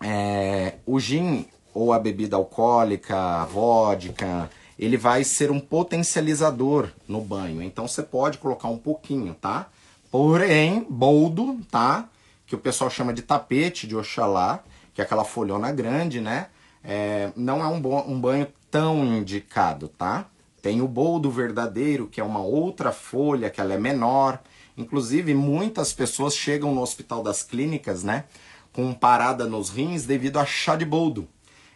É, 0.00 0.78
o 0.86 1.00
gin 1.00 1.48
ou 1.74 1.92
a 1.92 1.98
bebida 1.98 2.36
alcoólica, 2.36 3.16
a 3.16 3.44
vodka, 3.44 4.50
ele 4.78 4.96
vai 4.96 5.24
ser 5.24 5.50
um 5.50 5.60
potencializador 5.60 6.88
no 7.06 7.20
banho. 7.20 7.62
Então 7.62 7.86
você 7.86 8.02
pode 8.02 8.38
colocar 8.38 8.68
um 8.68 8.78
pouquinho, 8.78 9.34
tá? 9.34 9.68
Porém, 10.10 10.86
boldo, 10.88 11.58
tá? 11.70 12.08
Que 12.46 12.54
o 12.54 12.58
pessoal 12.58 12.90
chama 12.90 13.12
de 13.12 13.22
tapete 13.22 13.86
de 13.86 13.96
Oxalá, 13.96 14.62
que 14.92 15.00
é 15.00 15.04
aquela 15.04 15.24
folhona 15.24 15.72
grande, 15.72 16.20
né? 16.20 16.48
É, 16.84 17.30
não 17.36 17.62
é 17.62 17.68
um, 17.68 18.10
um 18.10 18.20
banho 18.20 18.46
tão 18.70 19.04
indicado, 19.04 19.88
tá? 19.88 20.26
Tem 20.60 20.80
o 20.80 20.88
boldo 20.88 21.30
verdadeiro, 21.30 22.06
que 22.06 22.20
é 22.20 22.24
uma 22.24 22.40
outra 22.40 22.92
folha, 22.92 23.50
que 23.50 23.60
ela 23.60 23.74
é 23.74 23.78
menor. 23.78 24.40
Inclusive, 24.76 25.34
muitas 25.34 25.92
pessoas 25.92 26.34
chegam 26.34 26.74
no 26.74 26.82
hospital 26.82 27.22
das 27.22 27.42
clínicas, 27.42 28.02
né? 28.02 28.24
Com 28.72 28.92
parada 28.92 29.46
nos 29.46 29.70
rins 29.70 30.04
devido 30.04 30.38
a 30.38 30.46
chá 30.46 30.76
de 30.76 30.84
boldo. 30.84 31.28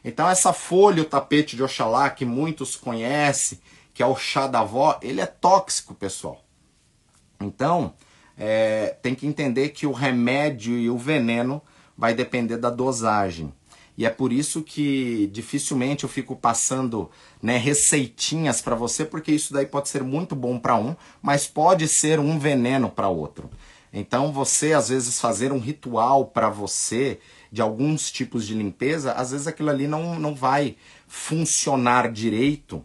Então 0.06 0.30
essa 0.30 0.52
folha, 0.52 1.02
o 1.02 1.04
tapete 1.04 1.56
de 1.56 1.64
Oxalá, 1.64 2.08
que 2.08 2.24
muitos 2.24 2.76
conhecem, 2.76 3.58
que 3.92 4.04
é 4.04 4.06
o 4.06 4.14
chá 4.14 4.46
da 4.46 4.60
avó, 4.60 4.96
ele 5.02 5.20
é 5.20 5.26
tóxico, 5.26 5.94
pessoal. 5.94 6.44
Então, 7.40 7.92
é, 8.38 8.96
tem 9.02 9.16
que 9.16 9.26
entender 9.26 9.70
que 9.70 9.84
o 9.84 9.90
remédio 9.90 10.78
e 10.78 10.88
o 10.88 10.96
veneno 10.96 11.60
vai 11.98 12.14
depender 12.14 12.56
da 12.56 12.70
dosagem. 12.70 13.52
E 13.98 14.06
é 14.06 14.10
por 14.10 14.32
isso 14.32 14.62
que 14.62 15.28
dificilmente 15.32 16.04
eu 16.04 16.08
fico 16.08 16.36
passando 16.36 17.10
né, 17.42 17.56
receitinhas 17.56 18.60
para 18.60 18.76
você, 18.76 19.04
porque 19.04 19.32
isso 19.32 19.52
daí 19.52 19.66
pode 19.66 19.88
ser 19.88 20.04
muito 20.04 20.36
bom 20.36 20.56
para 20.56 20.76
um, 20.76 20.94
mas 21.20 21.48
pode 21.48 21.88
ser 21.88 22.20
um 22.20 22.38
veneno 22.38 22.88
para 22.88 23.08
outro. 23.08 23.50
Então 23.92 24.30
você 24.30 24.72
às 24.72 24.88
vezes 24.88 25.20
fazer 25.20 25.50
um 25.50 25.58
ritual 25.58 26.26
para 26.26 26.48
você 26.48 27.18
de 27.56 27.62
alguns 27.62 28.12
tipos 28.12 28.46
de 28.46 28.52
limpeza, 28.52 29.12
às 29.12 29.30
vezes 29.30 29.46
aquilo 29.46 29.70
ali 29.70 29.86
não, 29.86 30.20
não 30.20 30.34
vai 30.34 30.76
funcionar 31.08 32.12
direito, 32.12 32.84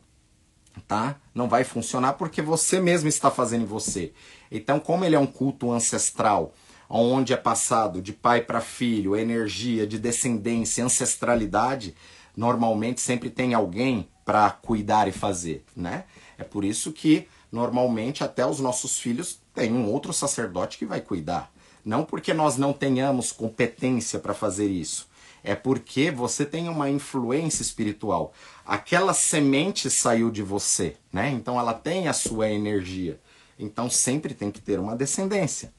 tá? 0.87 1.17
Não 1.35 1.49
vai 1.49 1.65
funcionar 1.65 2.13
porque 2.13 2.41
você 2.41 2.79
mesmo 2.79 3.09
está 3.09 3.29
fazendo 3.29 3.63
em 3.63 3.65
você. 3.65 4.13
Então, 4.49 4.79
como 4.79 5.03
ele 5.03 5.13
é 5.13 5.19
um 5.19 5.27
culto 5.27 5.69
ancestral, 5.73 6.53
onde 6.89 7.33
é 7.33 7.37
passado 7.37 8.01
de 8.01 8.13
pai 8.13 8.39
para 8.39 8.61
filho, 8.61 9.13
energia 9.13 9.85
de 9.85 9.99
descendência, 9.99 10.85
ancestralidade, 10.85 11.93
normalmente 12.33 13.01
sempre 13.01 13.29
tem 13.29 13.53
alguém 13.53 14.07
para 14.23 14.49
cuidar 14.51 15.05
e 15.05 15.11
fazer, 15.11 15.65
né? 15.75 16.05
É 16.37 16.45
por 16.45 16.63
isso 16.63 16.93
que 16.93 17.27
normalmente 17.51 18.23
até 18.23 18.45
os 18.45 18.61
nossos 18.61 18.97
filhos 18.97 19.37
têm 19.53 19.73
um 19.73 19.91
outro 19.91 20.13
sacerdote 20.13 20.77
que 20.77 20.85
vai 20.85 21.01
cuidar. 21.01 21.51
Não 21.83 22.03
porque 22.03 22.33
nós 22.33 22.57
não 22.57 22.73
tenhamos 22.73 23.31
competência 23.31 24.19
para 24.19 24.33
fazer 24.33 24.67
isso. 24.67 25.09
É 25.43 25.55
porque 25.55 26.11
você 26.11 26.45
tem 26.45 26.69
uma 26.69 26.89
influência 26.89 27.63
espiritual. 27.63 28.33
Aquela 28.65 29.13
semente 29.13 29.89
saiu 29.89 30.29
de 30.29 30.43
você, 30.43 30.95
né? 31.11 31.31
Então 31.31 31.59
ela 31.59 31.73
tem 31.73 32.07
a 32.07 32.13
sua 32.13 32.49
energia. 32.49 33.19
Então 33.57 33.89
sempre 33.89 34.33
tem 34.33 34.51
que 34.51 34.61
ter 34.61 34.79
uma 34.79 34.95
descendência. 34.95 35.73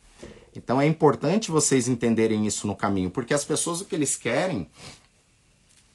Então 0.55 0.81
é 0.81 0.87
importante 0.87 1.51
vocês 1.51 1.89
entenderem 1.89 2.47
isso 2.47 2.67
no 2.67 2.77
caminho, 2.77 3.11
porque 3.11 3.33
as 3.33 3.45
pessoas 3.45 3.81
o 3.81 3.85
que 3.85 3.95
eles 3.95 4.17
querem 4.17 4.69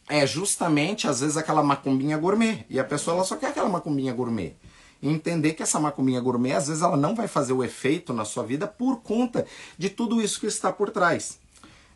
é 0.09 0.25
justamente 0.25 1.07
às 1.07 1.19
vezes 1.19 1.35
aquela 1.35 1.61
macumbinha 1.61 2.17
gourmet. 2.17 2.65
E 2.69 2.79
a 2.79 2.83
pessoa 2.83 3.15
ela 3.15 3.25
só 3.25 3.35
quer 3.35 3.47
aquela 3.47 3.69
macumbinha 3.69 4.13
gourmet 4.13 4.55
entender 5.01 5.53
que 5.53 5.63
essa 5.63 5.79
macumbinha 5.79 6.21
gourmet, 6.21 6.53
às 6.53 6.67
vezes, 6.67 6.83
ela 6.83 6.97
não 6.97 7.15
vai 7.15 7.27
fazer 7.27 7.53
o 7.53 7.63
efeito 7.63 8.13
na 8.13 8.25
sua 8.25 8.43
vida 8.43 8.67
por 8.67 9.01
conta 9.01 9.45
de 9.77 9.89
tudo 9.89 10.21
isso 10.21 10.39
que 10.39 10.47
está 10.47 10.71
por 10.71 10.89
trás. 10.89 11.39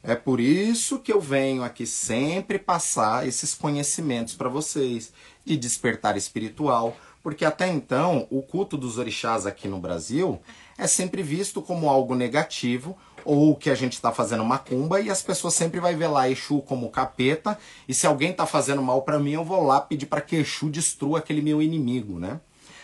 É 0.04 0.16
por 0.16 0.40
isso 0.40 0.98
que 0.98 1.14
eu 1.14 1.22
venho 1.22 1.64
aqui 1.64 1.86
sempre 1.86 2.58
passar 2.58 3.28
esses 3.28 3.54
conhecimentos 3.54 4.34
para 4.34 4.50
vocês 4.50 5.14
de 5.46 5.56
despertar 5.56 6.18
espiritual, 6.18 6.98
porque 7.22 7.46
até 7.46 7.68
então 7.68 8.28
o 8.32 8.42
culto 8.42 8.76
dos 8.76 8.98
orixás 8.98 9.46
aqui 9.46 9.68
no 9.68 9.80
Brasil 9.80 10.42
é 10.76 10.88
sempre 10.88 11.22
visto 11.22 11.62
como 11.62 11.88
algo 11.88 12.16
negativo 12.16 12.98
ou 13.24 13.56
que 13.56 13.70
a 13.70 13.76
gente 13.76 13.94
está 13.94 14.12
fazendo 14.12 14.44
macumba 14.44 15.00
e 15.00 15.12
as 15.12 15.22
pessoas 15.22 15.54
sempre 15.54 15.80
vai 15.80 15.96
ver 15.96 16.08
lá 16.08 16.28
Exu 16.28 16.62
como 16.62 16.90
capeta 16.90 17.56
e 17.88 17.94
se 17.94 18.08
alguém 18.08 18.32
está 18.32 18.48
fazendo 18.48 18.82
mal 18.82 19.04
para 19.04 19.20
mim 19.20 19.34
eu 19.34 19.46
vou 19.46 19.64
lá 19.64 19.80
pedir 19.80 20.08
para 20.08 20.22
que 20.22 20.38
Exu 20.38 20.70
destrua 20.70 21.20
aquele 21.20 21.44
meu 21.44 21.62
inimigo, 21.62 22.20
né? 22.20 22.40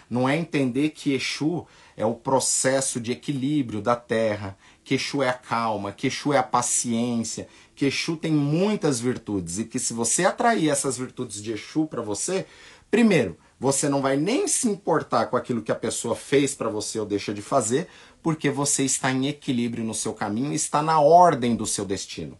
Não 0.09 0.27
é 0.27 0.37
entender 0.37 0.91
que 0.91 1.13
Exu 1.13 1.65
é 1.95 2.05
o 2.05 2.13
processo 2.13 2.99
de 2.99 3.11
equilíbrio 3.11 3.81
da 3.81 3.95
Terra, 3.95 4.57
que 4.83 4.95
Exu 4.95 5.21
é 5.21 5.29
a 5.29 5.33
calma, 5.33 5.91
que 5.91 6.07
Exu 6.07 6.33
é 6.33 6.37
a 6.37 6.43
paciência, 6.43 7.47
que 7.75 7.85
Exu 7.85 8.15
tem 8.15 8.31
muitas 8.31 8.99
virtudes 8.99 9.59
e 9.59 9.65
que 9.65 9.79
se 9.79 9.93
você 9.93 10.25
atrair 10.25 10.69
essas 10.69 10.97
virtudes 10.97 11.41
de 11.41 11.51
Exu 11.51 11.85
para 11.87 12.01
você, 12.01 12.45
primeiro, 12.89 13.37
você 13.59 13.89
não 13.89 14.01
vai 14.01 14.15
nem 14.15 14.47
se 14.47 14.67
importar 14.67 15.25
com 15.27 15.35
aquilo 15.35 15.61
que 15.61 15.71
a 15.71 15.75
pessoa 15.75 16.15
fez 16.15 16.53
para 16.53 16.69
você 16.69 16.99
ou 16.99 17.05
deixa 17.05 17.33
de 17.33 17.41
fazer, 17.41 17.87
porque 18.21 18.49
você 18.49 18.83
está 18.83 19.11
em 19.11 19.27
equilíbrio 19.27 19.83
no 19.83 19.93
seu 19.93 20.13
caminho, 20.13 20.53
está 20.53 20.81
na 20.81 20.99
ordem 20.99 21.55
do 21.55 21.65
seu 21.65 21.83
destino. 21.83 22.37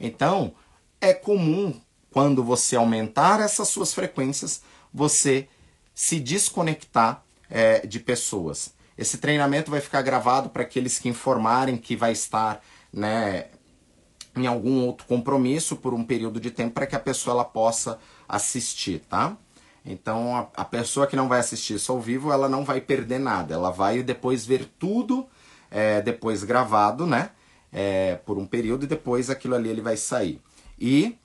Então, 0.00 0.54
é 1.00 1.12
comum 1.12 1.78
quando 2.10 2.42
você 2.42 2.76
aumentar 2.76 3.40
essas 3.40 3.68
suas 3.68 3.92
frequências, 3.92 4.62
você 4.92 5.48
se 5.94 6.18
desconectar 6.18 7.24
é, 7.48 7.86
de 7.86 8.00
pessoas. 8.00 8.74
Esse 8.96 9.18
treinamento 9.18 9.70
vai 9.70 9.80
ficar 9.80 10.02
gravado 10.02 10.50
para 10.50 10.62
aqueles 10.62 10.98
que 10.98 11.08
informarem 11.08 11.76
que 11.76 11.96
vai 11.96 12.12
estar 12.12 12.62
né, 12.92 13.46
em 14.36 14.46
algum 14.46 14.84
outro 14.84 15.06
compromisso 15.06 15.76
por 15.76 15.94
um 15.94 16.04
período 16.04 16.40
de 16.40 16.50
tempo 16.50 16.74
para 16.74 16.86
que 16.86 16.96
a 16.96 17.00
pessoa 17.00 17.34
ela 17.34 17.44
possa 17.44 17.98
assistir, 18.28 19.00
tá? 19.00 19.36
Então 19.84 20.36
a, 20.36 20.62
a, 20.62 20.64
pessoa 20.64 21.06
que 21.06 21.16
não 21.16 21.28
vai 21.28 21.40
assistir 21.40 21.74
isso 21.74 21.92
ao 21.92 22.00
vivo, 22.00 22.32
ela 22.32 22.48
não 22.48 22.64
vai 22.64 22.80
perder 22.80 23.18
nada. 23.18 23.54
Ela 23.54 23.70
vai 23.70 24.02
depois 24.02 24.46
ver 24.46 24.66
tudo 24.78 25.26
é, 25.70 26.00
depois 26.00 26.42
gravado, 26.42 27.06
né? 27.06 27.30
É, 27.72 28.16
por 28.24 28.38
um 28.38 28.46
período 28.46 28.84
e 28.84 28.88
depois 28.88 29.28
aquilo 29.28 29.54
ali 29.54 29.68
ele 29.68 29.80
vai 29.80 29.96
sair. 29.96 30.40
E 30.78 31.18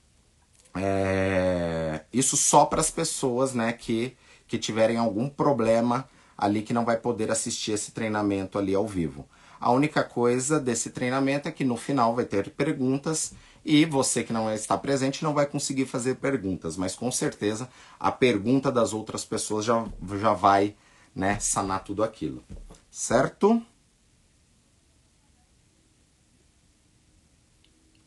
é, 0.76 2.02
isso 2.12 2.36
só 2.36 2.66
para 2.66 2.82
as 2.82 2.90
pessoas, 2.90 3.54
né, 3.54 3.72
que 3.72 4.16
que 4.50 4.58
tiverem 4.58 4.98
algum 4.98 5.30
problema 5.30 6.10
ali 6.38 6.62
que 6.62 6.74
não 6.74 6.84
vai 6.84 6.98
poder 6.98 7.32
assistir 7.32 7.72
esse 7.72 7.92
treinamento 7.92 8.58
ali 8.58 8.74
ao 8.74 8.88
vivo. 8.88 9.26
A 9.60 9.72
única 9.72 10.04
coisa 10.04 10.60
desse 10.60 10.90
treinamento 10.90 11.48
é 11.48 11.52
que 11.52 11.64
no 11.64 11.78
final 11.78 12.16
vai 12.16 12.26
ter 12.26 12.50
perguntas 12.52 13.34
e 13.64 13.86
você 13.86 14.24
que 14.24 14.34
não 14.34 14.52
está 14.52 14.78
presente 14.78 15.24
não 15.24 15.34
vai 15.34 15.46
conseguir 15.46 15.86
fazer 15.86 16.16
perguntas, 16.16 16.78
mas 16.78 16.96
com 16.96 17.12
certeza 17.12 17.70
a 18.00 18.12
pergunta 18.12 18.72
das 18.72 18.94
outras 18.94 19.24
pessoas 19.24 19.66
já, 19.66 19.86
já 20.20 20.34
vai 20.34 20.76
né, 21.14 21.38
sanar 21.40 21.84
tudo 21.84 22.04
aquilo. 22.04 22.44
Certo? 22.90 23.62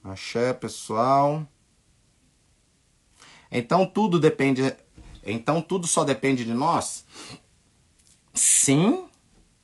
Axé, 0.03 0.53
pessoal. 0.55 1.47
Então 3.51 3.85
tudo 3.87 4.19
depende 4.19 4.75
então 5.25 5.61
tudo 5.61 5.87
só 5.87 6.05
depende 6.05 6.45
de 6.45 6.53
nós? 6.53 7.05
Sim, 8.35 9.05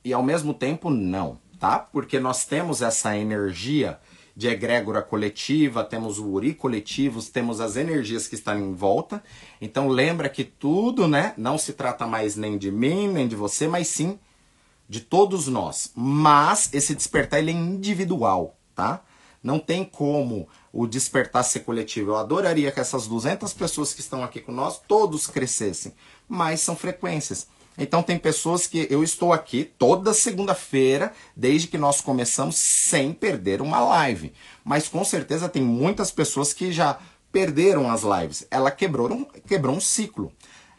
e 0.03 0.13
ao 0.13 0.23
mesmo 0.23 0.53
tempo 0.53 0.89
não, 0.89 1.39
tá? 1.59 1.79
Porque 1.79 2.19
nós 2.19 2.45
temos 2.45 2.81
essa 2.81 3.17
energia 3.17 3.99
de 4.35 4.47
egrégora 4.47 5.01
coletiva, 5.01 5.83
temos 5.83 6.17
o 6.17 6.25
uri 6.27 6.53
coletivo, 6.53 7.21
temos 7.23 7.59
as 7.59 7.75
energias 7.75 8.25
que 8.25 8.35
estão 8.35 8.57
em 8.57 8.73
volta. 8.73 9.21
Então 9.59 9.89
lembra 9.89 10.29
que 10.29 10.45
tudo, 10.45 11.07
né, 11.09 11.33
não 11.37 11.57
se 11.57 11.73
trata 11.73 12.07
mais 12.07 12.37
nem 12.37 12.57
de 12.57 12.71
mim, 12.71 13.09
nem 13.09 13.27
de 13.27 13.35
você, 13.35 13.67
mas 13.67 13.87
sim 13.89 14.17
de 14.87 15.01
todos 15.01 15.47
nós. 15.47 15.91
Mas 15.93 16.73
esse 16.73 16.95
despertar 16.95 17.39
ele 17.39 17.51
é 17.51 17.53
individual, 17.53 18.57
tá? 18.73 19.01
Não 19.41 19.59
tem 19.59 19.83
como 19.83 20.47
o 20.71 20.85
despertar 20.85 21.43
ser 21.43 21.61
coletivo. 21.61 22.11
Eu 22.11 22.17
adoraria 22.17 22.71
que 22.71 22.79
essas 22.79 23.07
200 23.07 23.53
pessoas 23.53 23.93
que 23.93 24.01
estão 24.01 24.23
aqui 24.23 24.39
com 24.39 24.51
nós, 24.51 24.79
todos 24.87 25.27
crescessem, 25.27 25.93
mas 26.27 26.61
são 26.61 26.75
frequências. 26.75 27.47
Então 27.77 28.03
tem 28.03 28.17
pessoas 28.17 28.67
que 28.67 28.87
eu 28.89 29.01
estou 29.01 29.31
aqui 29.31 29.63
toda 29.63 30.13
segunda-feira, 30.13 31.13
desde 31.33 31.67
que 31.67 31.77
nós 31.77 32.01
começamos, 32.01 32.57
sem 32.57 33.13
perder 33.13 33.61
uma 33.61 33.79
live. 33.79 34.33
Mas 34.65 34.89
com 34.89 35.03
certeza 35.05 35.47
tem 35.47 35.61
muitas 35.61 36.11
pessoas 36.11 36.51
que 36.51 36.73
já 36.73 36.99
perderam 37.31 37.89
as 37.89 38.01
lives. 38.03 38.45
Ela 38.51 38.69
quebrou 38.69 39.09
um, 39.11 39.23
quebrou 39.23 39.73
um 39.73 39.79
ciclo. 39.79 40.31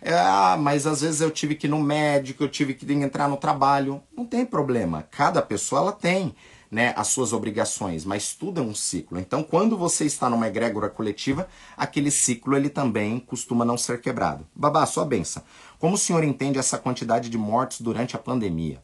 É, 0.03 0.15
ah, 0.15 0.57
mas 0.59 0.87
às 0.87 1.01
vezes 1.01 1.21
eu 1.21 1.31
tive 1.31 1.55
que 1.55 1.67
ir 1.67 1.71
no 1.71 1.79
médico, 1.79 2.43
eu 2.43 2.49
tive 2.49 2.75
que 2.75 2.91
entrar 2.93 3.29
no 3.29 3.37
trabalho. 3.37 4.03
Não 4.15 4.27
tem 4.27 4.45
problema. 4.45 5.07
Cada 5.11 5.41
pessoa 5.41 5.81
ela 5.81 5.93
tem 5.93 6.35
né, 6.71 6.95
as 6.97 7.09
suas 7.09 7.33
obrigações, 7.33 8.05
mas 8.05 8.33
tudo 8.33 8.61
é 8.61 8.63
um 8.63 8.75
ciclo. 8.75 9.19
Então, 9.19 9.43
quando 9.43 9.77
você 9.77 10.05
está 10.05 10.31
numa 10.31 10.47
egrégora 10.47 10.89
coletiva, 10.89 11.49
aquele 11.77 12.11
ciclo 12.11 12.57
ele 12.57 12.69
também 12.69 13.19
costuma 13.19 13.65
não 13.65 13.77
ser 13.77 14.01
quebrado. 14.01 14.47
Babá, 14.55 14.87
sua 14.87 15.05
benção. 15.05 15.43
Como 15.79 15.97
o 15.97 15.99
senhor 15.99 16.23
entende 16.23 16.59
essa 16.59 16.79
quantidade 16.79 17.29
de 17.29 17.37
mortes 17.37 17.81
durante 17.81 18.15
a 18.15 18.19
pandemia? 18.19 18.81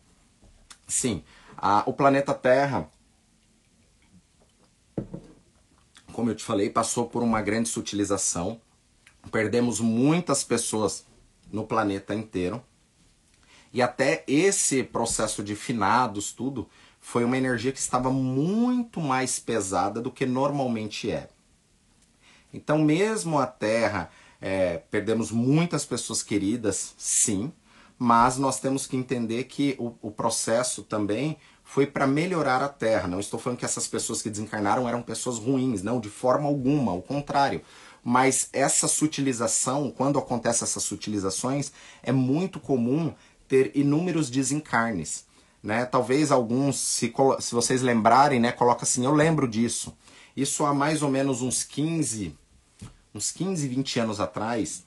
Sim, 0.89 1.23
a, 1.57 1.85
o 1.87 1.93
planeta 1.93 2.35
Terra, 2.35 2.91
como 6.13 6.31
eu 6.31 6.35
te 6.35 6.43
falei, 6.43 6.69
passou 6.69 7.07
por 7.07 7.23
uma 7.23 7.41
grande 7.41 7.69
sutilização. 7.69 8.61
Perdemos 9.31 9.81
muitas 9.81 10.43
pessoas 10.43 11.07
no 11.53 11.67
planeta 11.67 12.15
inteiro. 12.15 12.63
E 13.73 13.83
até 13.83 14.25
esse 14.27 14.83
processo 14.83 15.43
de 15.43 15.55
finados, 15.55 16.33
tudo, 16.33 16.69
foi 17.07 17.25
uma 17.25 17.39
energia 17.39 17.71
que 17.71 17.79
estava 17.79 18.11
muito 18.11 19.01
mais 19.01 19.39
pesada 19.39 20.03
do 20.03 20.11
que 20.11 20.27
normalmente 20.27 21.09
é. 21.09 21.29
Então, 22.53 22.81
mesmo 22.81 23.39
a 23.39 23.47
Terra, 23.47 24.11
é, 24.41 24.79
perdemos 24.91 25.31
muitas 25.31 25.85
pessoas 25.85 26.21
queridas, 26.21 26.95
sim, 26.99 27.53
mas 27.97 28.39
nós 28.39 28.59
temos 28.59 28.89
que 28.89 28.97
entender 28.97 29.45
que 29.45 29.77
o, 29.79 29.95
o 30.03 30.11
processo 30.11 30.83
também 30.83 31.37
foi 31.63 31.87
para 31.87 32.09
melhorar 32.09 32.61
a 32.61 32.69
Terra. 32.69 33.07
Não 33.07 33.21
estou 33.21 33.39
falando 33.39 33.61
que 33.61 33.65
essas 33.65 33.87
pessoas 33.87 34.21
que 34.21 34.29
desencarnaram 34.29 34.89
eram 34.89 35.01
pessoas 35.01 35.39
ruins, 35.39 35.85
não, 35.85 36.01
de 36.01 36.11
forma 36.11 36.49
alguma, 36.49 36.91
ao 36.91 37.01
contrário. 37.01 37.63
Mas 38.03 38.49
essa 38.53 38.89
sutilização, 38.89 39.93
quando 39.93 40.19
acontece 40.19 40.65
essas 40.65 40.83
sutilizações, 40.83 41.71
é 42.03 42.11
muito 42.11 42.59
comum 42.59 43.15
ter 43.47 43.71
inúmeros 43.77 44.29
desencarnes. 44.29 45.26
Né? 45.67 45.85
Talvez 45.85 46.31
alguns, 46.31 46.79
se, 46.79 47.13
se 47.41 47.53
vocês 47.53 47.83
lembrarem, 47.83 48.39
né, 48.39 48.53
coloca 48.53 48.85
assim, 48.85 49.05
eu 49.05 49.13
lembro 49.13 49.49
disso. 49.49 49.93
Isso 50.37 50.65
há 50.65 50.73
mais 50.73 51.03
ou 51.03 51.11
menos 51.11 51.43
uns 51.43 51.65
15, 51.65 52.39
uns 53.13 53.33
15, 53.33 53.67
20 53.67 53.99
anos 53.99 54.21
atrás, 54.21 54.85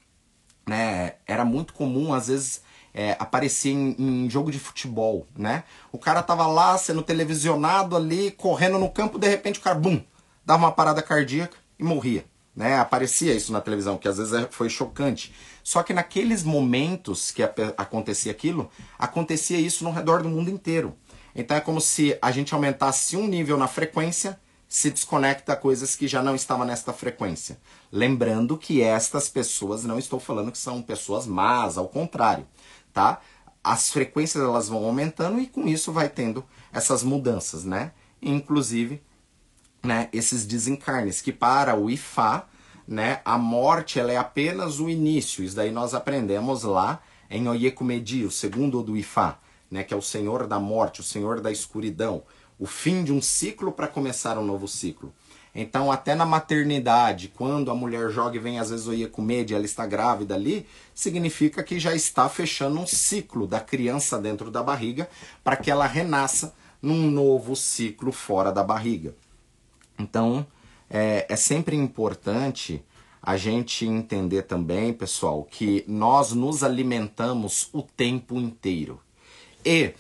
né, 0.65 1.15
era 1.27 1.43
muito 1.43 1.73
comum, 1.73 2.13
às 2.13 2.27
vezes, 2.27 2.61
é, 2.93 3.17
aparecer 3.19 3.71
em, 3.71 3.93
em, 3.99 4.29
jogo 4.29 4.49
de 4.49 4.57
futebol, 4.57 5.27
né? 5.35 5.65
O 5.91 5.97
cara 5.97 6.23
tava 6.23 6.47
lá 6.47 6.77
sendo 6.77 7.01
televisionado 7.01 7.97
ali, 7.97 8.31
correndo 8.31 8.79
no 8.79 8.89
campo, 8.89 9.19
de 9.19 9.27
repente 9.27 9.59
o 9.59 9.61
cara, 9.61 9.77
bum, 9.77 10.01
dava 10.45 10.63
uma 10.63 10.71
parada 10.71 11.01
cardíaca 11.01 11.57
e 11.77 11.83
morria. 11.83 12.23
Né? 12.55 12.79
Aparecia 12.79 13.33
isso 13.33 13.51
na 13.51 13.59
televisão, 13.59 13.97
que 13.97 14.07
às 14.07 14.17
vezes 14.17 14.31
é, 14.31 14.47
foi 14.49 14.69
chocante. 14.69 15.33
Só 15.69 15.83
que 15.83 15.93
naqueles 15.93 16.41
momentos 16.41 17.29
que 17.29 17.43
acontecia 17.77 18.31
aquilo, 18.31 18.71
acontecia 18.97 19.59
isso 19.59 19.83
no 19.83 19.91
redor 19.91 20.23
do 20.23 20.27
mundo 20.27 20.49
inteiro. 20.49 20.97
Então 21.35 21.55
é 21.55 21.61
como 21.61 21.79
se 21.79 22.17
a 22.19 22.31
gente 22.31 22.55
aumentasse 22.55 23.15
um 23.15 23.27
nível 23.27 23.55
na 23.55 23.67
frequência 23.67 24.39
se 24.67 24.89
desconecta 24.89 25.53
a 25.53 25.55
coisas 25.55 25.95
que 25.95 26.07
já 26.07 26.23
não 26.23 26.33
estavam 26.33 26.65
nesta 26.65 26.91
frequência. 26.91 27.59
Lembrando 27.91 28.57
que 28.57 28.81
estas 28.81 29.29
pessoas, 29.29 29.83
não 29.83 29.99
estou 29.99 30.19
falando 30.19 30.51
que 30.51 30.57
são 30.57 30.81
pessoas 30.81 31.27
más, 31.27 31.77
ao 31.77 31.87
contrário, 31.87 32.47
tá? 32.91 33.21
As 33.63 33.91
frequências 33.91 34.43
elas 34.43 34.69
vão 34.69 34.83
aumentando 34.85 35.39
e 35.39 35.45
com 35.45 35.67
isso 35.67 35.91
vai 35.91 36.09
tendo 36.09 36.43
essas 36.73 37.03
mudanças, 37.03 37.63
né? 37.63 37.91
Inclusive, 38.19 39.03
né, 39.83 40.09
esses 40.11 40.47
desencarnes 40.47 41.21
que 41.21 41.31
para 41.31 41.75
o 41.75 41.91
Ifá, 41.91 42.47
né, 42.89 43.21
a 43.23 43.37
morte 43.37 43.99
ela 43.99 44.11
é 44.11 44.17
apenas 44.17 44.79
o 44.79 44.89
início. 44.89 45.43
Isso 45.43 45.55
daí 45.55 45.71
nós 45.71 45.93
aprendemos 45.93 46.63
lá 46.63 46.99
em 47.29 47.47
Oyekumedi, 47.47 48.25
o 48.25 48.31
segundo 48.31 48.81
do 48.81 48.97
Ifá, 48.97 49.37
né, 49.69 49.83
que 49.83 49.93
é 49.93 49.97
o 49.97 50.01
Senhor 50.01 50.47
da 50.47 50.59
morte, 50.59 50.99
o 50.99 51.03
Senhor 51.03 51.39
da 51.39 51.51
escuridão 51.51 52.23
o 52.59 52.67
fim 52.67 53.03
de 53.03 53.13
um 53.13 53.21
ciclo 53.21 53.71
para 53.71 53.87
começar 53.87 54.37
um 54.37 54.45
novo 54.45 54.67
ciclo. 54.67 55.13
Então, 55.55 55.91
até 55.91 56.13
na 56.13 56.25
maternidade, 56.25 57.29
quando 57.29 57.71
a 57.71 57.75
mulher 57.75 58.11
joga 58.11 58.35
e 58.35 58.39
vem 58.39 58.59
às 58.59 58.69
vezes 58.69 58.85
o 58.85 58.93
e 58.93 59.09
ela 59.53 59.65
está 59.65 59.85
grávida 59.85 60.35
ali, 60.35 60.67
significa 60.93 61.63
que 61.63 61.79
já 61.79 61.95
está 61.95 62.29
fechando 62.29 62.79
um 62.79 62.85
ciclo 62.85 63.47
da 63.47 63.59
criança 63.59 64.19
dentro 64.19 64.51
da 64.51 64.61
barriga 64.61 65.09
para 65.43 65.55
que 65.55 65.71
ela 65.71 65.87
renasça 65.87 66.53
num 66.81 67.09
novo 67.09 67.55
ciclo 67.55 68.11
fora 68.11 68.51
da 68.51 68.63
barriga. 68.63 69.15
Então, 69.97 70.45
é, 70.89 71.25
é 71.29 71.35
sempre 71.35 71.75
importante 71.75 72.83
a 73.21 73.37
gente 73.37 73.85
entender 73.85 74.43
também, 74.43 74.93
pessoal, 74.93 75.43
que 75.43 75.83
nós 75.87 76.31
nos 76.31 76.63
alimentamos 76.63 77.69
o 77.73 77.81
tempo 77.81 78.39
inteiro. 78.39 78.99
E 79.63 79.93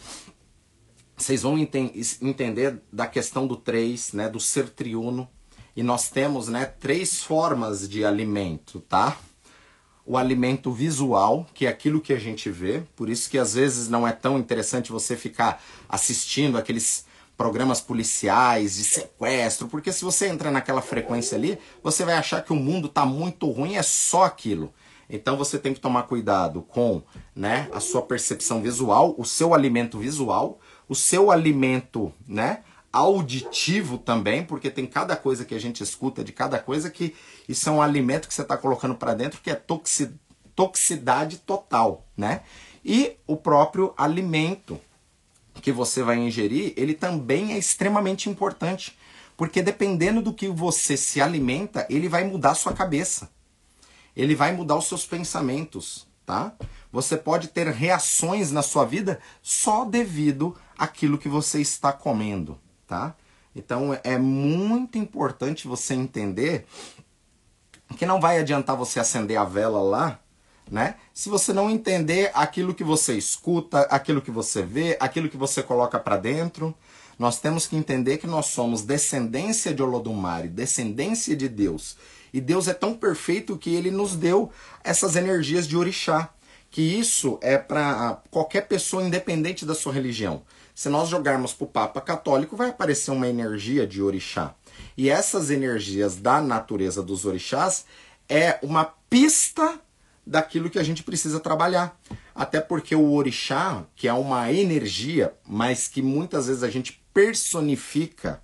vocês 1.17 1.41
vão 1.41 1.57
enten 1.57 1.91
entender 2.21 2.81
da 2.91 3.05
questão 3.05 3.45
do 3.45 3.57
três, 3.57 4.13
né, 4.13 4.29
do 4.29 4.39
ser 4.39 4.69
triuno. 4.69 5.27
E 5.75 5.83
nós 5.83 6.09
temos, 6.09 6.47
né, 6.47 6.65
três 6.65 7.21
formas 7.23 7.87
de 7.87 8.05
alimento, 8.05 8.79
tá? 8.81 9.17
O 10.05 10.17
alimento 10.17 10.71
visual, 10.71 11.45
que 11.53 11.65
é 11.65 11.69
aquilo 11.69 12.01
que 12.01 12.13
a 12.13 12.19
gente 12.19 12.49
vê, 12.49 12.83
por 12.95 13.09
isso 13.09 13.29
que 13.29 13.37
às 13.37 13.53
vezes 13.53 13.89
não 13.89 14.07
é 14.07 14.11
tão 14.11 14.39
interessante 14.39 14.91
você 14.91 15.15
ficar 15.15 15.61
assistindo 15.87 16.57
aqueles 16.57 17.05
programas 17.39 17.79
policiais 17.79 18.75
de 18.75 18.83
sequestro, 18.83 19.69
porque 19.69 19.93
se 19.93 20.03
você 20.03 20.27
entra 20.27 20.51
naquela 20.51 20.81
frequência 20.81 21.37
ali, 21.37 21.57
você 21.81 22.03
vai 22.03 22.15
achar 22.15 22.43
que 22.43 22.51
o 22.51 22.55
mundo 22.57 22.87
está 22.87 23.05
muito 23.05 23.49
ruim, 23.49 23.77
é 23.77 23.81
só 23.81 24.25
aquilo. 24.25 24.73
Então 25.09 25.37
você 25.37 25.57
tem 25.57 25.73
que 25.73 25.79
tomar 25.79 26.03
cuidado 26.03 26.61
com, 26.63 27.01
né, 27.33 27.69
a 27.71 27.79
sua 27.79 28.01
percepção 28.01 28.61
visual, 28.61 29.15
o 29.17 29.23
seu 29.23 29.53
alimento 29.53 29.97
visual, 29.97 30.59
o 30.85 30.93
seu 30.93 31.31
alimento, 31.31 32.11
né? 32.27 32.59
Auditivo 32.91 33.97
também, 33.97 34.43
porque 34.43 34.69
tem 34.69 34.85
cada 34.85 35.15
coisa 35.15 35.45
que 35.45 35.55
a 35.55 35.59
gente 35.59 35.81
escuta 35.81 36.25
de 36.25 36.33
cada 36.33 36.59
coisa 36.59 36.89
que 36.89 37.15
isso 37.47 37.69
é 37.69 37.71
um 37.71 37.81
alimento 37.81 38.27
que 38.27 38.33
você 38.33 38.41
está 38.41 38.57
colocando 38.57 38.95
para 38.95 39.13
dentro 39.13 39.39
que 39.39 39.49
é 39.49 39.55
toxi, 39.55 40.13
toxicidade 40.53 41.37
total, 41.37 42.05
né? 42.17 42.41
E 42.83 43.15
o 43.25 43.37
próprio 43.37 43.93
alimento 43.95 44.77
que 45.59 45.71
você 45.71 46.03
vai 46.03 46.17
ingerir, 46.17 46.73
ele 46.75 46.93
também 46.93 47.53
é 47.53 47.57
extremamente 47.57 48.29
importante, 48.29 48.97
porque 49.35 49.61
dependendo 49.61 50.21
do 50.21 50.33
que 50.33 50.47
você 50.47 50.97
se 50.97 51.21
alimenta, 51.21 51.85
ele 51.89 52.09
vai 52.09 52.23
mudar 52.23 52.55
sua 52.55 52.73
cabeça. 52.73 53.29
Ele 54.15 54.35
vai 54.35 54.51
mudar 54.51 54.75
os 54.75 54.87
seus 54.87 55.05
pensamentos, 55.05 56.07
tá? 56.25 56.53
Você 56.91 57.15
pode 57.15 57.49
ter 57.49 57.67
reações 57.67 58.51
na 58.51 58.61
sua 58.61 58.83
vida 58.83 59.19
só 59.41 59.85
devido 59.85 60.55
àquilo 60.77 61.17
que 61.17 61.29
você 61.29 61.61
está 61.61 61.93
comendo, 61.93 62.59
tá? 62.87 63.15
Então 63.55 63.97
é 64.03 64.17
muito 64.17 64.97
importante 64.97 65.67
você 65.67 65.93
entender 65.93 66.65
que 67.97 68.05
não 68.05 68.19
vai 68.19 68.39
adiantar 68.39 68.75
você 68.75 68.99
acender 68.99 69.37
a 69.37 69.43
vela 69.43 69.81
lá, 69.81 70.19
né? 70.71 70.95
Se 71.13 71.29
você 71.29 71.53
não 71.53 71.69
entender 71.69 72.31
aquilo 72.33 72.73
que 72.73 72.83
você 72.83 73.17
escuta, 73.17 73.81
aquilo 73.83 74.21
que 74.21 74.31
você 74.31 74.61
vê, 74.61 74.97
aquilo 74.99 75.29
que 75.29 75.37
você 75.37 75.63
coloca 75.63 75.99
para 75.99 76.17
dentro, 76.17 76.75
nós 77.17 77.39
temos 77.39 77.67
que 77.67 77.75
entender 77.75 78.17
que 78.17 78.27
nós 78.27 78.47
somos 78.47 78.81
descendência 78.81 79.73
de 79.73 79.83
Olodumare, 79.83 80.47
descendência 80.47 81.35
de 81.35 81.49
Deus. 81.49 81.97
E 82.33 82.39
Deus 82.39 82.67
é 82.67 82.73
tão 82.73 82.93
perfeito 82.93 83.57
que 83.57 83.73
ele 83.73 83.91
nos 83.91 84.15
deu 84.15 84.51
essas 84.83 85.15
energias 85.15 85.67
de 85.67 85.75
orixá 85.75 86.29
que 86.71 86.81
isso 86.81 87.39
é 87.41 87.57
para 87.57 88.21
qualquer 88.29 88.67
pessoa 88.67 89.03
independente 89.03 89.65
da 89.65 89.73
sua 89.73 89.93
religião. 89.93 90.43
Se 90.75 90.87
nós 90.87 91.09
jogarmos 91.09 91.51
para 91.53 91.65
o 91.65 91.67
Papa 91.67 92.01
Católico, 92.01 92.55
vai 92.55 92.69
aparecer 92.69 93.11
uma 93.11 93.27
energia 93.27 93.85
de 93.85 94.01
orixá. 94.01 94.53
E 94.95 95.09
essas 95.09 95.49
energias 95.49 96.15
da 96.15 96.41
natureza 96.41 97.01
dos 97.01 97.25
orixás 97.25 97.85
é 98.27 98.59
uma 98.61 98.85
pista 99.09 99.79
daquilo 100.29 100.69
que 100.69 100.77
a 100.77 100.83
gente 100.83 101.01
precisa 101.01 101.39
trabalhar. 101.39 101.99
Até 102.35 102.61
porque 102.61 102.95
o 102.95 103.13
orixá, 103.13 103.83
que 103.95 104.07
é 104.07 104.13
uma 104.13 104.53
energia, 104.53 105.33
mas 105.47 105.87
que 105.87 106.03
muitas 106.03 106.45
vezes 106.45 106.61
a 106.61 106.69
gente 106.69 107.01
personifica 107.11 108.41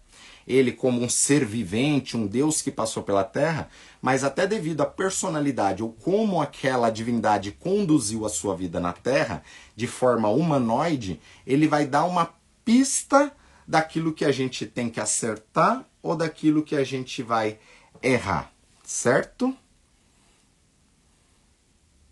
ele 0.48 0.72
como 0.72 1.02
um 1.02 1.10
ser 1.10 1.46
vivente, 1.46 2.18
um 2.18 2.28
Deus 2.28 2.62
que 2.62 2.72
passou 2.72 3.04
pela 3.04 3.24
terra, 3.24 3.70
mas 4.02 4.24
até 4.24 4.46
devido 4.46 4.82
à 4.82 4.86
personalidade 4.86 5.82
ou 5.82 5.92
como 5.92 6.42
aquela 6.42 6.90
divindade 6.90 7.52
conduziu 7.52 8.26
a 8.26 8.30
sua 8.30 8.56
vida 8.56 8.80
na 8.80 8.94
terra 8.94 9.44
de 9.76 9.88
forma 9.88 10.30
humanoide, 10.30 11.20
ele 11.48 11.68
vai 11.68 11.86
dar 11.86 12.06
uma 12.06 12.34
pista 12.64 13.32
daquilo 13.68 14.14
que 14.14 14.26
a 14.26 14.32
gente 14.32 14.66
tem 14.66 14.90
que 14.90 15.00
acertar 15.00 15.86
ou 16.02 16.16
daquilo 16.16 16.64
que 16.64 16.76
a 16.76 16.84
gente 16.84 17.24
vai 17.24 17.58
errar, 18.04 18.52
certo? 18.84 19.56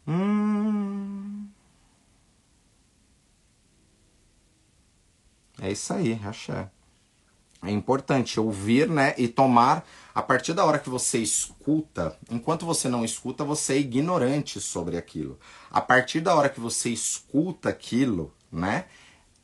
Hum. 0.08 1.48
É 5.62 5.72
isso 5.72 5.94
aí, 5.94 6.20
achei. 6.26 6.66
É 7.64 7.72
importante 7.72 8.40
ouvir, 8.40 8.90
né, 8.90 9.16
e 9.18 9.28
tomar 9.30 9.88
a 10.14 10.22
partir 10.22 10.54
da 10.54 10.66
hora 10.66 10.78
que 10.78 10.90
você 10.90 11.20
escuta, 11.20 12.18
enquanto 12.30 12.66
você 12.66 12.90
não 12.90 13.06
escuta, 13.06 13.46
você 13.46 13.74
é 13.76 13.80
ignorante 13.80 14.60
sobre 14.60 14.98
aquilo. 14.98 15.40
A 15.72 15.80
partir 15.80 16.20
da 16.20 16.36
hora 16.36 16.50
que 16.50 16.60
você 16.60 16.90
escuta 16.90 17.70
aquilo, 17.70 18.34
né, 18.52 18.86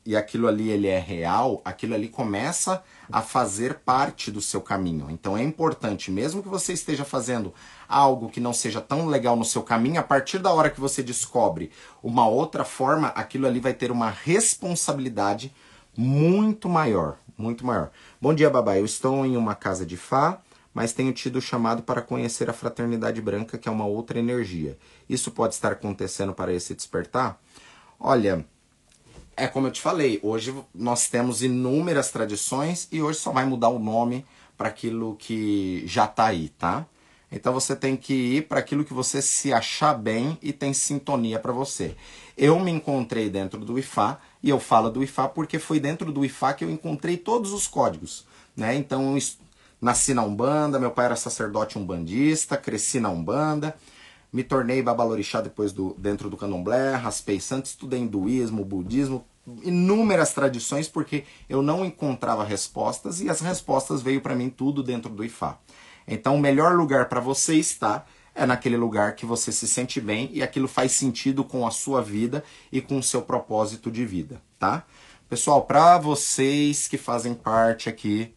e 0.06 0.16
aquilo 0.18 0.48
ali 0.48 0.70
ele 0.70 0.88
é 0.88 1.00
real, 1.00 1.62
aquilo 1.64 1.94
ali 1.96 2.10
começa 2.10 2.84
a 3.12 3.22
fazer 3.22 3.76
parte 3.76 4.32
do 4.32 4.42
seu 4.42 4.60
caminho. 4.60 5.08
Então 5.10 5.38
é 5.38 5.44
importante, 5.44 6.12
mesmo 6.12 6.44
que 6.44 6.50
você 6.50 6.74
esteja 6.74 7.06
fazendo 7.06 7.54
algo 7.90 8.30
que 8.30 8.40
não 8.40 8.54
seja 8.54 8.80
tão 8.80 9.08
legal 9.08 9.36
no 9.36 9.44
seu 9.44 9.64
caminho, 9.64 10.00
a 10.00 10.04
partir 10.04 10.38
da 10.38 10.54
hora 10.54 10.70
que 10.70 10.80
você 10.80 11.02
descobre 11.02 11.72
uma 12.04 12.28
outra 12.28 12.64
forma, 12.64 13.08
aquilo 13.08 13.48
ali 13.48 13.60
vai 13.60 13.74
ter 13.74 13.92
uma 13.92 14.12
responsabilidade 14.12 15.52
muito 15.98 16.70
maior, 16.70 17.18
muito 17.36 17.66
maior. 17.66 17.90
Bom 18.22 18.34
dia, 18.34 18.50
babá. 18.50 18.78
Eu 18.78 18.86
estou 18.86 19.26
em 19.26 19.36
uma 19.36 19.56
casa 19.56 19.86
de 19.86 19.98
Fá, 19.98 20.40
mas 20.72 20.94
tenho 20.94 21.12
tido 21.12 21.42
chamado 21.42 21.82
para 21.82 22.02
conhecer 22.02 22.48
a 22.50 22.54
fraternidade 22.54 23.20
branca, 23.20 23.58
que 23.58 23.68
é 23.68 23.72
uma 23.72 23.88
outra 23.88 24.20
energia. 24.20 24.78
Isso 25.10 25.32
pode 25.32 25.56
estar 25.56 25.72
acontecendo 25.72 26.34
para 26.34 26.54
esse 26.54 26.76
despertar? 26.76 27.42
Olha, 28.00 28.46
é 29.36 29.48
como 29.48 29.68
eu 29.68 29.72
te 29.72 29.82
falei, 29.82 30.20
hoje 30.22 30.54
nós 30.74 31.10
temos 31.10 31.42
inúmeras 31.42 32.12
tradições 32.12 32.88
e 32.92 33.02
hoje 33.02 33.20
só 33.20 33.32
vai 33.32 33.46
mudar 33.46 33.70
o 33.70 33.80
nome 33.80 34.26
para 34.56 34.68
aquilo 34.68 35.16
que 35.16 35.84
já 35.88 36.06
está 36.06 36.26
aí, 36.26 36.50
tá? 36.50 36.86
Então 37.32 37.54
você 37.54 37.76
tem 37.76 37.96
que 37.96 38.14
ir 38.14 38.48
para 38.48 38.60
aquilo 38.60 38.84
que 38.84 38.94
você 38.94 39.22
se 39.22 39.54
achar 39.54 39.94
bem 39.94 40.38
e 40.42 40.52
tem 40.52 40.74
sintonia 40.74 41.40
para 41.40 41.54
você. 41.54 41.96
Eu 42.38 42.60
me 42.60 42.72
encontrei 42.72 43.30
dentro 43.30 43.60
do 43.60 43.78
IFA 43.78 44.20
e 44.42 44.50
eu 44.50 44.60
falo 44.60 44.90
do 44.90 45.04
IFA 45.04 45.30
porque 45.30 45.60
foi 45.60 45.80
dentro 45.80 46.12
do 46.12 46.26
IFA 46.26 46.54
que 46.54 46.64
eu 46.64 46.72
encontrei 46.72 47.18
todos 47.18 47.54
os 47.54 47.68
códigos, 47.68 48.26
né? 48.56 48.76
Então 48.76 49.16
nasci 49.82 50.14
na 50.14 50.24
Umbanda, 50.24 50.80
meu 50.80 50.92
pai 50.92 51.06
era 51.06 51.16
sacerdote 51.16 51.78
umbandista, 51.78 52.58
cresci 52.58 53.00
na 53.00 53.10
Umbanda, 53.10 53.76
me 54.32 54.44
tornei 54.44 54.82
babalorixá 54.82 55.42
depois 55.42 55.72
do 55.72 55.96
dentro 55.98 56.30
do 56.30 56.38
Candomblé, 56.38 56.96
raspei 56.96 57.40
santo, 57.40 57.66
estudei 57.66 58.00
hinduísmo, 58.00 58.66
budismo, 58.66 59.26
inúmeras 59.64 60.34
tradições 60.34 60.88
porque 60.88 61.24
eu 61.48 61.62
não 61.62 61.86
encontrava 61.86 62.44
respostas 62.44 63.22
e 63.22 63.30
as 63.30 63.40
respostas 63.42 64.02
veio 64.02 64.22
para 64.22 64.36
mim 64.36 64.50
tudo 64.50 64.84
dentro 64.84 65.12
do 65.12 65.24
IFA. 65.24 65.58
Então, 66.12 66.36
o 66.36 66.40
melhor 66.40 66.76
lugar 66.76 67.08
para 67.08 67.20
você 67.20 67.56
estar 67.56 68.10
é 68.34 68.46
naquele 68.46 68.76
lugar 68.78 69.16
que 69.16 69.26
você 69.26 69.52
se 69.52 69.68
sente 69.68 70.02
bem 70.02 70.30
e 70.34 70.42
aquilo 70.42 70.68
faz 70.68 70.92
sentido 70.94 71.44
com 71.44 71.68
a 71.68 71.72
sua 71.72 72.02
vida 72.02 72.44
e 72.72 72.82
com 72.82 72.98
o 72.98 73.04
seu 73.04 73.22
propósito 73.22 73.92
de 73.92 74.06
vida, 74.06 74.42
tá? 74.58 74.86
Pessoal, 75.30 75.64
para 75.66 76.00
vocês 76.00 76.88
que 76.88 76.98
fazem 76.98 77.36
parte 77.36 77.88
aqui 77.88 78.34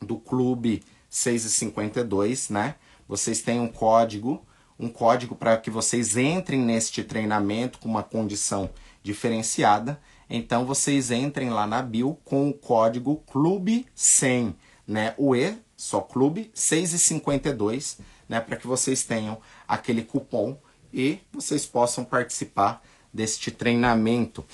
do 0.00 0.16
clube 0.16 0.82
652, 1.10 2.50
né? 2.50 2.76
Vocês 3.08 3.42
têm 3.42 3.58
um 3.58 3.68
código, 3.68 4.46
um 4.78 4.88
código 4.88 5.34
para 5.34 5.56
que 5.56 5.70
vocês 5.70 6.16
entrem 6.16 6.60
neste 6.60 7.02
treinamento 7.02 7.78
com 7.78 7.88
uma 7.88 8.02
condição 8.02 8.70
diferenciada. 9.02 10.00
Então 10.30 10.64
vocês 10.64 11.10
entrem 11.10 11.50
lá 11.50 11.66
na 11.66 11.82
bio 11.82 12.16
com 12.24 12.48
o 12.48 12.54
código 12.54 13.16
clube 13.26 13.86
100, 13.94 14.54
né? 14.86 15.14
O 15.18 15.34
E 15.34 15.56
só 15.82 16.00
clube 16.00 16.48
6,52, 16.54 17.98
né, 18.28 18.40
para 18.40 18.56
que 18.56 18.68
vocês 18.68 19.02
tenham 19.02 19.38
aquele 19.66 20.04
cupom 20.04 20.56
e 20.94 21.18
vocês 21.32 21.66
possam 21.66 22.04
participar 22.04 22.80
deste 23.12 23.50
treinamento. 23.50 24.44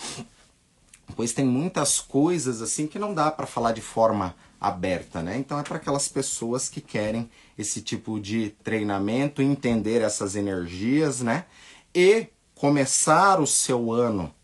Pois 1.15 1.35
tem 1.35 1.45
muitas 1.45 2.01
coisas 2.01 2.63
assim 2.63 2.87
que 2.87 2.99
não 2.99 3.13
dá 3.13 3.31
para 3.31 3.47
falar 3.47 3.73
de 3.73 3.83
forma 3.83 4.35
aberta, 4.59 5.23
né? 5.23 5.37
Então 5.37 5.59
é 5.59 5.63
para 5.63 5.77
aquelas 5.77 6.09
pessoas 6.09 6.67
que 6.67 6.81
querem 6.81 7.31
esse 7.59 7.83
tipo 7.83 8.19
de 8.19 8.51
treinamento, 8.65 9.43
entender 9.43 10.01
essas 10.01 10.35
energias, 10.35 11.21
né? 11.21 11.45
E 11.95 12.29
começar 12.55 13.39
o 13.39 13.47
seu 13.47 13.93
ano 13.93 14.35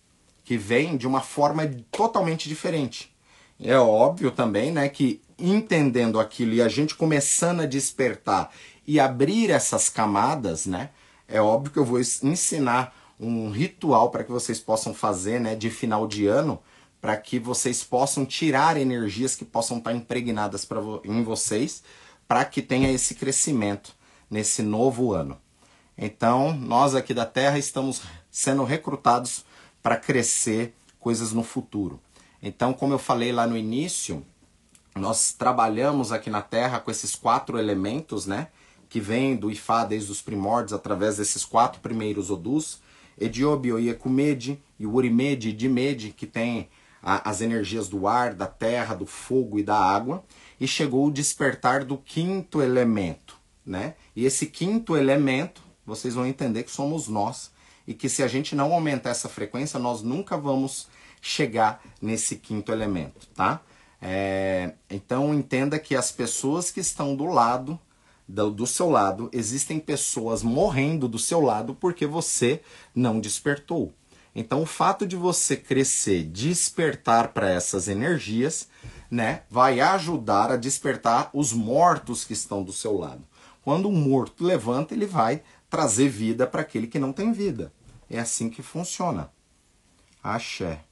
que 0.44 0.58
vem 0.58 0.98
de 0.98 1.06
uma 1.06 1.22
forma 1.22 1.66
totalmente 1.90 2.46
diferente. 2.46 3.14
É 3.58 3.78
óbvio 3.78 4.30
também, 4.30 4.70
né, 4.70 4.88
que 4.88 5.22
entendendo 5.38 6.20
aquilo 6.20 6.52
e 6.52 6.62
a 6.62 6.68
gente 6.68 6.94
começando 6.94 7.60
a 7.60 7.66
despertar 7.66 8.50
e 8.86 9.00
abrir 9.00 9.50
essas 9.50 9.88
camadas, 9.88 10.66
né? 10.66 10.90
É 11.26 11.40
óbvio 11.40 11.72
que 11.72 11.78
eu 11.78 11.84
vou 11.84 11.98
ensinar 11.98 12.94
um 13.18 13.50
ritual 13.50 14.10
para 14.10 14.24
que 14.24 14.32
vocês 14.32 14.58
possam 14.58 14.92
fazer, 14.92 15.40
né, 15.40 15.54
de 15.54 15.70
final 15.70 16.06
de 16.06 16.26
ano, 16.26 16.60
para 17.00 17.16
que 17.16 17.38
vocês 17.38 17.82
possam 17.82 18.24
tirar 18.24 18.76
energias 18.76 19.34
que 19.34 19.44
possam 19.44 19.78
estar 19.78 19.92
impregnadas 19.92 20.64
pra, 20.64 20.80
em 21.04 21.22
vocês, 21.22 21.82
para 22.26 22.44
que 22.44 22.62
tenha 22.62 22.90
esse 22.90 23.14
crescimento 23.14 23.94
nesse 24.30 24.62
novo 24.62 25.12
ano. 25.12 25.38
Então, 25.96 26.52
nós 26.52 26.94
aqui 26.94 27.14
da 27.14 27.26
Terra 27.26 27.58
estamos 27.58 28.02
sendo 28.30 28.64
recrutados 28.64 29.44
para 29.82 29.96
crescer 29.96 30.74
coisas 30.98 31.32
no 31.32 31.42
futuro. 31.42 32.00
Então, 32.42 32.72
como 32.72 32.94
eu 32.94 32.98
falei 32.98 33.32
lá 33.32 33.46
no 33.46 33.56
início, 33.56 34.24
nós 34.94 35.32
trabalhamos 35.32 36.12
aqui 36.12 36.30
na 36.30 36.40
Terra 36.40 36.78
com 36.78 36.90
esses 36.90 37.14
quatro 37.14 37.58
elementos, 37.58 38.26
né? 38.26 38.48
Que 38.88 39.00
vêm 39.00 39.34
do 39.34 39.50
Ifá 39.50 39.84
desde 39.84 40.10
os 40.10 40.22
primórdios, 40.22 40.72
através 40.72 41.16
desses 41.16 41.44
quatro 41.44 41.80
primeiros 41.80 42.30
Odus, 42.30 42.80
Ediobi, 43.18 43.72
Oiekumede, 43.72 44.62
e 44.78 44.86
Urimede 44.86 45.48
e 45.48 45.52
Dimede, 45.52 46.10
que 46.10 46.26
tem 46.26 46.68
a, 47.02 47.28
as 47.28 47.40
energias 47.40 47.88
do 47.88 48.06
ar, 48.06 48.34
da 48.34 48.46
terra, 48.46 48.94
do 48.94 49.06
fogo 49.06 49.58
e 49.58 49.62
da 49.62 49.76
água, 49.76 50.24
e 50.60 50.66
chegou 50.66 51.06
o 51.06 51.12
despertar 51.12 51.84
do 51.84 51.98
quinto 51.98 52.62
elemento, 52.62 53.36
né? 53.66 53.94
E 54.14 54.24
esse 54.24 54.46
quinto 54.46 54.96
elemento, 54.96 55.62
vocês 55.84 56.14
vão 56.14 56.26
entender 56.26 56.62
que 56.62 56.70
somos 56.70 57.08
nós, 57.08 57.52
e 57.86 57.92
que 57.92 58.08
se 58.08 58.22
a 58.22 58.28
gente 58.28 58.54
não 58.54 58.72
aumentar 58.72 59.10
essa 59.10 59.28
frequência, 59.28 59.78
nós 59.78 60.02
nunca 60.02 60.36
vamos 60.36 60.88
chegar 61.20 61.82
nesse 62.00 62.36
quinto 62.36 62.72
elemento, 62.72 63.26
tá? 63.34 63.60
É, 64.06 64.74
então 64.90 65.32
entenda 65.32 65.78
que 65.78 65.96
as 65.96 66.12
pessoas 66.12 66.70
que 66.70 66.78
estão 66.78 67.16
do 67.16 67.24
lado, 67.24 67.80
do, 68.28 68.50
do 68.50 68.66
seu 68.66 68.90
lado, 68.90 69.30
existem 69.32 69.80
pessoas 69.80 70.42
morrendo 70.42 71.08
do 71.08 71.18
seu 71.18 71.40
lado 71.40 71.74
porque 71.74 72.06
você 72.06 72.60
não 72.94 73.18
despertou. 73.18 73.94
Então 74.34 74.60
o 74.60 74.66
fato 74.66 75.06
de 75.06 75.16
você 75.16 75.56
crescer, 75.56 76.22
despertar 76.24 77.28
para 77.28 77.48
essas 77.48 77.88
energias, 77.88 78.68
né, 79.10 79.44
vai 79.48 79.80
ajudar 79.80 80.52
a 80.52 80.56
despertar 80.58 81.30
os 81.32 81.54
mortos 81.54 82.26
que 82.26 82.34
estão 82.34 82.62
do 82.62 82.74
seu 82.74 82.98
lado. 82.98 83.24
Quando 83.62 83.88
um 83.88 83.96
morto 83.96 84.44
levanta, 84.44 84.92
ele 84.92 85.06
vai 85.06 85.42
trazer 85.70 86.10
vida 86.10 86.46
para 86.46 86.60
aquele 86.60 86.86
que 86.86 86.98
não 86.98 87.10
tem 87.10 87.32
vida. 87.32 87.72
É 88.10 88.18
assim 88.20 88.50
que 88.50 88.60
funciona. 88.60 89.32
Axé. 90.22 90.83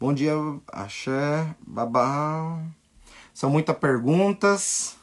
Bom 0.00 0.14
dia, 0.14 0.32
axé, 0.72 1.54
babá. 1.60 2.58
São 3.34 3.50
muitas 3.50 3.76
perguntas. 3.76 4.96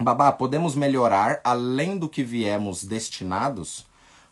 Babá, 0.00 0.32
podemos 0.32 0.74
melhorar 0.74 1.40
além 1.44 1.96
do 1.96 2.08
que 2.08 2.24
viemos 2.24 2.82
destinados? 2.82 3.86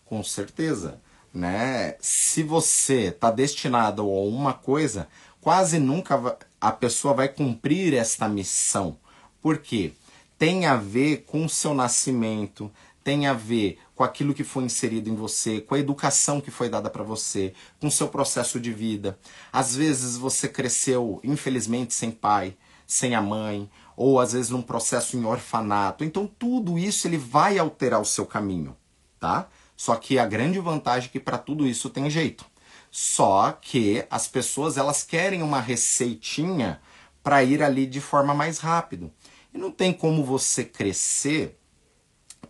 Com 0.04 0.24
certeza, 0.24 1.00
né? 1.32 1.94
Se 2.00 2.42
você 2.42 3.02
está 3.02 3.30
destinado 3.30 4.02
a 4.02 4.20
uma 4.22 4.52
coisa, 4.52 5.06
quase 5.40 5.78
nunca 5.78 6.36
a 6.60 6.72
pessoa 6.72 7.14
vai 7.14 7.28
cumprir 7.28 7.94
esta 7.94 8.28
missão. 8.28 8.98
Por 9.40 9.58
quê? 9.58 9.92
Tem 10.36 10.66
a 10.66 10.74
ver 10.74 11.18
com 11.18 11.44
o 11.44 11.48
seu 11.48 11.72
nascimento, 11.72 12.68
tem 13.04 13.28
a 13.28 13.32
ver 13.32 13.78
com 13.98 14.04
aquilo 14.04 14.32
que 14.32 14.44
foi 14.44 14.62
inserido 14.62 15.10
em 15.10 15.16
você, 15.16 15.60
com 15.60 15.74
a 15.74 15.78
educação 15.80 16.40
que 16.40 16.52
foi 16.52 16.68
dada 16.68 16.88
para 16.88 17.02
você, 17.02 17.52
com 17.80 17.88
o 17.88 17.90
seu 17.90 18.06
processo 18.06 18.60
de 18.60 18.72
vida. 18.72 19.18
Às 19.52 19.74
vezes 19.74 20.16
você 20.16 20.46
cresceu, 20.48 21.20
infelizmente, 21.24 21.92
sem 21.92 22.12
pai, 22.12 22.56
sem 22.86 23.16
a 23.16 23.20
mãe, 23.20 23.68
ou 23.96 24.20
às 24.20 24.34
vezes 24.34 24.50
num 24.52 24.62
processo 24.62 25.16
em 25.16 25.24
orfanato. 25.24 26.04
Então 26.04 26.28
tudo 26.28 26.78
isso 26.78 27.08
ele 27.08 27.18
vai 27.18 27.58
alterar 27.58 28.00
o 28.00 28.04
seu 28.04 28.24
caminho, 28.24 28.76
tá? 29.18 29.48
Só 29.76 29.96
que 29.96 30.16
a 30.16 30.26
grande 30.26 30.60
vantagem 30.60 31.08
é 31.08 31.12
que 31.12 31.18
para 31.18 31.36
tudo 31.36 31.66
isso 31.66 31.90
tem 31.90 32.08
jeito. 32.08 32.46
Só 32.92 33.50
que 33.50 34.06
as 34.08 34.28
pessoas 34.28 34.76
elas 34.76 35.02
querem 35.02 35.42
uma 35.42 35.60
receitinha 35.60 36.80
para 37.20 37.42
ir 37.42 37.64
ali 37.64 37.84
de 37.84 38.00
forma 38.00 38.32
mais 38.32 38.60
rápido. 38.60 39.10
E 39.52 39.58
não 39.58 39.72
tem 39.72 39.92
como 39.92 40.24
você 40.24 40.64
crescer 40.64 41.57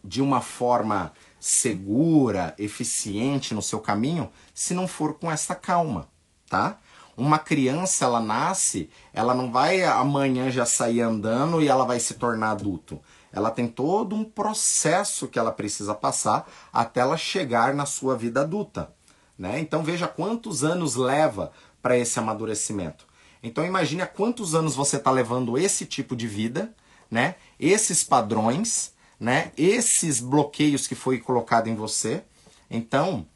de 0.04 0.22
uma 0.22 0.40
forma 0.40 1.12
segura, 1.40 2.54
eficiente 2.58 3.54
no 3.54 3.62
seu 3.62 3.80
caminho, 3.80 4.30
se 4.54 4.74
não 4.74 4.88
for 4.88 5.14
com 5.14 5.30
essa 5.30 5.54
calma, 5.54 6.08
tá? 6.48 6.78
Uma 7.16 7.38
criança, 7.38 8.04
ela 8.04 8.20
nasce, 8.20 8.90
ela 9.12 9.34
não 9.34 9.50
vai 9.50 9.82
amanhã 9.82 10.50
já 10.50 10.64
sair 10.64 11.00
andando 11.00 11.60
e 11.60 11.68
ela 11.68 11.84
vai 11.84 11.98
se 11.98 12.14
tornar 12.14 12.52
adulto. 12.52 13.00
Ela 13.32 13.50
tem 13.50 13.66
todo 13.66 14.14
um 14.14 14.24
processo 14.24 15.26
que 15.28 15.38
ela 15.38 15.52
precisa 15.52 15.94
passar 15.94 16.48
até 16.72 17.00
ela 17.00 17.16
chegar 17.16 17.74
na 17.74 17.86
sua 17.86 18.16
vida 18.16 18.42
adulta, 18.42 18.94
né? 19.36 19.58
Então 19.58 19.82
veja 19.82 20.06
quantos 20.06 20.64
anos 20.64 20.94
leva 20.94 21.52
para 21.82 21.96
esse 21.96 22.18
amadurecimento. 22.18 23.06
Então 23.42 23.64
imagine 23.64 24.02
há 24.02 24.06
quantos 24.06 24.54
anos 24.54 24.74
você 24.74 24.96
está 24.96 25.10
levando 25.10 25.58
esse 25.58 25.86
tipo 25.86 26.16
de 26.16 26.26
vida, 26.26 26.74
né? 27.10 27.36
Esses 27.58 28.02
padrões, 28.02 28.92
né? 29.18 29.52
Esses 29.56 30.20
bloqueios 30.20 30.86
que 30.86 30.94
foi 30.94 31.18
colocado 31.18 31.68
em 31.68 31.74
você. 31.74 32.22
Então, 32.70 33.26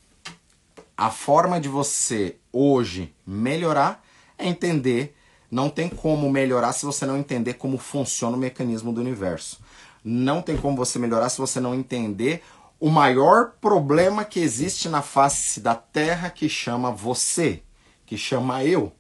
a 0.97 1.11
forma 1.11 1.61
de 1.61 1.69
você 1.69 2.37
hoje 2.53 3.15
melhorar 3.27 4.05
é 4.39 4.47
entender. 4.47 5.17
Não 5.51 5.69
tem 5.69 5.89
como 5.89 6.31
melhorar 6.31 6.73
se 6.73 6.87
você 6.87 7.05
não 7.05 7.19
entender 7.19 7.55
como 7.55 7.77
funciona 7.79 8.37
o 8.37 8.41
mecanismo 8.41 8.93
do 8.93 9.01
universo. 9.01 9.61
Não 10.05 10.41
tem 10.41 10.57
como 10.57 10.77
você 10.77 10.99
melhorar 10.99 11.29
se 11.29 11.39
você 11.39 11.61
não 11.61 11.75
entender 11.75 12.43
o 12.81 12.89
maior 12.89 13.53
problema 13.61 14.25
que 14.25 14.41
existe 14.41 14.89
na 14.89 15.03
face 15.03 15.61
da 15.61 15.75
Terra 15.75 16.31
que 16.31 16.49
chama 16.49 16.91
você, 16.91 17.63
que 18.05 18.17
chama 18.17 18.65
eu. 18.65 18.93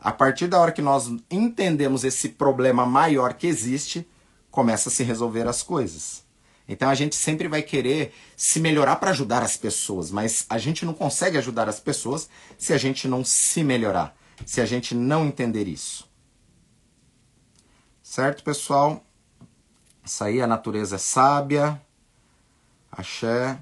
A 0.00 0.12
partir 0.12 0.46
da 0.46 0.60
hora 0.60 0.72
que 0.72 0.80
nós 0.80 1.10
entendemos 1.30 2.04
esse 2.04 2.30
problema 2.30 2.86
maior 2.86 3.34
que 3.34 3.46
existe, 3.46 4.08
começa 4.50 4.88
a 4.88 4.92
se 4.92 5.02
resolver 5.02 5.46
as 5.46 5.62
coisas. 5.62 6.25
Então 6.68 6.88
a 6.88 6.94
gente 6.94 7.14
sempre 7.14 7.46
vai 7.48 7.62
querer 7.62 8.12
se 8.36 8.58
melhorar 8.58 8.96
para 8.96 9.10
ajudar 9.10 9.42
as 9.42 9.56
pessoas, 9.56 10.10
mas 10.10 10.44
a 10.48 10.58
gente 10.58 10.84
não 10.84 10.92
consegue 10.92 11.38
ajudar 11.38 11.68
as 11.68 11.78
pessoas 11.78 12.28
se 12.58 12.72
a 12.72 12.78
gente 12.78 13.06
não 13.06 13.24
se 13.24 13.62
melhorar, 13.62 14.16
se 14.44 14.60
a 14.60 14.66
gente 14.66 14.94
não 14.94 15.24
entender 15.26 15.68
isso. 15.68 16.08
Certo, 18.02 18.42
pessoal? 18.42 19.04
Isso 20.04 20.22
aí, 20.22 20.40
a 20.40 20.46
natureza 20.46 20.96
é 20.96 20.98
sábia. 20.98 21.80
Axé. 22.90 23.58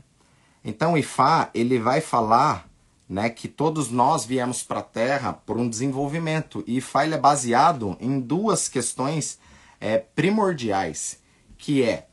Então 0.62 0.92
o 0.92 0.98
Ifá, 0.98 1.50
ele 1.52 1.78
vai 1.78 2.00
falar 2.00 2.68
né, 3.08 3.28
que 3.28 3.48
todos 3.48 3.90
nós 3.90 4.24
viemos 4.24 4.62
para 4.62 4.80
a 4.80 4.82
Terra 4.82 5.32
por 5.32 5.58
um 5.58 5.68
desenvolvimento. 5.68 6.64
E 6.66 6.78
Ifá 6.78 7.04
ele 7.04 7.14
é 7.14 7.18
baseado 7.18 7.96
em 8.00 8.20
duas 8.20 8.68
questões 8.68 9.38
é, 9.80 9.98
primordiais, 9.98 11.18
que 11.58 11.82
é 11.82 12.06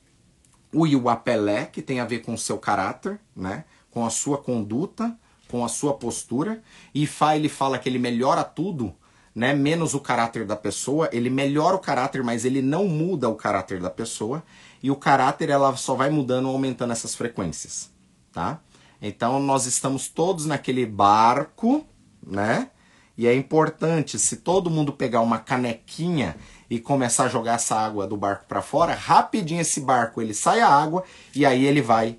o 0.73 0.87
Iuapelé, 0.87 1.65
que 1.65 1.81
tem 1.81 1.99
a 1.99 2.05
ver 2.05 2.19
com 2.19 2.33
o 2.33 2.37
seu 2.37 2.57
caráter, 2.57 3.19
né, 3.35 3.65
com 3.89 4.05
a 4.05 4.09
sua 4.09 4.37
conduta, 4.37 5.15
com 5.47 5.65
a 5.65 5.67
sua 5.67 5.93
postura. 5.93 6.61
E 6.93 7.03
Ifá 7.03 7.35
ele 7.35 7.49
fala 7.49 7.77
que 7.77 7.89
ele 7.89 7.99
melhora 7.99 8.43
tudo, 8.43 8.93
né, 9.35 9.53
menos 9.53 9.93
o 9.93 9.99
caráter 9.99 10.45
da 10.45 10.55
pessoa. 10.55 11.09
Ele 11.11 11.29
melhora 11.29 11.75
o 11.75 11.79
caráter, 11.79 12.23
mas 12.23 12.45
ele 12.45 12.61
não 12.61 12.87
muda 12.87 13.27
o 13.27 13.35
caráter 13.35 13.79
da 13.81 13.89
pessoa. 13.89 14.43
E 14.81 14.89
o 14.89 14.95
caráter 14.95 15.49
ela 15.49 15.75
só 15.75 15.93
vai 15.93 16.09
mudando, 16.09 16.47
aumentando 16.47 16.93
essas 16.93 17.13
frequências, 17.13 17.91
tá? 18.31 18.59
Então 19.01 19.39
nós 19.39 19.65
estamos 19.65 20.07
todos 20.07 20.45
naquele 20.45 20.85
barco, 20.85 21.85
né? 22.25 22.69
E 23.17 23.27
é 23.27 23.35
importante, 23.35 24.17
se 24.17 24.37
todo 24.37 24.69
mundo 24.69 24.93
pegar 24.93 25.21
uma 25.21 25.37
canequinha 25.37 26.35
e 26.69 26.79
começar 26.79 27.25
a 27.25 27.29
jogar 27.29 27.55
essa 27.55 27.75
água 27.75 28.07
do 28.07 28.15
barco 28.15 28.45
para 28.47 28.61
fora, 28.61 28.95
rapidinho 28.95 29.61
esse 29.61 29.81
barco 29.81 30.21
ele 30.21 30.33
sai 30.33 30.61
a 30.61 30.69
água 30.69 31.03
e 31.35 31.45
aí 31.45 31.65
ele 31.65 31.81
vai 31.81 32.17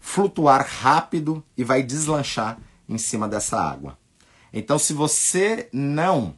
flutuar 0.00 0.66
rápido 0.66 1.42
e 1.56 1.64
vai 1.64 1.82
deslanchar 1.82 2.58
em 2.88 2.98
cima 2.98 3.28
dessa 3.28 3.60
água. 3.60 3.98
Então, 4.52 4.78
se 4.78 4.92
você 4.92 5.68
não 5.72 6.34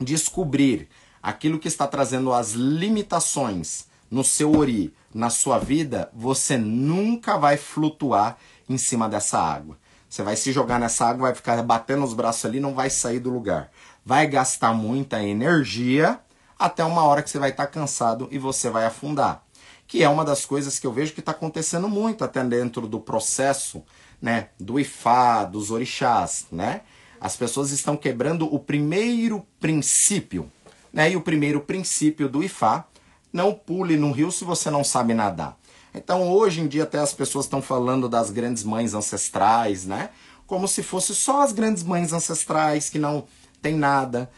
descobrir 0.00 0.88
aquilo 1.22 1.58
que 1.58 1.68
está 1.68 1.86
trazendo 1.86 2.32
as 2.32 2.52
limitações 2.52 3.86
no 4.10 4.24
seu 4.24 4.56
ori, 4.56 4.94
na 5.12 5.30
sua 5.30 5.58
vida, 5.58 6.10
você 6.12 6.58
nunca 6.58 7.38
vai 7.38 7.56
flutuar 7.56 8.36
em 8.68 8.76
cima 8.76 9.08
dessa 9.08 9.38
água. 9.38 9.78
Você 10.14 10.22
vai 10.22 10.36
se 10.36 10.52
jogar 10.52 10.78
nessa 10.78 11.06
água, 11.06 11.26
vai 11.26 11.34
ficar 11.34 11.60
batendo 11.64 12.04
os 12.04 12.14
braços 12.14 12.44
ali, 12.44 12.60
não 12.60 12.72
vai 12.72 12.88
sair 12.88 13.18
do 13.18 13.30
lugar. 13.30 13.68
Vai 14.06 14.28
gastar 14.28 14.72
muita 14.72 15.20
energia 15.20 16.20
até 16.56 16.84
uma 16.84 17.02
hora 17.02 17.20
que 17.20 17.28
você 17.28 17.36
vai 17.36 17.50
estar 17.50 17.66
cansado 17.66 18.28
e 18.30 18.38
você 18.38 18.70
vai 18.70 18.86
afundar. 18.86 19.42
Que 19.88 20.04
é 20.04 20.08
uma 20.08 20.24
das 20.24 20.46
coisas 20.46 20.78
que 20.78 20.86
eu 20.86 20.92
vejo 20.92 21.14
que 21.14 21.18
está 21.18 21.32
acontecendo 21.32 21.88
muito 21.88 22.22
até 22.22 22.44
dentro 22.44 22.86
do 22.86 23.00
processo 23.00 23.82
né, 24.22 24.50
do 24.56 24.78
Ifá, 24.78 25.42
dos 25.42 25.72
orixás. 25.72 26.46
Né? 26.52 26.82
As 27.20 27.34
pessoas 27.36 27.72
estão 27.72 27.96
quebrando 27.96 28.46
o 28.54 28.60
primeiro 28.60 29.44
princípio. 29.58 30.48
Né? 30.92 31.10
E 31.10 31.16
o 31.16 31.22
primeiro 31.22 31.60
princípio 31.60 32.28
do 32.28 32.44
Ifá, 32.44 32.86
não 33.32 33.52
pule 33.52 33.96
no 33.96 34.12
rio 34.12 34.30
se 34.30 34.44
você 34.44 34.70
não 34.70 34.84
sabe 34.84 35.12
nadar. 35.12 35.58
Então, 35.94 36.28
hoje 36.28 36.60
em 36.60 36.66
dia, 36.66 36.82
até 36.82 36.98
as 36.98 37.14
pessoas 37.14 37.44
estão 37.44 37.62
falando 37.62 38.08
das 38.08 38.30
grandes 38.30 38.64
mães 38.64 38.94
ancestrais, 38.94 39.84
né? 39.86 40.10
Como 40.44 40.66
se 40.66 40.82
fosse 40.82 41.14
só 41.14 41.42
as 41.42 41.52
grandes 41.52 41.84
mães 41.84 42.12
ancestrais 42.12 42.90
que 42.90 42.98
não 42.98 43.26
tem 43.62 43.76
nada. 43.76 44.28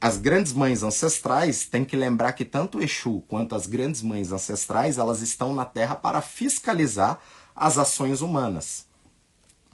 As 0.00 0.16
grandes 0.16 0.52
mães 0.52 0.82
ancestrais 0.82 1.66
têm 1.66 1.84
que 1.84 1.96
lembrar 1.96 2.32
que 2.32 2.44
tanto 2.44 2.80
Exu 2.80 3.22
quanto 3.28 3.54
as 3.54 3.66
grandes 3.66 4.00
mães 4.02 4.32
ancestrais, 4.32 4.96
elas 4.96 5.20
estão 5.20 5.52
na 5.52 5.64
Terra 5.64 5.96
para 5.96 6.22
fiscalizar 6.22 7.18
as 7.54 7.76
ações 7.76 8.22
humanas, 8.22 8.86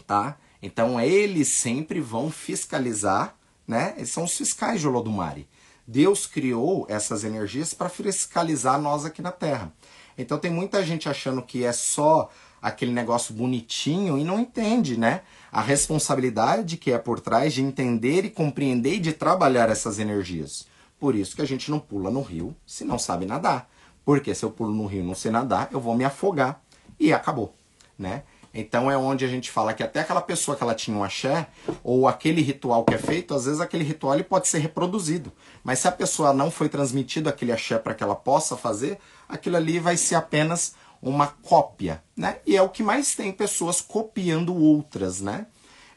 tá? 0.06 0.36
Então, 0.60 0.98
eles 0.98 1.48
sempre 1.48 2.00
vão 2.00 2.30
fiscalizar, 2.30 3.36
né? 3.68 3.94
Eles 3.96 4.10
são 4.10 4.24
os 4.24 4.36
fiscais 4.36 4.80
de 4.80 4.88
Olodumare. 4.88 5.46
Deus 5.86 6.26
criou 6.26 6.84
essas 6.88 7.22
energias 7.22 7.72
para 7.72 7.88
fiscalizar 7.88 8.80
nós 8.80 9.04
aqui 9.04 9.22
na 9.22 9.30
Terra. 9.30 9.72
Então 10.16 10.38
tem 10.38 10.50
muita 10.50 10.84
gente 10.84 11.08
achando 11.08 11.42
que 11.42 11.64
é 11.64 11.72
só 11.72 12.30
aquele 12.60 12.92
negócio 12.92 13.34
bonitinho 13.34 14.18
e 14.18 14.24
não 14.24 14.40
entende, 14.40 14.98
né? 14.98 15.22
A 15.52 15.60
responsabilidade 15.60 16.76
que 16.76 16.90
é 16.90 16.98
por 16.98 17.20
trás 17.20 17.52
de 17.54 17.62
entender 17.62 18.24
e 18.24 18.30
compreender 18.30 18.94
e 18.94 18.98
de 18.98 19.12
trabalhar 19.12 19.68
essas 19.68 19.98
energias. 19.98 20.66
Por 20.98 21.14
isso 21.14 21.36
que 21.36 21.42
a 21.42 21.46
gente 21.46 21.70
não 21.70 21.78
pula 21.78 22.10
no 22.10 22.22
rio 22.22 22.56
se 22.66 22.84
não 22.84 22.98
sabe 22.98 23.26
nadar. 23.26 23.68
Porque 24.04 24.34
se 24.34 24.44
eu 24.44 24.50
pulo 24.50 24.72
no 24.72 24.86
rio 24.86 25.02
e 25.02 25.06
não 25.06 25.14
sei 25.14 25.30
nadar, 25.30 25.68
eu 25.72 25.80
vou 25.80 25.94
me 25.94 26.04
afogar 26.04 26.62
e 26.98 27.12
acabou, 27.12 27.54
né? 27.98 28.22
Então 28.56 28.90
é 28.90 28.96
onde 28.96 29.22
a 29.22 29.28
gente 29.28 29.50
fala 29.50 29.74
que 29.74 29.82
até 29.82 30.00
aquela 30.00 30.22
pessoa 30.22 30.56
que 30.56 30.62
ela 30.62 30.74
tinha 30.74 30.96
um 30.96 31.04
axé, 31.04 31.46
ou 31.84 32.08
aquele 32.08 32.40
ritual 32.40 32.84
que 32.84 32.94
é 32.94 32.98
feito, 32.98 33.34
às 33.34 33.44
vezes 33.44 33.60
aquele 33.60 33.84
ritual 33.84 34.14
ele 34.14 34.24
pode 34.24 34.48
ser 34.48 34.60
reproduzido. 34.60 35.30
Mas 35.62 35.80
se 35.80 35.88
a 35.88 35.92
pessoa 35.92 36.32
não 36.32 36.50
foi 36.50 36.70
transmitido 36.70 37.28
aquele 37.28 37.52
axé 37.52 37.78
para 37.78 37.92
que 37.92 38.02
ela 38.02 38.16
possa 38.16 38.56
fazer, 38.56 38.98
aquilo 39.28 39.56
ali 39.56 39.78
vai 39.78 39.98
ser 39.98 40.14
apenas 40.14 40.74
uma 41.02 41.26
cópia, 41.26 42.02
né? 42.16 42.38
E 42.46 42.56
é 42.56 42.62
o 42.62 42.70
que 42.70 42.82
mais 42.82 43.14
tem 43.14 43.30
pessoas 43.30 43.82
copiando 43.82 44.56
outras, 44.56 45.20
né? 45.20 45.46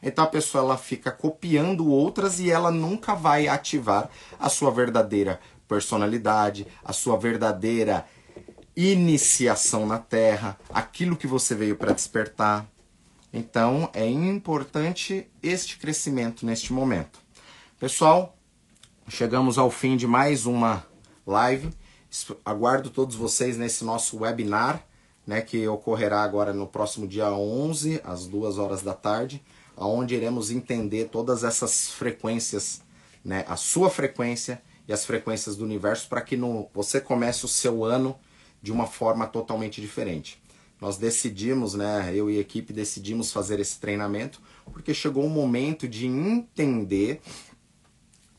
Então 0.02 0.24
a 0.24 0.28
pessoa 0.28 0.62
ela 0.62 0.76
fica 0.76 1.10
copiando 1.10 1.90
outras 1.90 2.40
e 2.40 2.50
ela 2.50 2.70
nunca 2.70 3.14
vai 3.14 3.48
ativar 3.48 4.10
a 4.38 4.50
sua 4.50 4.70
verdadeira 4.70 5.40
personalidade, 5.66 6.66
a 6.84 6.92
sua 6.92 7.16
verdadeira 7.16 8.04
iniciação 8.88 9.86
na 9.86 9.98
Terra, 9.98 10.58
aquilo 10.70 11.16
que 11.16 11.26
você 11.26 11.54
veio 11.54 11.76
para 11.76 11.92
despertar. 11.92 12.66
Então 13.30 13.90
é 13.92 14.08
importante 14.08 15.28
este 15.42 15.78
crescimento 15.78 16.46
neste 16.46 16.72
momento. 16.72 17.18
Pessoal, 17.78 18.34
chegamos 19.06 19.58
ao 19.58 19.70
fim 19.70 19.98
de 19.98 20.06
mais 20.06 20.46
uma 20.46 20.86
live. 21.26 21.70
Aguardo 22.42 22.88
todos 22.88 23.14
vocês 23.14 23.58
nesse 23.58 23.84
nosso 23.84 24.20
webinar, 24.20 24.82
né, 25.26 25.42
que 25.42 25.68
ocorrerá 25.68 26.22
agora 26.22 26.54
no 26.54 26.66
próximo 26.66 27.06
dia 27.06 27.30
11, 27.30 28.00
às 28.02 28.26
2 28.26 28.56
horas 28.56 28.80
da 28.82 28.94
tarde, 28.94 29.44
onde 29.76 30.14
iremos 30.14 30.50
entender 30.50 31.10
todas 31.10 31.44
essas 31.44 31.90
frequências, 31.90 32.82
né, 33.22 33.44
a 33.46 33.56
sua 33.56 33.90
frequência 33.90 34.60
e 34.88 34.92
as 34.92 35.04
frequências 35.04 35.54
do 35.54 35.64
universo 35.64 36.08
para 36.08 36.22
que 36.22 36.36
no, 36.36 36.68
você 36.74 36.98
comece 36.98 37.44
o 37.44 37.48
seu 37.48 37.84
ano 37.84 38.18
de 38.62 38.72
uma 38.72 38.86
forma 38.86 39.26
totalmente 39.26 39.80
diferente. 39.80 40.40
Nós 40.80 40.96
decidimos, 40.96 41.74
né, 41.74 42.10
eu 42.14 42.30
e 42.30 42.38
a 42.38 42.40
equipe 42.40 42.72
decidimos 42.72 43.32
fazer 43.32 43.60
esse 43.60 43.78
treinamento 43.78 44.40
porque 44.72 44.94
chegou 44.94 45.24
o 45.24 45.30
momento 45.30 45.86
de 45.86 46.06
entender 46.06 47.20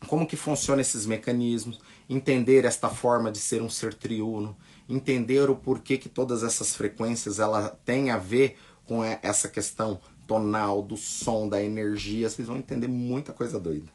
como 0.07 0.25
que 0.25 0.35
funciona 0.35 0.81
esses 0.81 1.05
mecanismos, 1.05 1.79
entender 2.09 2.65
esta 2.65 2.89
forma 2.89 3.31
de 3.31 3.37
ser 3.37 3.61
um 3.61 3.69
ser 3.69 3.93
triuno, 3.93 4.57
entender 4.89 5.49
o 5.49 5.55
porquê 5.55 5.97
que 5.97 6.09
todas 6.09 6.43
essas 6.43 6.75
frequências 6.75 7.39
ela 7.39 7.79
tem 7.85 8.09
a 8.09 8.17
ver 8.17 8.57
com 8.85 9.03
essa 9.03 9.47
questão 9.47 9.99
tonal, 10.25 10.81
do 10.81 10.97
som, 10.97 11.47
da 11.47 11.61
energia. 11.61 12.29
Vocês 12.29 12.47
vão 12.47 12.57
entender 12.57 12.87
muita 12.87 13.31
coisa 13.31 13.59
doida. 13.59 13.87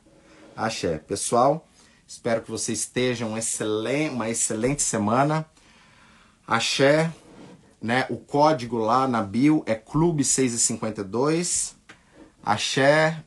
Axé. 0.54 0.98
Pessoal, 0.98 1.68
espero 2.06 2.42
que 2.42 2.50
vocês 2.50 2.80
estejam 2.80 3.34
uma 4.12 4.30
excelente 4.30 4.82
semana. 4.82 5.46
Axé, 6.46 7.12
né? 7.82 8.06
O 8.08 8.16
código 8.16 8.78
lá 8.78 9.08
na 9.08 9.20
bio 9.20 9.64
é 9.66 9.74
Clube 9.74 10.24
652. 10.24 11.74
Axé, 12.44 13.24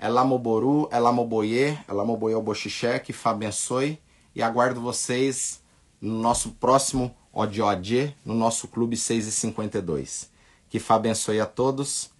Elamoboru, 0.00 0.88
Elamoboye, 0.90 1.78
Elamoboye 1.88 2.34
Oboxixé, 2.34 2.98
que 2.98 3.12
Fá 3.12 3.30
abençoe. 3.30 4.00
E 4.34 4.42
aguardo 4.42 4.80
vocês 4.80 5.62
no 6.00 6.18
nosso 6.18 6.52
próximo 6.52 7.14
Odiodie, 7.32 8.16
no 8.24 8.34
nosso 8.34 8.66
Clube 8.68 8.96
652. 8.96 10.30
Que 10.70 10.80
Fá 10.80 10.94
abençoe 10.94 11.40
a 11.40 11.46
todos 11.46 12.10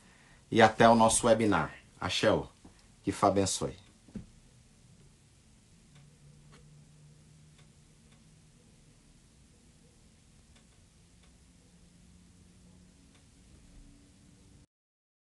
e 0.51 0.61
até 0.61 0.87
o 0.87 0.95
nosso 0.95 1.27
webinar. 1.27 1.73
Axé, 1.99 2.29
que 3.03 3.11
Fá 3.11 3.29
abençoe. 3.29 3.82